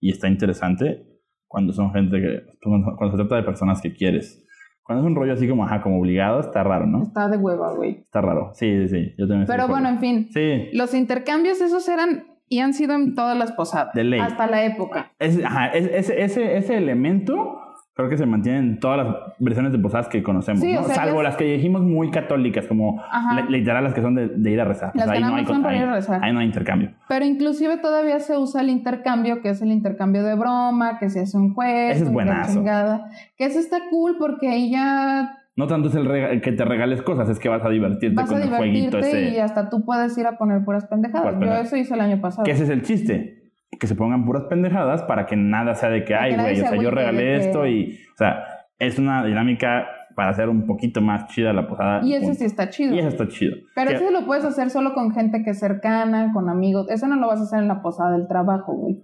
y 0.00 0.10
está 0.12 0.28
interesante 0.28 1.06
cuando 1.46 1.74
son 1.74 1.92
gente 1.92 2.20
que... 2.22 2.40
Cuando 2.62 3.10
se 3.10 3.16
trata 3.18 3.36
de 3.36 3.42
personas 3.42 3.82
que 3.82 3.92
quieres. 3.92 4.46
Cuando 4.92 5.06
es 5.08 5.10
un 5.10 5.16
rollo 5.16 5.32
así 5.32 5.48
como, 5.48 5.64
ajá, 5.64 5.80
como 5.82 5.98
obligado, 5.98 6.40
está 6.40 6.62
raro, 6.62 6.86
¿no? 6.86 7.02
Está 7.02 7.28
de 7.28 7.36
hueva, 7.38 7.72
güey. 7.74 8.00
Está 8.00 8.20
raro. 8.20 8.50
Sí, 8.54 8.70
sí, 8.82 8.88
sí. 8.88 9.14
Yo 9.18 9.26
también 9.26 9.42
estoy 9.42 9.56
Pero 9.56 9.68
bueno, 9.68 9.88
en 9.88 9.98
fin. 10.00 10.28
Sí. 10.32 10.68
Los 10.72 10.94
intercambios 10.94 11.60
esos 11.60 11.88
eran 11.88 12.24
y 12.48 12.58
han 12.60 12.74
sido 12.74 12.94
en 12.94 13.14
todas 13.14 13.36
las 13.38 13.52
posadas. 13.52 13.94
De 13.94 14.04
ley. 14.04 14.20
Hasta 14.20 14.46
la 14.46 14.64
época. 14.64 15.12
Es- 15.18 15.42
ajá, 15.42 15.68
es- 15.68 15.90
ese, 15.90 16.22
ese, 16.22 16.56
ese 16.58 16.76
elemento 16.76 17.58
creo 17.94 18.08
que 18.08 18.16
se 18.16 18.24
mantiene 18.24 18.58
en 18.58 18.80
todas 18.80 19.04
las 19.06 19.16
versiones 19.38 19.70
de 19.72 19.78
posadas 19.78 20.08
que 20.08 20.22
conocemos, 20.22 20.60
Sí, 20.62 20.72
¿no? 20.72 20.80
o 20.80 20.84
sea, 20.84 20.94
Salvo 20.94 21.22
las 21.22 21.36
que 21.36 21.44
dijimos 21.44 21.82
muy 21.82 22.10
católicas, 22.10 22.66
como 22.66 23.00
Ajá. 23.02 23.42
literal 23.50 23.84
las 23.84 23.92
que 23.92 24.00
son 24.00 24.14
de, 24.14 24.28
de 24.28 24.50
ir 24.50 24.60
a 24.60 24.64
rezar. 24.64 24.92
Las 24.94 25.06
que 25.06 25.12
ahí, 25.12 25.20
nada 25.20 25.30
no 25.32 25.36
hay, 25.36 25.42
más 25.42 25.48
son 25.48 25.56
co- 25.58 25.62
para 25.64 25.74
ahí- 25.76 25.82
ir 25.82 25.88
a 25.88 25.92
rezar. 25.94 26.24
ahí 26.24 26.32
no 26.32 26.38
hay 26.40 26.46
intercambio. 26.46 26.90
Pero 27.08 27.24
inclusive 27.26 27.76
todavía 27.78 28.18
se 28.20 28.38
usa 28.38 28.62
el 28.62 28.70
intercambio, 28.70 29.42
que 29.42 29.50
es 29.50 29.60
el 29.60 29.70
intercambio 29.70 30.22
de 30.24 30.34
broma, 30.36 30.98
que 30.98 31.10
se 31.10 31.20
hace 31.20 31.36
un 31.36 31.52
juez. 31.54 31.96
Ese 31.96 32.04
es 32.04 32.10
buenazo. 32.12 32.54
chingada. 32.54 33.10
Que 33.36 33.44
eso 33.44 33.58
está 33.58 33.78
cool 33.90 34.16
porque 34.18 34.48
ahí 34.48 34.70
ya 34.70 35.38
No 35.54 35.66
tanto 35.66 35.88
es 35.90 35.94
el 35.94 36.40
que 36.40 36.52
te 36.52 36.64
regales 36.64 37.02
cosas, 37.02 37.28
es 37.28 37.38
que 37.38 37.50
vas 37.50 37.62
a 37.62 37.68
divertirte 37.68 38.16
vas 38.16 38.30
a 38.30 38.32
con 38.32 38.42
el 38.42 38.48
jueguito 38.48 38.96
divertirte 38.96 39.22
y 39.24 39.32
ese. 39.32 39.42
hasta 39.42 39.68
tú 39.68 39.84
puedes 39.84 40.16
ir 40.16 40.26
a 40.26 40.38
poner 40.38 40.64
puras 40.64 40.86
pendejadas. 40.86 41.34
Puras 41.34 41.56
Yo 41.58 41.62
eso 41.66 41.76
hice 41.76 41.92
el 41.92 42.00
año 42.00 42.22
pasado. 42.22 42.44
Que 42.44 42.52
ese 42.52 42.64
es 42.64 42.70
el 42.70 42.80
chiste. 42.82 43.41
Que 43.82 43.88
se 43.88 43.96
pongan 43.96 44.24
puras 44.24 44.44
pendejadas 44.48 45.02
para 45.02 45.26
que 45.26 45.34
nada 45.34 45.74
sea 45.74 45.88
de 45.90 46.04
que, 46.04 46.14
ay, 46.14 46.36
güey, 46.36 46.52
o 46.52 46.62
se 46.64 46.68
sea, 46.68 46.80
yo 46.80 46.90
regalé 46.92 47.18
que- 47.18 47.36
esto 47.36 47.66
y, 47.66 47.98
o 48.14 48.16
sea, 48.16 48.44
es 48.78 48.96
una 48.96 49.24
dinámica 49.24 49.88
para 50.14 50.30
hacer 50.30 50.48
un 50.48 50.66
poquito 50.66 51.00
más 51.00 51.26
chida 51.26 51.52
la 51.52 51.66
posada. 51.66 52.00
Y 52.04 52.16
punto. 52.20 52.34
sí 52.34 52.44
está 52.44 52.68
chido. 52.70 52.94
Y 52.94 53.00
eso 53.00 53.08
está 53.08 53.26
chido. 53.26 53.56
Pero 53.74 53.90
Que- 53.90 53.96
eso 53.96 54.10
lo 54.12 54.24
puedes 54.24 54.44
hacer 54.44 54.70
solo 54.70 54.94
con 54.94 55.10
gente 55.12 55.42
que 55.42 55.50
es 55.50 55.58
cercana, 55.58 56.30
con 56.32 56.48
amigos. 56.48 56.88
Eso 56.90 57.08
no 57.08 57.16
lo 57.16 57.26
vas 57.26 57.40
a 57.40 57.42
hacer 57.42 57.58
en 57.58 57.66
la 57.66 57.82
posada 57.82 58.12
del 58.16 58.28
trabajo, 58.28 58.72
güey. 58.72 59.02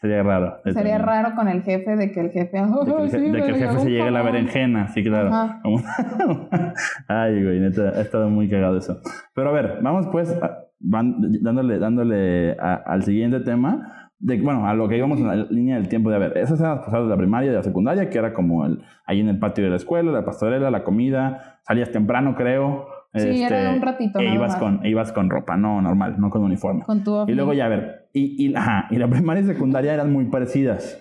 Sería 0.00 0.22
raro. 0.22 0.60
Sería 0.64 0.96
raro 0.98 1.34
con 1.34 1.48
el 1.48 1.62
jefe 1.62 1.96
de 1.96 2.10
que 2.12 2.20
el 2.20 2.30
jefe... 2.30 2.56
De 2.58 2.62
que 2.62 2.90
el, 2.92 2.98
"Ay, 2.98 3.08
je- 3.08 3.10
sí, 3.10 3.30
de 3.30 3.42
que 3.42 3.48
el 3.48 3.56
jefe 3.56 3.78
se 3.80 3.90
llegue 3.90 4.02
a 4.02 4.10
la 4.10 4.18
jamón". 4.20 4.32
berenjena, 4.32 4.88
sí, 4.88 5.02
claro. 5.04 5.30
Ay, 7.08 7.42
güey, 7.44 7.60
neta, 7.60 7.82
ha 7.96 8.00
estado 8.00 8.28
muy 8.30 8.48
cagado 8.48 8.78
eso. 8.78 8.98
Pero 9.34 9.50
a 9.50 9.52
ver, 9.52 9.78
vamos 9.82 10.06
pues 10.12 10.30
a- 10.42 10.58
van 10.78 11.16
dándole, 11.42 11.78
dándole 11.78 12.52
a- 12.60 12.82
al 12.86 13.02
siguiente 13.02 13.40
tema. 13.40 14.05
De, 14.18 14.40
bueno, 14.40 14.66
a 14.66 14.74
lo 14.74 14.88
que 14.88 14.96
íbamos 14.96 15.20
en 15.20 15.26
la 15.28 15.34
línea 15.36 15.76
del 15.76 15.88
tiempo 15.88 16.08
de, 16.10 16.16
a 16.16 16.18
ver, 16.18 16.38
esas 16.38 16.58
eran 16.58 16.76
las 16.76 16.84
posadas 16.86 17.04
de 17.06 17.10
la 17.10 17.16
primaria 17.18 17.48
y 17.48 17.50
de 17.50 17.56
la 17.56 17.62
secundaria, 17.62 18.08
que 18.08 18.16
era 18.18 18.32
como 18.32 18.64
el, 18.64 18.82
ahí 19.06 19.20
en 19.20 19.28
el 19.28 19.38
patio 19.38 19.62
de 19.64 19.70
la 19.70 19.76
escuela, 19.76 20.10
la 20.10 20.24
pastorela, 20.24 20.70
la 20.70 20.84
comida, 20.84 21.60
salías 21.66 21.90
temprano, 21.90 22.34
creo. 22.34 22.86
este, 23.12 23.34
Sí, 23.34 23.42
era 23.42 23.72
un 23.74 23.82
ratito 23.82 24.18
E 24.18 24.34
ibas 24.34 24.56
con, 24.56 24.84
e 24.84 24.88
ibas 24.88 25.12
con 25.12 25.28
ropa, 25.28 25.56
no 25.58 25.82
normal, 25.82 26.16
no 26.18 26.30
con 26.30 26.42
uniforme. 26.42 26.82
Con 26.84 27.04
tu 27.04 27.24
Y 27.28 27.34
luego 27.34 27.52
ya, 27.52 27.66
a 27.66 27.68
ver, 27.68 28.08
y, 28.14 28.46
y, 28.46 28.54
ajá, 28.54 28.86
y 28.90 28.96
la 28.96 29.06
primaria 29.08 29.42
y 29.42 29.46
secundaria 29.46 29.92
eran 29.92 30.10
muy 30.12 30.24
parecidas. 30.26 30.98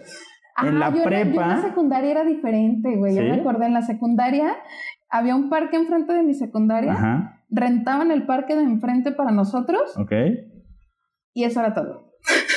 en 0.61 0.77
la 0.79 0.89
yo 0.93 1.01
era- 1.03 1.09
yo 1.11 1.21
en 1.21 1.33
prepa- 1.33 1.47
la 1.47 1.61
secundaria 1.61 2.11
era 2.11 2.23
diferente, 2.25 2.95
güey. 2.97 3.13
¿Sí? 3.13 3.21
me 3.21 3.33
acordé. 3.35 3.65
En 3.67 3.73
la 3.73 3.81
secundaria 3.81 4.55
había 5.09 5.35
un 5.37 5.49
parque 5.49 5.77
enfrente 5.77 6.13
de 6.13 6.23
mi 6.23 6.33
secundaria. 6.33 6.91
Ajá, 6.93 7.43
Rentaban 7.49 8.11
el 8.11 8.25
parque 8.25 8.55
de 8.55 8.63
enfrente 8.63 9.11
para 9.13 9.31
nosotros 9.31 9.95
ok. 9.97 10.11
y 11.33 11.43
eso 11.45 11.59
era 11.61 11.73
todo. 11.73 12.11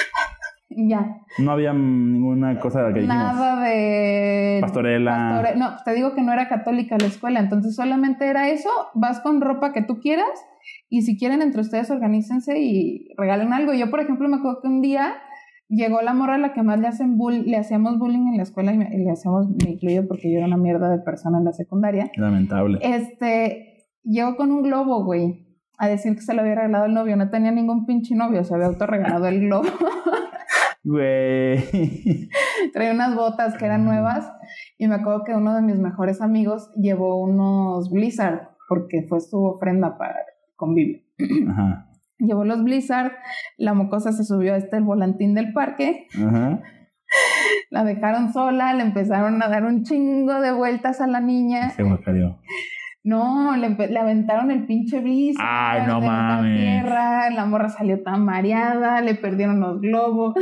ya. 0.86 1.22
No 1.38 1.50
había 1.50 1.72
ninguna 1.72 2.60
cosa 2.60 2.86
que 2.92 3.00
dijimos. 3.00 3.16
Nada 3.16 3.60
de. 3.62 4.58
Pastorela. 4.60 5.42
pastore- 5.42 5.56
No, 5.56 5.70
te 5.84 5.94
digo 5.94 6.14
que 6.14 6.22
no 6.22 6.32
era 6.32 6.48
católica 6.48 6.96
la 7.00 7.06
escuela, 7.06 7.40
entonces 7.40 7.74
solamente 7.74 8.26
era 8.28 8.48
eso. 8.50 8.68
Vas 8.94 9.20
con 9.20 9.40
ropa 9.40 9.72
que 9.72 9.82
tú 9.82 9.98
quieras 10.00 10.28
y 10.90 11.02
si 11.02 11.18
quieren 11.18 11.42
entre 11.42 11.62
ustedes 11.62 11.90
organícense 11.90 12.58
y 12.60 13.08
regalen 13.16 13.52
algo. 13.52 13.72
Yo, 13.72 13.90
por 13.90 14.00
ejemplo, 14.00 14.28
me 14.28 14.36
acuerdo 14.36 14.60
que 14.62 14.68
un 14.68 14.82
día 14.82 15.14
llegó 15.70 16.00
la 16.02 16.14
morra 16.14 16.36
a 16.36 16.38
la 16.38 16.52
que 16.54 16.62
más 16.62 16.78
le 16.78 16.88
hacen 16.88 17.18
bull 17.18 17.44
le 17.46 17.56
hacíamos 17.58 17.98
bullying 17.98 18.28
en 18.28 18.36
la 18.38 18.42
escuela 18.42 18.72
y, 18.72 18.78
me- 18.78 18.88
y 18.94 19.04
le 19.04 19.10
hacíamos, 19.10 19.48
me 19.48 19.72
incluyo 19.72 20.06
porque 20.08 20.30
yo 20.32 20.38
era 20.38 20.46
una 20.46 20.56
mierda 20.56 20.90
de 20.90 20.98
persona 21.02 21.38
en 21.38 21.44
la 21.44 21.52
secundaria. 21.52 22.10
Lamentable. 22.16 22.78
Este, 22.82 23.86
llegó 24.02 24.36
con 24.36 24.50
un 24.50 24.62
globo, 24.62 25.04
güey, 25.04 25.46
a 25.78 25.86
decir 25.88 26.14
que 26.14 26.22
se 26.22 26.32
lo 26.34 26.40
había 26.40 26.54
regalado 26.54 26.86
el 26.86 26.94
novio. 26.94 27.16
No 27.16 27.28
tenía 27.30 27.50
ningún 27.52 27.84
pinche 27.86 28.14
novio, 28.14 28.42
se 28.44 28.54
había 28.54 28.66
autorregalado 28.66 29.26
el 29.26 29.40
globo. 29.40 29.68
Güey. 30.88 32.30
Traía 32.72 32.92
unas 32.92 33.14
botas 33.14 33.58
que 33.58 33.66
eran 33.66 33.84
nuevas 33.84 34.32
y 34.78 34.88
me 34.88 34.94
acuerdo 34.94 35.22
que 35.24 35.34
uno 35.34 35.54
de 35.54 35.60
mis 35.60 35.76
mejores 35.78 36.22
amigos 36.22 36.70
llevó 36.76 37.20
unos 37.20 37.90
Blizzard 37.90 38.48
porque 38.68 39.04
fue 39.06 39.20
su 39.20 39.44
ofrenda 39.44 39.98
para 39.98 40.14
el 40.14 40.56
convivio. 40.56 41.02
Ajá. 41.50 41.90
Llevó 42.18 42.44
los 42.44 42.64
Blizzard, 42.64 43.12
la 43.58 43.74
mocosa 43.74 44.12
se 44.12 44.24
subió 44.24 44.54
a 44.54 44.56
este 44.56 44.78
el 44.78 44.84
volantín 44.84 45.34
del 45.34 45.52
parque, 45.52 46.06
Ajá. 46.16 46.62
la 47.70 47.84
dejaron 47.84 48.32
sola, 48.32 48.72
le 48.72 48.82
empezaron 48.82 49.42
a 49.42 49.48
dar 49.48 49.64
un 49.64 49.84
chingo 49.84 50.40
de 50.40 50.52
vueltas 50.52 51.02
a 51.02 51.06
la 51.06 51.20
niña. 51.20 51.68
Se 51.70 51.82
guacareó. 51.82 52.40
No, 53.04 53.56
le, 53.56 53.70
le 53.70 53.98
aventaron 53.98 54.50
el 54.50 54.66
pinche 54.66 55.00
Blizzard. 55.00 55.46
Ay, 55.48 55.86
no 55.86 56.00
mames. 56.00 56.58
tierra, 56.60 57.30
la 57.30 57.46
morra 57.46 57.68
salió 57.68 58.02
tan 58.02 58.24
mareada, 58.24 59.00
le 59.00 59.14
perdieron 59.14 59.60
los 59.60 59.80
globos. 59.80 60.34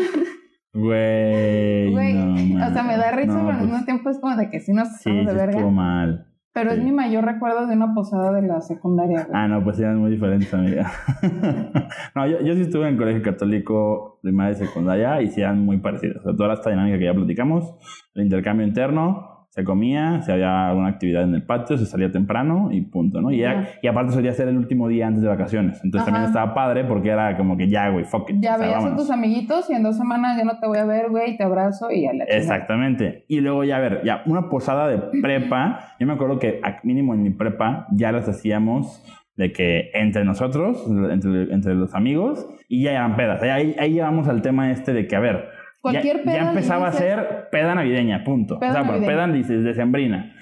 Güey. 0.72 1.90
Güey, 1.92 2.12
no 2.14 2.66
o 2.66 2.70
sea, 2.72 2.82
me 2.82 2.96
da 2.96 3.12
risa, 3.12 3.32
No, 3.34 3.40
pero 3.40 3.50
al 3.52 3.58
pues, 3.58 3.70
mismo 3.70 3.84
tiempo 3.84 4.10
es 4.10 4.18
como 4.18 4.36
de 4.36 4.50
que 4.50 4.60
sí 4.60 4.72
nos 4.72 4.88
pasamos 4.88 5.20
sí 5.20 5.24
de 5.26 5.32
verga. 5.32 5.52
estuvo 5.52 5.70
mal. 5.70 6.26
Pero 6.52 6.70
Sí. 6.70 6.78
es 6.78 6.84
mi 6.84 6.92
mayor 6.92 7.24
recuerdo 7.24 7.66
de 7.66 7.76
una 7.76 7.92
posada 7.94 8.32
de 8.32 8.46
la 8.46 8.60
secundaria, 8.62 9.24
güey. 9.24 9.30
Ah, 9.38 9.46
no, 9.46 9.62
pues 9.62 9.78
eran 9.78 9.98
muy 9.98 10.10
diferentes, 10.10 10.52
amiga. 10.54 10.90
no, 12.14 12.26
yo, 12.26 12.40
yo 12.40 12.54
sí 12.54 12.62
estuve 12.62 12.88
en 12.88 12.96
colegio 12.96 13.22
católico 13.22 14.18
primaria 14.22 14.52
y 14.52 14.66
secundaria 14.66 15.20
y 15.22 15.28
sí 15.28 15.42
eran 15.42 15.64
muy 15.64 15.78
parecidos. 15.78 16.18
O 16.18 16.22
sea, 16.30 16.36
toda 16.36 16.54
esta 16.54 16.70
dinámica 16.70 16.98
que 16.98 17.04
ya 17.04 17.14
platicamos, 17.14 17.74
el 18.14 18.24
intercambio 18.24 18.66
interno, 18.66 19.35
se 19.56 19.64
comía, 19.64 20.20
si 20.20 20.30
había 20.30 20.68
alguna 20.68 20.88
actividad 20.88 21.22
en 21.22 21.34
el 21.34 21.42
patio, 21.42 21.78
se 21.78 21.86
salía 21.86 22.12
temprano 22.12 22.68
y 22.70 22.82
punto, 22.82 23.22
¿no? 23.22 23.30
Y, 23.32 23.38
Ya. 23.38 23.70
y 23.80 23.86
aparte 23.86 24.12
solía 24.12 24.34
ser 24.34 24.48
el 24.48 24.58
último 24.58 24.86
día 24.86 25.06
antes 25.06 25.22
de 25.22 25.28
vacaciones. 25.28 25.80
Entonces 25.82 26.02
Ajá. 26.02 26.10
también 26.12 26.24
estaba 26.26 26.54
padre 26.54 26.84
porque 26.84 27.08
era 27.08 27.38
como 27.38 27.56
que 27.56 27.66
ya, 27.66 27.88
güey, 27.88 28.04
fuck 28.04 28.28
it. 28.28 28.36
Ya 28.40 28.56
o 28.56 28.58
sea, 28.58 28.66
veías 28.66 28.84
a 28.84 28.94
tus 28.94 29.10
amiguitos 29.10 29.70
y 29.70 29.72
en 29.72 29.82
dos 29.82 29.96
semanas 29.96 30.36
ya 30.36 30.44
no 30.44 30.58
te 30.60 30.66
voy 30.66 30.76
a 30.76 30.84
ver, 30.84 31.08
güey, 31.08 31.38
te 31.38 31.42
abrazo 31.44 31.90
y 31.90 32.02
ya 32.02 32.12
la. 32.12 32.24
Exactamente. 32.24 33.24
Y 33.28 33.40
luego 33.40 33.64
ya, 33.64 33.78
a 33.78 33.80
ver, 33.80 34.02
ya 34.04 34.22
una 34.26 34.50
posada 34.50 34.88
de 34.88 34.98
prepa. 35.22 35.94
Yo 35.98 36.06
me 36.06 36.12
acuerdo 36.12 36.38
que 36.38 36.60
mínimo 36.82 37.14
en 37.14 37.22
mi 37.22 37.30
prepa 37.30 37.86
ya 37.92 38.12
las 38.12 38.28
hacíamos 38.28 39.02
de 39.36 39.52
que 39.52 39.90
entre 39.94 40.24
nosotros, 40.24 40.86
entre, 41.10 41.52
entre 41.54 41.74
los 41.74 41.94
amigos, 41.94 42.46
y 42.68 42.82
ya 42.84 42.92
eran 42.92 43.16
pedas. 43.16 43.42
Ahí, 43.42 43.74
ahí 43.78 43.92
llevamos 43.94 44.28
al 44.28 44.42
tema 44.42 44.70
este 44.70 44.92
de 44.92 45.06
que, 45.06 45.16
a 45.16 45.20
ver, 45.20 45.48
Cualquier 45.92 46.18
ya 46.18 46.24
peda 46.24 46.48
empezaba 46.50 46.88
a 46.88 46.92
ser 46.92 47.48
peda 47.50 47.74
navideña, 47.74 48.22
punto. 48.24 48.58
Peda 48.58 48.70
o 48.70 48.72
sea, 48.74 48.82
navideña. 48.84 49.06
peda 49.06 49.26
dices 49.28 49.64
decembrina. 49.64 50.32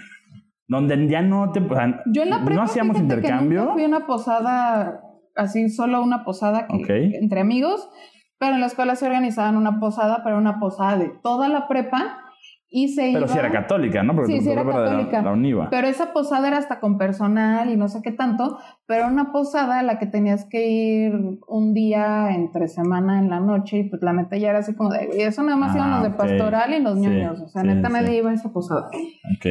Donde 0.66 1.07
ya 1.09 1.20
no 1.22 1.52
te... 1.52 1.61
o 1.61 1.74
sea, 1.74 2.02
Yo 2.07 2.22
en 2.22 2.30
la 2.30 2.38
prepa, 2.44 2.54
no 2.54 2.62
hacíamos 2.62 2.96
que 2.96 3.02
intercambio. 3.02 3.61
nunca 3.61 3.72
fui 3.74 3.85
a 3.85 3.88
una 3.88 4.07
posada, 4.07 5.00
así 5.37 5.68
solo 5.68 6.02
una 6.02 6.24
posada 6.24 6.66
que- 6.68 7.16
entre 7.20 7.40
amigos, 7.40 7.88
pero 8.38 8.54
en 8.54 8.61
la 8.61 8.66
escuela 8.66 8.96
se 8.96 9.07
organizaban 9.07 9.57
una 9.57 9.78
posada, 9.78 10.22
pero 10.24 10.38
una 10.38 10.59
posada 10.59 10.96
de 10.96 11.11
toda 11.22 11.48
la 11.48 11.68
prepa 11.68 12.18
y 12.76 12.88
se 12.88 13.02
Pero 13.12 13.18
iba... 13.20 13.28
sí 13.28 13.38
era 13.38 13.52
católica, 13.52 14.02
¿no? 14.02 14.16
Porque 14.16 14.32
Sí, 14.32 14.40
sí 14.40 14.50
era 14.50 14.64
de 14.64 14.72
la- 14.72 14.74
católica. 14.84 15.22
La, 15.22 15.30
UNIVA. 15.30 15.70
Pero 15.70 15.87
esa 15.87 16.12
posada 16.12 16.48
era 16.48 16.58
hasta 16.58 16.80
con 16.80 16.98
personal 16.98 17.70
y 17.70 17.76
no 17.76 17.87
sé 17.87 18.00
qué 18.02 18.10
tanto, 18.10 18.58
pero 18.87 19.06
una 19.06 19.30
posada 19.30 19.78
a 19.78 19.82
la 19.84 20.00
que 20.00 20.06
tenías 20.06 20.44
que 20.44 20.66
ir 20.66 21.12
un 21.46 21.72
día 21.72 22.30
entre 22.34 22.66
semana 22.66 23.20
en 23.20 23.30
la 23.30 23.38
noche 23.38 23.78
y 23.78 23.84
pues 23.88 24.02
la 24.02 24.12
neta 24.12 24.37
ya 24.37 24.50
era 24.50 24.58
así 24.58 24.74
como 24.74 24.90
de, 24.90 25.06
"Güey, 25.06 25.22
eso 25.22 25.44
nada 25.44 25.56
más 25.56 25.70
Ah, 25.74 25.78
iban 25.78 25.90
los 25.92 26.02
de 26.02 26.08
ok. 26.08 26.16
pastoral 26.16 26.74
y 26.74 26.80
los 26.80 26.98
Sí, 26.98 27.06
niños, 27.06 27.40
o 27.42 27.48
sea, 27.48 27.62
sí, 27.62 27.68
neta 27.68 27.88
nadie 27.90 28.16
iba 28.18 28.30
a 28.30 28.34
esa 28.34 28.52
posada. 28.52 28.88
Ok. 29.37 29.46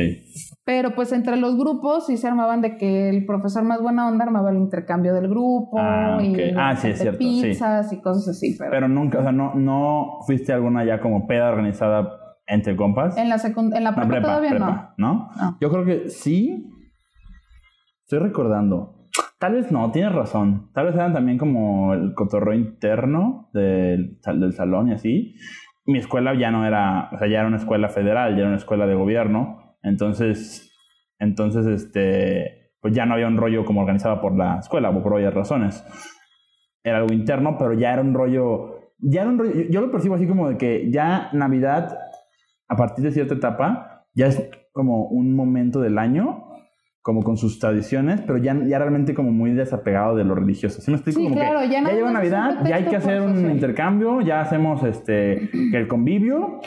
Pero 0.65 0.93
pues 0.93 1.13
entre 1.13 1.37
los 1.37 1.57
grupos 1.57 2.05
sí 2.07 2.17
se 2.17 2.27
armaban 2.27 2.61
de 2.61 2.75
que 2.77 3.07
el 3.09 3.25
profesor 3.25 3.63
más 3.63 3.81
buena 3.81 4.07
onda 4.07 4.25
armaba 4.25 4.49
el 4.51 4.57
intercambio 4.57 5.13
del 5.13 5.29
grupo 5.29 5.77
Ah, 5.79 6.17
y 6.21 6.35
Ah, 6.57 6.75
sí, 6.75 6.89
es 6.89 6.97
de 6.99 7.03
cierto, 7.03 7.19
pizzas 7.19 7.91
y 7.93 8.01
cosas 8.01 8.27
así, 8.35 8.55
pero, 8.59 8.69
Pero 8.71 8.87
nunca, 8.89 9.19
o 9.19 9.21
sea, 9.23 9.31
no, 9.31 9.53
no 9.55 10.19
fuiste 10.27 10.51
alguna 10.53 10.83
ya 10.83 10.99
como 10.99 11.25
peda 11.25 11.49
organizada 11.49 12.19
entre 12.47 12.75
compas. 12.75 13.17
en 13.17 13.29
la 13.29 13.35
en 13.35 13.83
la 13.83 13.91
No, 13.91 13.95
prepa, 13.95 14.07
prepa, 14.09 14.27
todavía 14.27 14.49
prepa, 14.51 14.93
¿no? 14.97 15.29
No. 15.35 15.57
Yo 15.61 15.69
creo 15.69 15.85
que 15.85 16.09
sí. 16.09 16.69
Estoy 18.03 18.19
recordando. 18.19 19.07
Tal 19.39 19.53
vez 19.53 19.71
no, 19.71 19.91
tienes 19.91 20.13
razón. 20.13 20.71
Tal 20.73 20.85
vez 20.85 20.95
eran 20.95 21.13
también 21.13 21.37
como 21.37 21.93
el 21.93 22.13
cotorreo 22.13 22.53
interno 22.53 23.49
del, 23.53 24.19
del 24.21 24.53
salón 24.53 24.89
y 24.89 24.93
así. 24.93 25.35
Mi 25.85 25.99
escuela 25.99 26.33
ya 26.33 26.49
no 26.49 26.65
era, 26.65 27.09
o 27.11 27.17
sea, 27.17 27.27
ya 27.27 27.39
era 27.39 27.47
una 27.47 27.57
escuela 27.57 27.89
federal, 27.89 28.31
ya 28.33 28.39
era 28.39 28.47
una 28.47 28.57
escuela 28.57 28.87
de 28.87 28.95
gobierno. 28.95 29.75
Entonces, 29.81 30.73
entonces, 31.19 31.65
este, 31.65 32.71
pues 32.81 32.93
ya 32.93 33.05
no 33.05 33.13
había 33.13 33.27
un 33.27 33.37
rollo 33.37 33.65
como 33.65 33.81
organizado 33.81 34.19
por 34.21 34.35
la 34.37 34.59
escuela, 34.59 34.91
por 34.91 35.13
varias 35.13 35.33
razones. 35.33 35.85
Era 36.83 36.97
algo 36.97 37.13
interno, 37.13 37.57
pero 37.57 37.73
ya 37.73 37.93
era 37.93 38.01
un 38.01 38.13
rollo, 38.13 38.91
ya 38.99 39.21
era 39.21 39.29
un 39.29 39.39
rollo, 39.39 39.53
yo, 39.53 39.69
yo 39.69 39.81
lo 39.81 39.91
percibo 39.91 40.15
así 40.15 40.27
como 40.27 40.49
de 40.49 40.57
que 40.57 40.91
ya 40.91 41.29
Navidad, 41.31 41.97
a 42.73 42.75
partir 42.75 43.05
de 43.05 43.11
cierta 43.11 43.35
etapa, 43.35 44.05
ya 44.13 44.27
es 44.27 44.49
como 44.71 45.05
un 45.05 45.35
momento 45.35 45.79
del 45.79 45.97
año, 45.99 46.45
como 47.01 47.21
con 47.21 47.37
sus 47.37 47.59
tradiciones, 47.59 48.21
pero 48.21 48.37
ya, 48.37 48.57
ya 48.65 48.79
realmente 48.79 49.13
como 49.13 49.31
muy 49.31 49.51
desapegado 49.51 50.15
de 50.15 50.23
lo 50.23 50.35
religioso. 50.35 50.81
¿Sí 50.81 50.89
me 50.89 50.97
explico? 50.97 51.19
Sí, 51.19 51.25
como 51.25 51.35
claro, 51.35 51.59
que 51.61 51.69
ya 51.69 51.81
más 51.81 51.93
es 51.93 52.03
un 52.03 52.13
Navidad, 52.13 52.65
ya 52.65 52.75
hay 52.77 52.85
que 52.85 52.95
hacer 52.95 53.21
un 53.21 53.51
intercambio, 53.51 54.21
ya 54.21 54.41
hacemos 54.41 54.83
este 54.83 55.49
el 55.53 55.87
convivio 55.87 56.61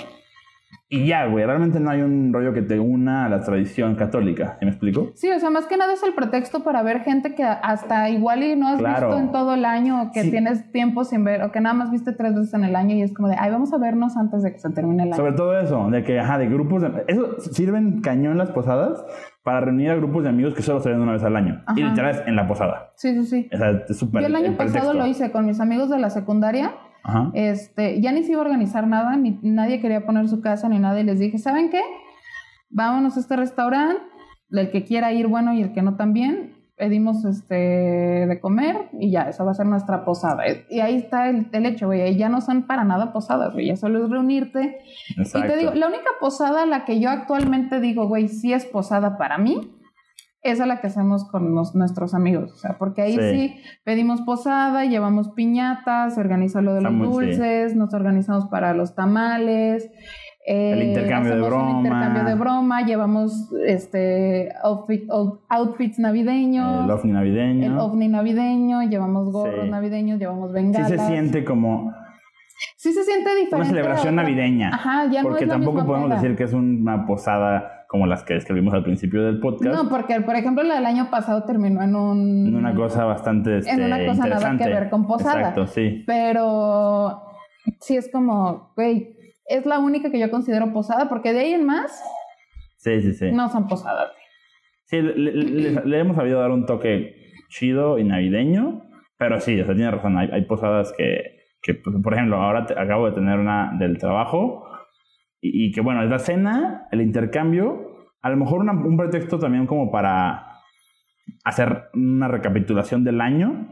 Y 0.88 1.04
ya, 1.08 1.26
güey, 1.26 1.44
realmente 1.44 1.80
no 1.80 1.90
hay 1.90 2.00
un 2.02 2.32
rollo 2.32 2.52
que 2.52 2.62
te 2.62 2.78
una 2.78 3.24
a 3.24 3.28
la 3.28 3.40
tradición 3.40 3.96
católica, 3.96 4.56
¿me 4.62 4.68
explico? 4.68 5.10
Sí, 5.16 5.28
o 5.28 5.40
sea, 5.40 5.50
más 5.50 5.66
que 5.66 5.76
nada 5.76 5.92
es 5.92 6.02
el 6.04 6.14
pretexto 6.14 6.62
para 6.62 6.80
ver 6.84 7.00
gente 7.00 7.34
que 7.34 7.42
hasta 7.42 8.08
igual 8.08 8.44
y 8.44 8.54
no 8.54 8.68
has 8.68 8.78
Claro. 8.78 9.08
visto 9.08 9.20
en 9.20 9.32
todo 9.32 9.54
el 9.54 9.64
año, 9.64 10.00
o 10.00 10.12
que 10.12 10.22
Sí. 10.22 10.30
tienes 10.30 10.70
tiempo 10.70 11.02
sin 11.02 11.24
ver, 11.24 11.42
o 11.42 11.50
que 11.50 11.60
nada 11.60 11.74
más 11.74 11.90
viste 11.90 12.12
tres 12.12 12.36
veces 12.36 12.54
en 12.54 12.62
el 12.62 12.76
año 12.76 12.94
y 12.94 13.02
es 13.02 13.12
como 13.12 13.26
de, 13.28 13.34
ay, 13.36 13.50
vamos 13.50 13.72
a 13.72 13.78
vernos 13.78 14.16
antes 14.16 14.44
de 14.44 14.52
que 14.52 14.60
se 14.60 14.70
termine 14.70 15.02
el 15.02 15.08
año. 15.08 15.16
Sobre 15.16 15.32
todo 15.32 15.58
eso, 15.58 15.90
de 15.90 16.04
que, 16.04 16.20
ajá, 16.20 16.38
de 16.38 16.46
grupos 16.48 16.82
de... 16.82 17.04
Eso 17.08 17.40
sirven 17.40 18.00
cañón 18.00 18.38
las 18.38 18.50
posadas 18.52 19.04
para 19.42 19.60
reunir 19.62 19.90
a 19.90 19.96
grupos 19.96 20.22
de 20.22 20.28
amigos 20.28 20.54
que 20.54 20.62
solo 20.62 20.78
se 20.78 20.90
ven 20.90 21.00
una 21.00 21.12
vez 21.12 21.24
al 21.24 21.34
año. 21.34 21.62
Y 21.74 21.80
Ajá. 21.82 21.90
literal 21.90 22.10
es 22.12 22.22
en 22.28 22.36
la 22.36 22.46
posada. 22.46 22.92
Sí, 22.94 23.12
sí, 23.14 23.24
sí. 23.24 23.48
O 23.52 23.56
sea, 23.56 23.70
es 23.88 23.98
súper... 23.98 24.20
Yo 24.22 24.28
el 24.28 24.36
año 24.36 24.52
pasado 24.56 24.72
pretexto. 24.72 24.94
lo 24.94 25.06
hice 25.06 25.32
con 25.32 25.46
mis 25.46 25.58
amigos 25.58 25.90
de 25.90 25.98
la 25.98 26.10
secundaria. 26.10 26.72
Ajá. 27.06 27.30
Este, 27.34 28.00
ya 28.00 28.10
ni 28.12 28.24
se 28.24 28.32
iba 28.32 28.40
a 28.40 28.44
organizar 28.44 28.86
nada, 28.86 29.16
ni 29.16 29.38
nadie 29.42 29.80
quería 29.80 30.04
poner 30.04 30.28
su 30.28 30.40
casa 30.40 30.68
ni 30.68 30.78
nada, 30.78 31.00
y 31.00 31.04
les 31.04 31.20
dije, 31.20 31.38
¿saben 31.38 31.70
qué? 31.70 31.80
Vámonos 32.68 33.16
a 33.16 33.20
este 33.20 33.36
restaurante, 33.36 34.02
el 34.50 34.70
que 34.70 34.84
quiera 34.84 35.12
ir, 35.12 35.28
bueno, 35.28 35.54
y 35.54 35.62
el 35.62 35.72
que 35.72 35.82
no 35.82 35.96
también, 35.96 36.56
pedimos 36.76 37.24
este 37.24 37.54
de 37.54 38.38
comer 38.40 38.90
y 39.00 39.10
ya, 39.10 39.22
esa 39.22 39.44
va 39.44 39.52
a 39.52 39.54
ser 39.54 39.66
nuestra 39.66 40.04
posada. 40.04 40.42
Y 40.68 40.80
ahí 40.80 40.96
está 40.96 41.30
el, 41.30 41.48
el 41.52 41.66
hecho, 41.66 41.86
güey, 41.86 42.16
ya 42.16 42.28
no 42.28 42.40
son 42.40 42.66
para 42.66 42.84
nada 42.84 43.12
posadas, 43.12 43.52
güey, 43.52 43.68
ya 43.68 43.76
solo 43.76 44.04
es 44.04 44.10
reunirte. 44.10 44.78
Exacto. 45.16 45.46
Y 45.46 45.50
te 45.50 45.56
digo, 45.58 45.72
la 45.74 45.86
única 45.86 46.10
posada 46.20 46.64
a 46.64 46.66
la 46.66 46.84
que 46.84 47.00
yo 47.00 47.08
actualmente 47.08 47.80
digo, 47.80 48.08
güey, 48.08 48.28
sí 48.28 48.52
es 48.52 48.66
posada 48.66 49.16
para 49.16 49.38
mí, 49.38 49.72
es 50.50 50.60
a 50.60 50.66
la 50.66 50.80
que 50.80 50.86
hacemos 50.88 51.24
con 51.28 51.54
los- 51.54 51.74
nuestros 51.74 52.14
amigos. 52.14 52.52
O 52.52 52.56
sea, 52.56 52.76
porque 52.78 53.02
ahí 53.02 53.12
Sí. 53.14 53.20
sí. 53.30 53.60
pedimos 53.84 54.20
posada, 54.22 54.84
llevamos 54.84 55.28
piñatas, 55.30 56.14
se 56.14 56.20
organiza 56.20 56.60
lo 56.62 56.72
de 56.72 56.78
Está 56.78 56.90
los 56.90 56.98
muy- 56.98 57.24
sí. 57.24 57.30
dulces, 57.32 57.76
nos 57.76 57.92
organizamos 57.94 58.46
para 58.46 58.74
los 58.74 58.94
tamales. 58.94 59.90
eh, 60.48 60.74
El 60.74 60.82
intercambio 60.84 61.34
de 61.34 61.40
broma. 61.42 61.70
Un 61.72 61.76
intercambio 61.78 62.22
de 62.24 62.34
broma, 62.36 62.82
llevamos 62.86 63.52
este 63.66 64.50
outfit- 64.62 65.06
out- 65.10 65.40
outfits 65.48 65.98
navideños. 65.98 66.84
El 66.84 66.90
ovni 66.92 67.10
navideño. 67.10 67.66
el 67.72 67.78
ovni 67.80 68.06
navideño, 68.06 68.82
llevamos 68.84 69.32
gorros 69.32 69.64
Sí. 69.64 69.70
navideños, 69.70 70.20
llevamos 70.20 70.50
sí 70.50 70.54
bengalas. 70.54 70.88
se 70.88 70.98
siente 71.00 71.44
como 71.44 71.92
Sí 72.76 72.92
se 72.92 73.02
siente 73.02 73.30
diferente. 73.30 73.56
una 73.56 73.64
celebración 73.64 74.14
navideña. 74.14 74.70
Ajá, 74.72 75.06
ya 75.10 75.22
no 75.22 75.28
porque 75.30 75.44
es 75.44 75.48
la 75.48 75.54
tampoco 75.54 75.78
misma 75.78 75.86
podemos 75.94 76.10
decir 76.22 76.36
que 76.36 76.44
es 76.44 76.52
una 76.52 77.06
posada 77.06 77.75
como 77.88 78.06
las 78.06 78.24
que 78.24 78.34
describimos 78.34 78.74
al 78.74 78.82
principio 78.82 79.22
del 79.24 79.38
podcast. 79.40 79.74
No, 79.74 79.88
porque 79.88 80.20
por 80.20 80.34
ejemplo 80.36 80.62
la 80.64 80.74
del 80.76 80.86
año 80.86 81.08
pasado 81.10 81.44
terminó 81.44 81.82
en 81.82 81.94
un... 81.94 82.46
en 82.48 82.56
una 82.56 82.74
cosa 82.74 83.04
bastante 83.04 83.58
este, 83.58 83.70
En 83.70 83.82
una 83.84 84.04
cosa 84.04 84.26
nada 84.26 84.56
que 84.58 84.64
ver 84.68 84.90
con 84.90 85.06
posada. 85.06 85.38
Exacto, 85.40 85.66
sí. 85.66 86.02
Pero 86.06 87.22
sí 87.80 87.96
es 87.96 88.10
como, 88.10 88.72
güey, 88.76 89.14
es 89.48 89.64
la 89.66 89.78
única 89.78 90.10
que 90.10 90.18
yo 90.18 90.30
considero 90.30 90.72
posada, 90.72 91.08
porque 91.08 91.32
de 91.32 91.40
ahí 91.40 91.52
en 91.52 91.64
más 91.66 92.02
Sí, 92.78 93.00
sí, 93.02 93.12
sí. 93.14 93.30
no 93.32 93.48
son 93.48 93.66
posadas. 93.68 94.10
Sí, 94.84 95.00
le, 95.02 95.14
le- 95.16 95.32
le- 95.32 95.84
le 95.84 95.98
hemos 95.98 96.16
sabido 96.16 96.40
dar 96.40 96.50
un 96.50 96.66
toque 96.66 97.14
chido 97.48 97.98
y 97.98 98.04
navideño, 98.04 98.82
pero 99.18 99.40
sí, 99.40 99.60
o 99.60 99.64
sea, 99.64 99.74
tiene 99.74 99.90
razón. 99.90 100.16
Hay, 100.18 100.28
hay 100.32 100.42
posadas 100.42 100.92
que, 100.96 101.20
que, 101.62 101.74
pues, 101.74 101.96
por 102.02 102.14
ejemplo, 102.14 102.36
ahora 102.36 102.66
te- 102.66 102.78
acabo 102.78 103.06
de 103.06 103.12
tener 103.12 103.38
una 103.38 103.72
del 103.78 103.98
trabajo 103.98 104.64
y, 105.40 105.66
y 105.66 105.72
que, 105.72 105.80
bueno, 105.80 106.02
es 106.02 106.10
la 106.10 106.18
cena, 106.18 106.86
el 106.90 107.00
intercambio, 107.02 108.08
a 108.22 108.30
lo 108.30 108.36
mejor 108.36 108.60
una- 108.60 108.72
un 108.72 108.96
pretexto 108.96 109.38
también 109.38 109.66
como 109.66 109.90
para 109.90 110.46
hacer 111.44 111.84
una 111.94 112.28
recapitulación 112.28 113.04
del 113.04 113.20
año, 113.20 113.68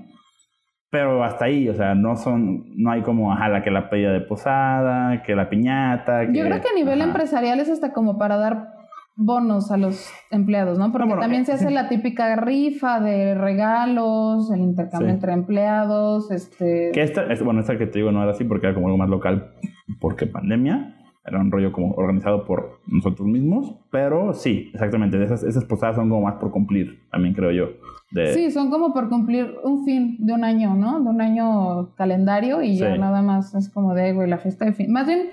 pero 0.91 1.25
hasta 1.25 1.47
ahí, 1.47 1.69
o 1.69 1.75
sea, 1.75 1.95
no 1.95 2.15
son, 2.17 2.65
no 2.77 2.91
hay 2.93 3.03
como, 3.03 3.33
ajá, 3.33 3.49
la 3.49 3.63
que 3.63 3.71
la 3.71 3.91
pedida 3.91 4.13
de 4.13 4.21
posada, 4.21 5.23
que 5.23 5.35
la 5.35 5.49
piñata. 5.49 6.25
Yo 6.25 6.45
creo 6.45 6.61
que 6.61 6.69
a 6.69 6.75
nivel 6.75 7.01
ajá. 7.01 7.11
empresarial 7.11 7.59
es 7.61 7.69
hasta 7.69 7.93
como 7.93 8.17
para 8.17 8.37
dar 8.37 8.69
bonos 9.17 9.71
a 9.73 9.77
los 9.77 10.09
empleados, 10.31 10.79
¿no? 10.79 10.91
Porque 10.93 11.05
No, 11.05 11.09
bueno, 11.11 11.23
también 11.23 11.43
eh, 11.43 11.47
se 11.47 11.53
hace 11.53 11.69
sí. 11.69 11.75
la 11.75 11.89
típica 11.89 12.37
rifa 12.37 13.01
de 13.01 13.35
regalos, 13.35 14.51
el 14.53 14.61
intercambio 14.61 15.09
Sí. 15.09 15.15
entre 15.15 15.33
empleados, 15.33 16.31
este... 16.31 16.91
Que 16.93 17.03
esta, 17.03 17.23
es- 17.33 17.43
bueno, 17.43 17.61
esta 17.61 17.77
que 17.79 17.87
te 17.87 17.99
digo 17.99 18.13
no 18.13 18.23
era 18.23 18.31
así 18.33 18.45
porque 18.45 18.67
era 18.67 18.75
como 18.75 18.87
algo 18.87 18.99
más 18.99 19.09
local, 19.09 19.53
porque 20.01 20.27
pandemia, 20.27 20.97
era 21.27 21.41
un 21.41 21.51
rollo 21.51 21.73
como 21.73 21.93
organizado 21.95 22.45
por 22.45 22.81
nosotros 22.87 23.27
mismos, 23.27 23.75
pero 23.91 24.35
sí, 24.35 24.71
exactamente, 24.75 25.23
esas, 25.23 25.43
esas 25.43 25.65
posadas 25.65 25.97
son 25.97 26.09
como 26.11 26.23
más 26.23 26.35
por 26.35 26.51
cumplir, 26.51 27.01
también 27.11 27.35
creo 27.35 27.51
yo. 27.51 27.69
De, 28.11 28.33
Sí, 28.35 28.51
son 28.51 28.71
como 28.71 28.93
por 28.93 29.09
cumplir 29.09 29.55
un 29.65 29.85
fin 29.85 30.17
de 30.19 30.33
un 30.35 30.45
año, 30.45 30.75
¿no? 30.75 31.01
De 31.03 31.09
un 31.09 31.21
año 31.21 31.95
calendario 31.97 32.63
y 32.63 32.77
ya 32.77 32.93
Sí. 32.95 32.99
nada 33.01 33.23
más 33.23 33.55
es 33.55 33.69
como 33.71 33.95
de, 33.95 34.13
güey, 34.13 34.29
la 34.29 34.39
fiesta 34.39 34.67
de 34.67 34.73
fin. 34.73 34.93
Más 34.93 35.07
bien, 35.07 35.31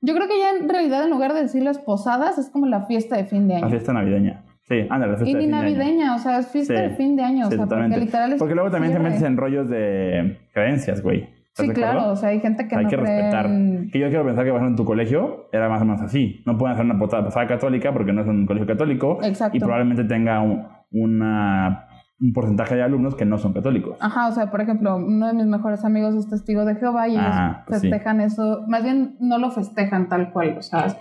yo 0.00 0.14
creo 0.14 0.28
que 0.28 0.38
ya 0.38 0.52
en 0.62 0.68
realidad 0.68 1.02
en 1.04 1.10
lugar 1.10 1.34
de 1.34 1.42
decir 1.42 1.62
las 1.62 1.78
posadas 1.78 2.38
es 2.38 2.48
como 2.50 2.66
la 2.66 2.86
fiesta 2.86 3.16
de 3.16 3.24
fin 3.24 3.48
de 3.48 3.54
La 3.54 3.60
año. 3.66 3.70
fiesta 3.70 3.92
navideña. 3.92 4.44
Sí, 4.62 4.86
anda, 4.88 5.06
la 5.06 5.16
fiesta 5.16 5.30
Y 5.30 5.34
de 5.34 5.40
fin 5.40 5.50
de 5.50 5.56
año. 5.56 5.62
navideña, 5.64 6.14
o 6.14 6.18
sea, 6.18 6.38
es 6.38 6.46
fiesta 6.48 6.76
Sí. 6.76 6.82
de 6.82 6.90
fin 6.90 7.16
de 7.16 7.22
año, 7.24 7.46
o 7.46 7.50
Sí, 7.50 7.56
sea, 7.56 7.64
totalmente. 7.64 7.94
porque 7.96 8.04
literal 8.06 8.32
es 8.34 8.38
Porque 8.38 8.54
luego 8.54 8.70
también 8.70 8.92
te 8.92 8.98
cierre. 8.98 9.10
metes 9.14 9.26
en 9.26 9.36
rollos 9.36 9.68
de 9.68 10.38
creencias, 10.54 11.02
güey. 11.02 11.28
¿Estás 11.62 11.66
Sí, 11.66 11.70
acuerdo? 11.72 11.92
claro, 11.98 12.12
o 12.12 12.16
sea, 12.16 12.28
hay 12.30 12.40
gente 12.40 12.68
que 12.68 12.76
hay 12.76 12.84
no 12.84 12.90
que 12.90 12.96
cree 12.96 13.06
respetar. 13.16 13.46
Que 13.92 13.98
yo 13.98 14.08
quiero 14.08 14.24
pensar 14.24 14.44
que, 14.44 14.50
por 14.50 14.60
ejemplo, 14.60 14.68
en 14.68 14.76
tu 14.76 14.84
colegio 14.84 15.48
era 15.52 15.68
más 15.68 15.82
o 15.82 15.84
menos 15.84 16.00
así. 16.02 16.42
No 16.46 16.56
pueden 16.56 16.74
hacer 16.74 16.84
una 16.84 16.98
posada, 16.98 17.46
católica 17.46 17.92
porque 17.92 18.12
no 18.12 18.22
es 18.22 18.28
un 18.28 18.46
colegio 18.46 18.66
católico. 18.66 19.18
Exacto. 19.22 19.56
Y 19.56 19.60
probablemente 19.60 20.04
tenga 20.04 20.40
un, 20.40 20.66
una- 20.90 21.84
un 22.20 22.32
porcentaje 22.32 22.74
de 22.74 22.82
alumnos 22.82 23.14
que 23.14 23.24
no 23.24 23.38
son 23.38 23.52
católicos. 23.52 23.96
Ajá, 24.00 24.28
o 24.28 24.32
sea, 24.32 24.50
por 24.50 24.60
ejemplo, 24.60 24.96
uno 24.96 25.28
de 25.28 25.34
mis 25.34 25.46
mejores 25.46 25.84
amigos 25.84 26.14
es 26.16 26.28
testigo 26.28 26.64
de 26.64 26.74
Jehová 26.76 27.06
y 27.08 27.12
ellos 27.12 27.24
Ah, 27.26 27.64
pues 27.66 27.80
sí. 27.80 27.88
festejan 27.90 28.20
eso, 28.20 28.64
más 28.68 28.82
bien 28.82 29.16
no 29.20 29.38
lo 29.38 29.50
festejan 29.52 30.08
tal 30.08 30.32
cual, 30.32 30.56
o 30.58 30.62
sea, 30.62 30.96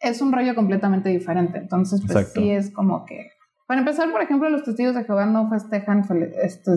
es 0.00 0.20
un 0.22 0.32
rollo 0.32 0.54
completamente 0.54 1.08
diferente. 1.08 1.58
Entonces, 1.58 2.00
pues 2.06 2.16
Exacto. 2.16 2.40
sí 2.40 2.50
es 2.50 2.72
como 2.72 3.04
que. 3.04 3.28
Para 3.66 3.80
empezar, 3.80 4.10
por 4.12 4.20
ejemplo, 4.22 4.48
los 4.50 4.62
testigos 4.62 4.94
de 4.94 5.04
Jehová 5.04 5.26
no 5.26 5.48
festejan 5.48 6.04
este, 6.42 6.70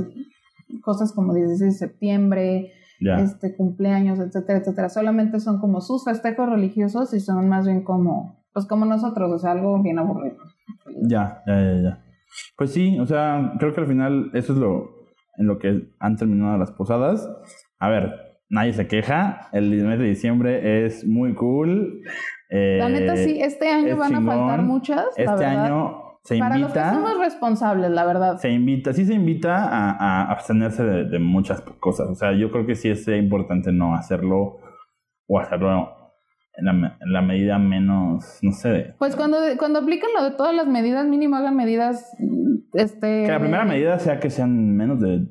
cosas 0.82 1.13
como 1.13 1.34
16 1.34 1.59
de 1.59 1.72
septiembre, 1.88 2.72
este 2.99 3.55
cumpleaños, 3.55 4.20
etcétera, 4.20 4.59
etcétera. 4.59 4.89
Solamente 4.89 5.39
son 5.39 5.59
como 5.59 5.82
sus 5.82 6.03
festejos 6.05 6.49
religiosos 6.49 7.13
y 7.13 7.20
son 7.20 7.47
más 7.47 7.65
bien 7.65 7.84
como, 7.84 8.43
pues 8.53 8.65
como 8.65 8.86
nosotros, 8.86 9.32
o 9.32 9.38
sea, 9.39 9.51
algo 9.51 9.82
bien 9.82 9.99
aburrido. 9.99 10.38
Ya, 11.03 11.43
ya, 11.45 11.55
ya, 11.61 11.82
ya. 11.82 12.03
Pues 12.57 12.72
sí, 12.74 12.99
o 12.99 13.05
sea, 13.05 13.53
creo 13.59 13.74
que 13.74 13.82
al 13.82 13.88
final 13.88 14.32
eso 14.34 14.53
es 14.53 14.59
lo 14.59 14.97
en 15.38 15.45
lo 15.45 15.59
que 15.59 15.93
han 15.99 16.15
terminado 16.18 16.57
las 16.57 16.72
posadas. 16.72 17.30
A 17.80 17.89
ver, 17.89 18.11
nadie 18.49 18.74
se 18.74 18.88
queja. 18.88 19.49
El 19.53 19.70
mes 19.86 19.99
de 19.99 20.05
diciembre 20.05 20.86
es 20.86 21.05
muy 21.05 21.36
cool. 21.36 22.01
Eh, 22.49 22.78
La 22.80 22.89
neta, 22.89 23.15
sí, 23.15 23.39
este 23.39 23.70
año 23.70 23.89
es 23.89 23.97
van 23.97 24.15
a 24.15 24.22
faltar 24.22 24.63
muchas. 24.63 25.05
la 25.15 25.24
Este 25.24 25.45
verdad. 25.45 25.65
año 25.65 26.01
se 26.28 26.38
Para 26.38 26.57
los 26.57 26.73
que 26.73 26.80
somos 26.82 27.17
responsables, 27.19 27.89
la 27.89 28.03
verdad. 28.03 28.38
Se 28.38 28.49
invita, 28.49 28.91
sí 28.91 29.05
se 29.05 29.13
invita 29.13 29.63
a, 29.63 29.91
a 29.91 30.32
abstenerse 30.32 30.84
de, 30.84 31.05
de 31.05 31.19
muchas 31.19 31.61
cosas. 31.61 32.09
O 32.09 32.15
sea, 32.15 32.34
yo 32.34 32.51
creo 32.51 32.65
que 32.65 32.75
sí 32.75 32.89
es 32.89 33.07
importante 33.07 33.71
no 33.71 33.95
hacerlo 33.95 34.57
o 35.25 35.39
hacerlo 35.39 35.95
en 36.55 36.65
la, 36.65 36.97
en 36.99 37.13
la 37.13 37.21
medida 37.21 37.57
menos, 37.59 38.39
no 38.41 38.51
sé, 38.51 38.93
Pues 38.99 39.15
cuando, 39.15 39.38
cuando 39.57 39.80
apliquen 39.80 40.09
lo 40.17 40.25
de 40.25 40.32
todas 40.32 40.53
las 40.53 40.67
medidas, 40.67 41.07
mínimo 41.07 41.38
hagan 41.38 41.55
medidas, 41.55 42.13
este... 42.73 43.23
Que 43.23 43.32
la 43.32 43.39
primera 43.39 43.63
medida 43.63 43.97
sea 43.99 44.19
que 44.19 44.30
sean 44.30 44.75
menos 44.75 44.99
de 44.99 45.28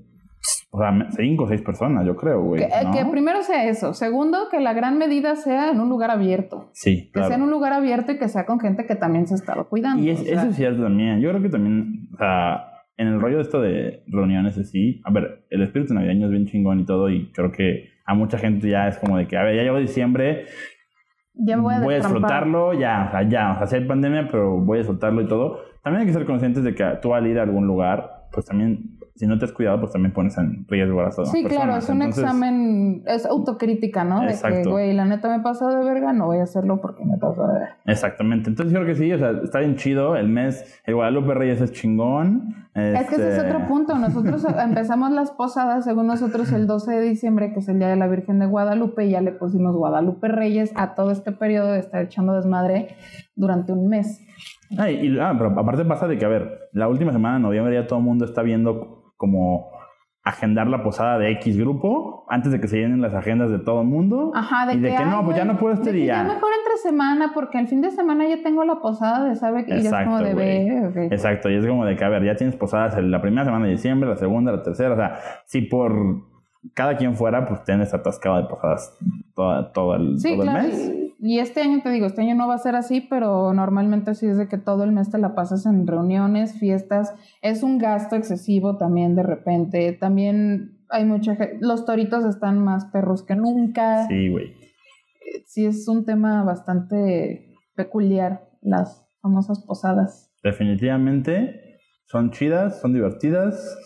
o 0.76 0.78
sea, 0.78 0.92
cinco 1.16 1.44
o 1.44 1.48
seis 1.48 1.62
personas, 1.62 2.04
yo 2.04 2.14
creo, 2.16 2.42
güey. 2.42 2.60
Que, 2.60 2.66
eh, 2.66 2.84
¿no? 2.84 2.92
que 2.92 3.04
primero 3.06 3.42
sea 3.42 3.64
eso. 3.68 3.94
Segundo, 3.94 4.48
que 4.50 4.60
la 4.60 4.74
gran 4.74 4.98
medida 4.98 5.34
sea 5.36 5.70
en 5.70 5.80
un 5.80 5.88
lugar 5.88 6.10
abierto. 6.10 6.68
Sí, 6.72 7.06
Que 7.06 7.12
claro. 7.12 7.28
sea 7.28 7.36
en 7.36 7.42
un 7.44 7.50
lugar 7.50 7.72
abierto 7.72 8.12
y 8.12 8.18
que 8.18 8.28
sea 8.28 8.44
con 8.44 8.60
gente 8.60 8.84
que 8.84 8.94
también 8.94 9.26
se 9.26 9.34
ha 9.34 9.36
estado 9.38 9.68
cuidando. 9.68 10.02
Y 10.02 10.10
es- 10.10 10.20
o 10.20 10.24
sea, 10.24 10.42
eso 10.42 10.52
sí 10.52 10.64
es 10.64 10.76
también. 10.78 11.20
Yo 11.20 11.30
creo 11.30 11.40
que 11.40 11.48
también, 11.48 12.08
o 12.12 12.18
sea, 12.18 12.66
en 12.98 13.08
el 13.08 13.20
rollo 13.20 13.36
de 13.36 13.42
esto 13.42 13.60
de 13.60 14.02
reuniones 14.06 14.58
así, 14.58 15.00
a 15.04 15.10
ver, 15.10 15.46
el 15.50 15.62
espíritu 15.62 15.94
navideño 15.94 16.26
es 16.26 16.30
bien 16.32 16.46
chingón 16.46 16.80
y 16.80 16.84
todo, 16.84 17.08
y 17.08 17.30
creo 17.32 17.50
que 17.52 17.88
a 18.04 18.14
mucha 18.14 18.36
gente 18.38 18.68
ya 18.68 18.88
es 18.88 18.98
como 18.98 19.16
de 19.18 19.26
que, 19.26 19.36
a 19.36 19.42
ver, 19.44 19.56
ya 19.56 19.62
llegó 19.62 19.78
diciembre, 19.78 20.44
ya 21.34 21.58
voy 21.58 21.74
a, 21.74 21.80
voy 21.80 21.94
a 21.94 21.98
disfrutarlo, 21.98 22.72
ya, 22.72 23.06
o 23.08 23.10
sea, 23.10 23.22
ya, 23.28 23.52
o 23.52 23.56
sea, 23.58 23.66
sí 23.66 23.76
hay 23.76 23.84
pandemia, 23.84 24.28
pero 24.30 24.58
voy 24.60 24.78
a 24.78 24.80
disfrutarlo 24.80 25.20
y 25.22 25.26
todo. 25.28 25.58
También 25.82 26.00
hay 26.02 26.06
que 26.06 26.12
ser 26.14 26.24
conscientes 26.24 26.64
de 26.64 26.74
que 26.74 26.84
tú 27.02 27.14
al 27.14 27.26
ir 27.26 27.38
a 27.38 27.42
algún 27.42 27.66
lugar, 27.66 28.26
pues 28.32 28.46
también, 28.46 28.95
si 29.16 29.26
no 29.26 29.38
te 29.38 29.46
has 29.46 29.52
cuidado, 29.52 29.80
pues 29.80 29.92
también 29.92 30.12
pones 30.12 30.36
en 30.36 30.66
riesgo 30.68 31.00
a 31.00 31.04
las 31.04 31.16
demás 31.16 31.32
Sí, 31.32 31.44
claro, 31.44 31.76
es 31.76 31.88
un 31.88 32.02
Entonces, 32.02 32.22
examen, 32.24 33.02
es 33.06 33.24
autocrítica, 33.24 34.04
¿no? 34.04 34.20
De 34.20 34.26
que, 34.28 34.32
Exacto. 34.34 34.70
güey, 34.70 34.92
la 34.92 35.06
neta 35.06 35.34
me 35.34 35.42
pasó 35.42 35.68
de 35.68 35.84
verga, 35.84 36.12
no 36.12 36.26
voy 36.26 36.38
a 36.38 36.42
hacerlo 36.42 36.80
porque 36.80 37.04
me 37.04 37.16
pasó 37.16 37.46
de 37.46 37.52
verga. 37.54 37.76
Exactamente. 37.86 38.50
Entonces 38.50 38.72
yo 38.72 38.80
creo 38.80 38.94
que 38.94 39.00
sí, 39.00 39.12
o 39.12 39.18
sea, 39.18 39.30
está 39.42 39.60
bien 39.60 39.76
chido. 39.76 40.16
El 40.16 40.28
mes, 40.28 40.80
el 40.84 40.94
Guadalupe 40.94 41.32
Reyes 41.34 41.60
es 41.62 41.72
chingón. 41.72 42.66
Es 42.74 43.08
que 43.08 43.14
ese 43.14 43.28
es 43.30 43.38
Este, 43.38 43.48
otro 43.50 43.66
punto. 43.66 43.94
Nosotros 43.98 44.44
empezamos 44.44 45.10
las 45.12 45.30
posadas, 45.30 45.84
según 45.84 46.06
nosotros, 46.08 46.52
el 46.52 46.66
12 46.66 46.92
de 46.92 47.00
diciembre, 47.00 47.52
que 47.54 47.60
es 47.60 47.68
el 47.68 47.78
Día 47.78 47.88
de 47.88 47.96
la 47.96 48.08
Virgen 48.08 48.38
de 48.38 48.46
Guadalupe, 48.46 49.06
y 49.06 49.10
ya 49.10 49.22
le 49.22 49.32
pusimos 49.32 49.74
Guadalupe 49.74 50.28
Reyes 50.28 50.72
a 50.76 50.94
todo 50.94 51.10
este 51.10 51.32
periodo 51.32 51.72
de 51.72 51.78
estar 51.78 52.02
echando 52.02 52.34
desmadre 52.34 52.96
durante 53.34 53.72
un 53.72 53.88
mes. 53.88 54.20
Y, 54.70 55.18
ah, 55.20 55.32
pero 55.38 55.58
aparte 55.58 55.84
pasa 55.84 56.06
de 56.08 56.18
que, 56.18 56.24
a 56.24 56.28
ver, 56.28 56.68
la 56.72 56.88
última 56.88 57.12
semana 57.12 57.36
de 57.36 57.42
noviembre 57.42 57.74
ya 57.74 57.86
todo 57.86 57.98
el 57.98 58.04
mundo 58.04 58.24
está 58.24 58.42
viendo 58.42 59.05
como 59.16 59.70
agendar 60.22 60.66
la 60.66 60.82
posada 60.82 61.18
de 61.18 61.30
X 61.32 61.56
grupo 61.56 62.24
antes 62.28 62.50
de 62.50 62.60
que 62.60 62.66
se 62.66 62.78
llenen 62.78 63.00
las 63.00 63.14
agendas 63.14 63.48
de 63.48 63.60
todo 63.60 63.82
el 63.82 63.86
mundo. 63.86 64.32
Ajá, 64.34 64.66
de 64.66 64.74
y 64.74 64.80
de 64.80 64.96
que, 64.96 65.04
no, 65.04 65.24
pues 65.24 65.36
ya 65.36 65.44
no 65.44 65.56
puedo 65.56 65.74
este 65.74 65.92
de 65.92 65.98
que 65.98 66.02
día. 66.02 66.14
Ya 66.16 66.24
mejor 66.24 66.50
entre 66.58 66.76
semana, 66.82 67.30
porque 67.32 67.58
al 67.58 67.68
fin 67.68 67.80
de 67.80 67.92
semana 67.92 68.26
ya 68.26 68.42
tengo 68.42 68.64
la 68.64 68.80
posada 68.80 69.28
de 69.28 69.36
sabe 69.36 69.64
que 69.64 69.80
ya 69.80 70.00
es 70.00 70.04
como 70.04 70.18
de 70.18 70.34
ver. 70.34 71.12
Exacto, 71.12 71.48
y 71.48 71.54
es 71.54 71.64
como 71.64 71.84
de 71.84 71.94
que, 71.94 72.04
a 72.04 72.08
ver, 72.08 72.24
ya 72.24 72.34
tienes 72.34 72.56
posadas 72.56 73.00
la 73.00 73.22
primera 73.22 73.44
semana 73.44 73.66
de 73.66 73.72
diciembre, 73.72 74.10
la 74.10 74.16
segunda, 74.16 74.50
la 74.50 74.62
tercera, 74.64 74.94
o 74.94 74.96
sea, 74.96 75.20
si 75.44 75.60
por 75.62 75.92
cada 76.74 76.96
quien 76.96 77.14
fuera, 77.14 77.46
pues 77.46 77.62
tienes 77.62 77.94
atascado 77.94 78.38
de 78.38 78.48
posadas 78.48 78.98
toda, 79.34 79.72
todo 79.72 79.94
el, 79.94 80.18
Sí, 80.18 80.32
todo 80.32 80.42
el 80.42 80.50
claro. 80.50 80.66
mes. 80.66 81.05
Y 81.18 81.38
este 81.38 81.62
año 81.62 81.80
te 81.82 81.90
digo, 81.90 82.06
este 82.06 82.22
año 82.22 82.34
no 82.34 82.46
va 82.46 82.54
a 82.54 82.58
ser 82.58 82.76
así, 82.76 83.00
pero 83.00 83.52
normalmente 83.54 84.14
sí 84.14 84.26
es 84.26 84.36
de 84.36 84.48
que 84.48 84.58
todo 84.58 84.84
el 84.84 84.92
mes 84.92 85.10
te 85.10 85.18
la 85.18 85.34
pasas 85.34 85.64
en 85.64 85.86
reuniones, 85.86 86.58
fiestas. 86.58 87.14
Es 87.40 87.62
un 87.62 87.78
gasto 87.78 88.16
excesivo 88.16 88.76
también 88.76 89.14
de 89.14 89.22
repente. 89.22 89.92
También 89.92 90.78
hay 90.90 91.04
mucha 91.04 91.34
gente. 91.36 91.58
Los 91.60 91.86
toritos 91.86 92.24
están 92.24 92.62
más 92.62 92.86
perros 92.86 93.22
que 93.22 93.34
nunca. 93.34 94.06
Sí, 94.08 94.28
güey. 94.28 94.54
Sí, 95.46 95.64
es 95.64 95.88
un 95.88 96.04
tema 96.04 96.44
bastante 96.44 97.54
peculiar, 97.74 98.48
las 98.60 99.08
famosas 99.22 99.64
posadas. 99.64 100.30
Definitivamente 100.42 101.78
son 102.06 102.30
chidas, 102.30 102.80
son 102.80 102.92
divertidas, 102.92 103.78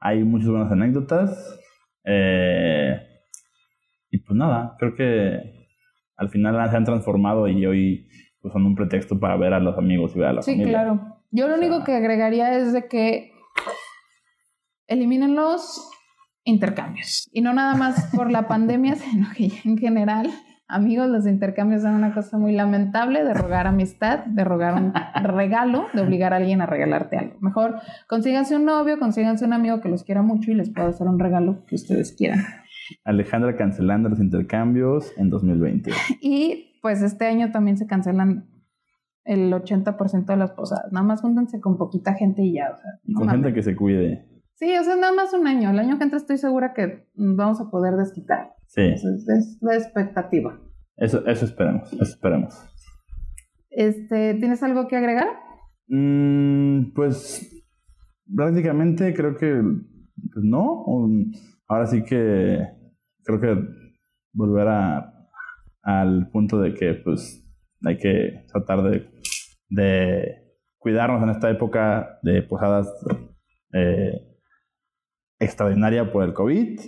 hay 0.00 0.24
muchas 0.24 0.48
buenas 0.48 0.72
anécdotas. 0.72 1.60
eh, 2.04 3.00
y 4.10 4.18
pues 4.18 4.36
nada, 4.38 4.74
creo 4.78 4.94
que 4.94 5.57
al 6.18 6.28
final 6.30 6.68
se 6.70 6.76
han 6.76 6.84
transformado 6.84 7.48
y 7.48 7.64
hoy 7.64 8.08
pues, 8.42 8.52
son 8.52 8.66
un 8.66 8.74
pretexto 8.74 9.18
para 9.18 9.36
ver 9.36 9.54
a 9.54 9.60
los 9.60 9.78
amigos 9.78 10.14
y 10.14 10.18
ver 10.18 10.28
a 10.28 10.32
la 10.34 10.42
Sí, 10.42 10.52
familia. 10.52 10.72
claro. 10.72 11.16
Yo 11.30 11.48
lo 11.48 11.54
O 11.54 11.56
sea- 11.58 11.66
único 11.68 11.84
que 11.84 11.94
agregaría 11.96 12.56
es 12.58 12.72
de 12.72 12.86
que 12.88 13.32
eliminen 14.86 15.34
los 15.34 15.90
intercambios. 16.44 17.28
Y 17.32 17.40
no 17.42 17.52
nada 17.52 17.74
más 17.74 18.10
por 18.14 18.30
la 18.30 18.48
pandemia, 18.48 18.94
sino 18.96 19.26
que 19.36 19.48
ya 19.48 19.60
en 19.64 19.76
general, 19.78 20.30
amigos, 20.66 21.08
los 21.08 21.26
intercambios 21.26 21.82
son 21.82 21.94
una 21.94 22.14
cosa 22.14 22.38
muy 22.38 22.52
lamentable 22.52 23.22
de 23.24 23.34
rogar 23.34 23.66
amistad, 23.66 24.24
de 24.24 24.44
rogar 24.44 24.74
un 24.74 24.92
regalo, 25.22 25.86
de 25.92 26.00
obligar 26.00 26.32
a 26.32 26.36
alguien 26.36 26.60
a 26.62 26.66
regalarte 26.66 27.18
algo. 27.18 27.36
Mejor 27.40 27.76
consíganse 28.08 28.56
un 28.56 28.64
novio, 28.64 28.98
consíganse 28.98 29.44
un 29.44 29.52
amigo 29.52 29.80
que 29.80 29.88
los 29.90 30.04
quiera 30.04 30.22
mucho 30.22 30.50
y 30.50 30.54
les 30.54 30.70
pueda 30.70 30.88
hacer 30.88 31.06
un 31.06 31.18
regalo 31.18 31.64
que 31.66 31.74
ustedes 31.74 32.14
quieran. 32.16 32.40
Alejandra 33.04 33.56
cancelando 33.56 34.08
los 34.08 34.20
intercambios 34.20 35.12
en 35.16 35.30
2020. 35.30 35.90
Y 36.20 36.78
pues 36.82 37.02
este 37.02 37.26
año 37.26 37.50
también 37.50 37.76
se 37.76 37.86
cancelan 37.86 38.48
el 39.24 39.52
80% 39.52 40.24
de 40.26 40.36
las 40.36 40.52
posadas. 40.52 40.90
Nada 40.92 41.06
más 41.06 41.20
júntense 41.20 41.60
con 41.60 41.76
poquita 41.76 42.14
gente 42.14 42.42
y 42.42 42.54
ya. 42.54 42.70
O 42.72 42.76
sea, 42.76 42.90
Y 43.04 43.12
con 43.14 43.28
gente 43.28 43.52
que 43.52 43.62
se 43.62 43.76
cuide. 43.76 44.26
Sí, 44.54 44.74
o 44.76 44.82
sea, 44.82 44.96
nada 44.96 45.12
más 45.12 45.32
un 45.34 45.46
año. 45.46 45.70
El 45.70 45.78
año 45.78 45.98
que 45.98 46.04
entra 46.04 46.16
estoy 46.16 46.38
segura 46.38 46.72
que 46.74 47.06
vamos 47.14 47.60
a 47.60 47.70
poder 47.70 47.94
desquitar. 47.94 48.54
Sí, 48.66 48.82
Esa 48.82 49.08
es, 49.14 49.58
la 49.60 49.74
expectativa. 49.76 50.58
eso, 50.96 51.24
eso 51.26 51.44
esperemos, 51.44 51.92
eso 51.92 52.02
esperemos. 52.02 52.54
Este, 53.70 54.34
¿Tienes 54.34 54.62
algo 54.62 54.88
que 54.88 54.96
agregar? 54.96 55.28
Mm, 55.88 56.92
pues 56.94 57.64
prácticamente 58.34 59.14
creo 59.14 59.36
que 59.36 59.62
pues 60.32 60.44
no. 60.44 60.84
Ahora 61.68 61.86
sí 61.86 62.02
que 62.02 62.62
creo 63.28 63.40
que 63.40 63.62
volver 64.32 64.68
a, 64.68 65.12
al 65.82 66.30
punto 66.30 66.58
de 66.60 66.72
que 66.72 66.94
pues 66.94 67.44
hay 67.84 67.98
que 67.98 68.44
tratar 68.50 68.82
de, 68.82 69.10
de 69.68 70.56
cuidarnos 70.78 71.22
en 71.22 71.30
esta 71.30 71.50
época 71.50 72.18
de 72.22 72.42
posadas 72.42 72.90
eh, 73.74 74.12
extraordinaria 75.38 76.10
por 76.10 76.24
el 76.24 76.32
COVID 76.32 76.80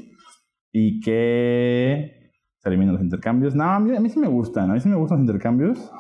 y 0.73 1.01
que 1.01 2.33
se 2.59 2.69
eliminen 2.69 2.95
los 2.95 3.03
intercambios. 3.03 3.55
No, 3.55 3.65
a 3.65 3.79
mí, 3.79 3.95
a 3.95 4.01
mí 4.01 4.09
sí 4.09 4.19
me 4.19 4.29
gustan, 4.29 4.71
a 4.71 4.75
mí 4.75 4.81
sí 4.81 4.89
me 4.89 4.97
gustan 4.97 5.19
los 5.19 5.27
intercambios. 5.27 5.93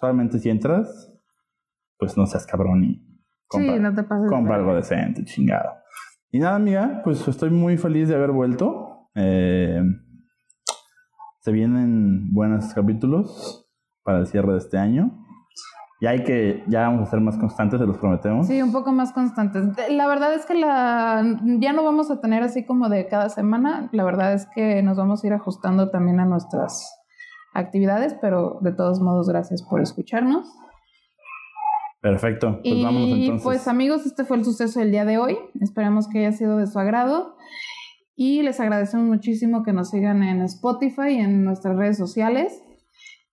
Solamente 0.00 0.40
si 0.40 0.50
entras, 0.50 1.12
pues 1.98 2.16
no 2.16 2.26
seas 2.26 2.46
cabrón 2.46 2.84
y 2.84 3.22
compra, 3.46 3.74
sí, 3.74 3.80
no 3.80 3.94
te 3.94 4.02
pases. 4.02 4.28
compra 4.28 4.56
algo 4.56 4.74
decente, 4.74 5.24
chingado. 5.24 5.70
Y 6.32 6.40
nada, 6.40 6.56
amiga, 6.56 7.00
pues 7.04 7.26
estoy 7.28 7.50
muy 7.50 7.76
feliz 7.76 8.08
de 8.08 8.16
haber 8.16 8.32
vuelto. 8.32 8.85
Eh, 9.16 9.80
se 11.40 11.52
vienen 11.52 12.34
buenos 12.34 12.72
capítulos 12.74 13.66
para 14.02 14.18
el 14.18 14.26
cierre 14.26 14.52
de 14.52 14.58
este 14.58 14.78
año. 14.78 15.10
Ya 16.00 16.10
hay 16.10 16.24
que, 16.24 16.62
ya 16.68 16.82
vamos 16.82 17.08
a 17.08 17.10
ser 17.10 17.20
más 17.20 17.38
constantes, 17.38 17.80
se 17.80 17.86
los 17.86 17.96
prometemos. 17.96 18.46
Sí, 18.46 18.60
un 18.60 18.70
poco 18.70 18.92
más 18.92 19.12
constantes. 19.12 19.64
La 19.90 20.06
verdad 20.06 20.34
es 20.34 20.44
que 20.44 20.54
la, 20.54 21.24
ya 21.58 21.72
no 21.72 21.82
vamos 21.82 22.10
a 22.10 22.20
tener 22.20 22.42
así 22.42 22.66
como 22.66 22.90
de 22.90 23.08
cada 23.08 23.30
semana. 23.30 23.88
La 23.92 24.04
verdad 24.04 24.34
es 24.34 24.46
que 24.54 24.82
nos 24.82 24.98
vamos 24.98 25.24
a 25.24 25.26
ir 25.26 25.32
ajustando 25.32 25.90
también 25.90 26.20
a 26.20 26.26
nuestras 26.26 26.86
actividades, 27.54 28.14
pero 28.20 28.58
de 28.60 28.72
todos 28.72 29.00
modos, 29.00 29.28
gracias 29.28 29.62
por 29.62 29.80
escucharnos. 29.80 30.46
Perfecto, 32.02 32.60
pues 32.62 32.74
y 32.74 32.84
vámonos 32.84 33.08
entonces. 33.08 33.42
pues 33.42 33.66
amigos, 33.66 34.04
este 34.04 34.24
fue 34.24 34.36
el 34.36 34.44
suceso 34.44 34.80
del 34.80 34.90
día 34.90 35.06
de 35.06 35.16
hoy. 35.16 35.38
Esperamos 35.60 36.08
que 36.08 36.18
haya 36.18 36.32
sido 36.32 36.58
de 36.58 36.66
su 36.66 36.78
agrado. 36.78 37.36
Y 38.18 38.40
les 38.42 38.60
agradecemos 38.60 39.06
muchísimo 39.06 39.62
que 39.62 39.74
nos 39.74 39.90
sigan 39.90 40.22
en 40.22 40.40
Spotify 40.40 41.08
y 41.10 41.18
en 41.18 41.44
nuestras 41.44 41.76
redes 41.76 41.98
sociales. 41.98 42.62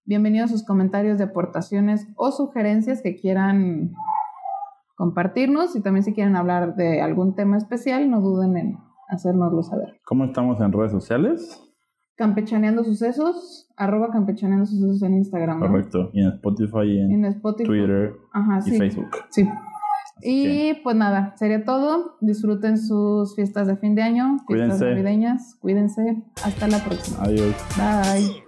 Bienvenidos 0.03 0.51
sus 0.51 0.65
comentarios 0.65 1.17
de 1.17 1.23
aportaciones 1.23 2.05
o 2.17 2.33
sugerencias 2.33 3.01
que 3.01 3.15
quieran 3.15 3.93
compartirnos. 4.97 5.77
Y 5.77 5.81
también 5.81 6.03
si 6.03 6.13
quieren 6.13 6.35
hablar 6.35 6.75
de 6.75 7.01
algún 7.01 7.33
tema 7.33 7.55
especial, 7.57 8.11
no 8.11 8.19
duden 8.19 8.57
en 8.57 8.77
hacérnoslo 9.07 9.63
saber. 9.63 10.01
¿Cómo 10.03 10.25
estamos 10.25 10.59
en 10.59 10.73
redes 10.73 10.91
sociales? 10.91 11.63
Campechaneando 12.17 12.83
sucesos, 12.83 13.71
arroba 13.77 14.09
campechaneando 14.11 14.65
sucesos 14.65 15.01
en 15.03 15.13
Instagram. 15.13 15.61
¿no? 15.61 15.67
Correcto. 15.67 16.09
Y 16.11 16.23
en 16.23 16.27
Spotify, 16.33 16.83
y 16.83 16.99
en 16.99 17.11
En 17.13 17.25
Spotify. 17.25 17.69
Twitter 17.69 18.15
Ajá, 18.33 18.59
y 18.59 18.71
sí. 18.71 18.77
Facebook. 18.77 19.11
Sí. 19.29 19.47
Así 20.17 20.29
Y 20.29 20.43
que, 20.73 20.81
pues 20.83 20.95
nada, 20.95 21.33
sería 21.37 21.63
todo. 21.65 22.17
Disfruten 22.21 22.77
sus 22.77 23.35
fiestas 23.35 23.67
de 23.67 23.77
fin 23.77 23.95
de 23.95 24.03
año, 24.03 24.37
fiestas 24.47 24.79
Cuídense. 24.79 24.85
navideñas. 24.85 25.55
Cuídense. 25.59 26.23
Hasta 26.43 26.67
la 26.67 26.79
próxima. 26.83 27.23
adiós. 27.23 27.55
Bye. 27.77 28.42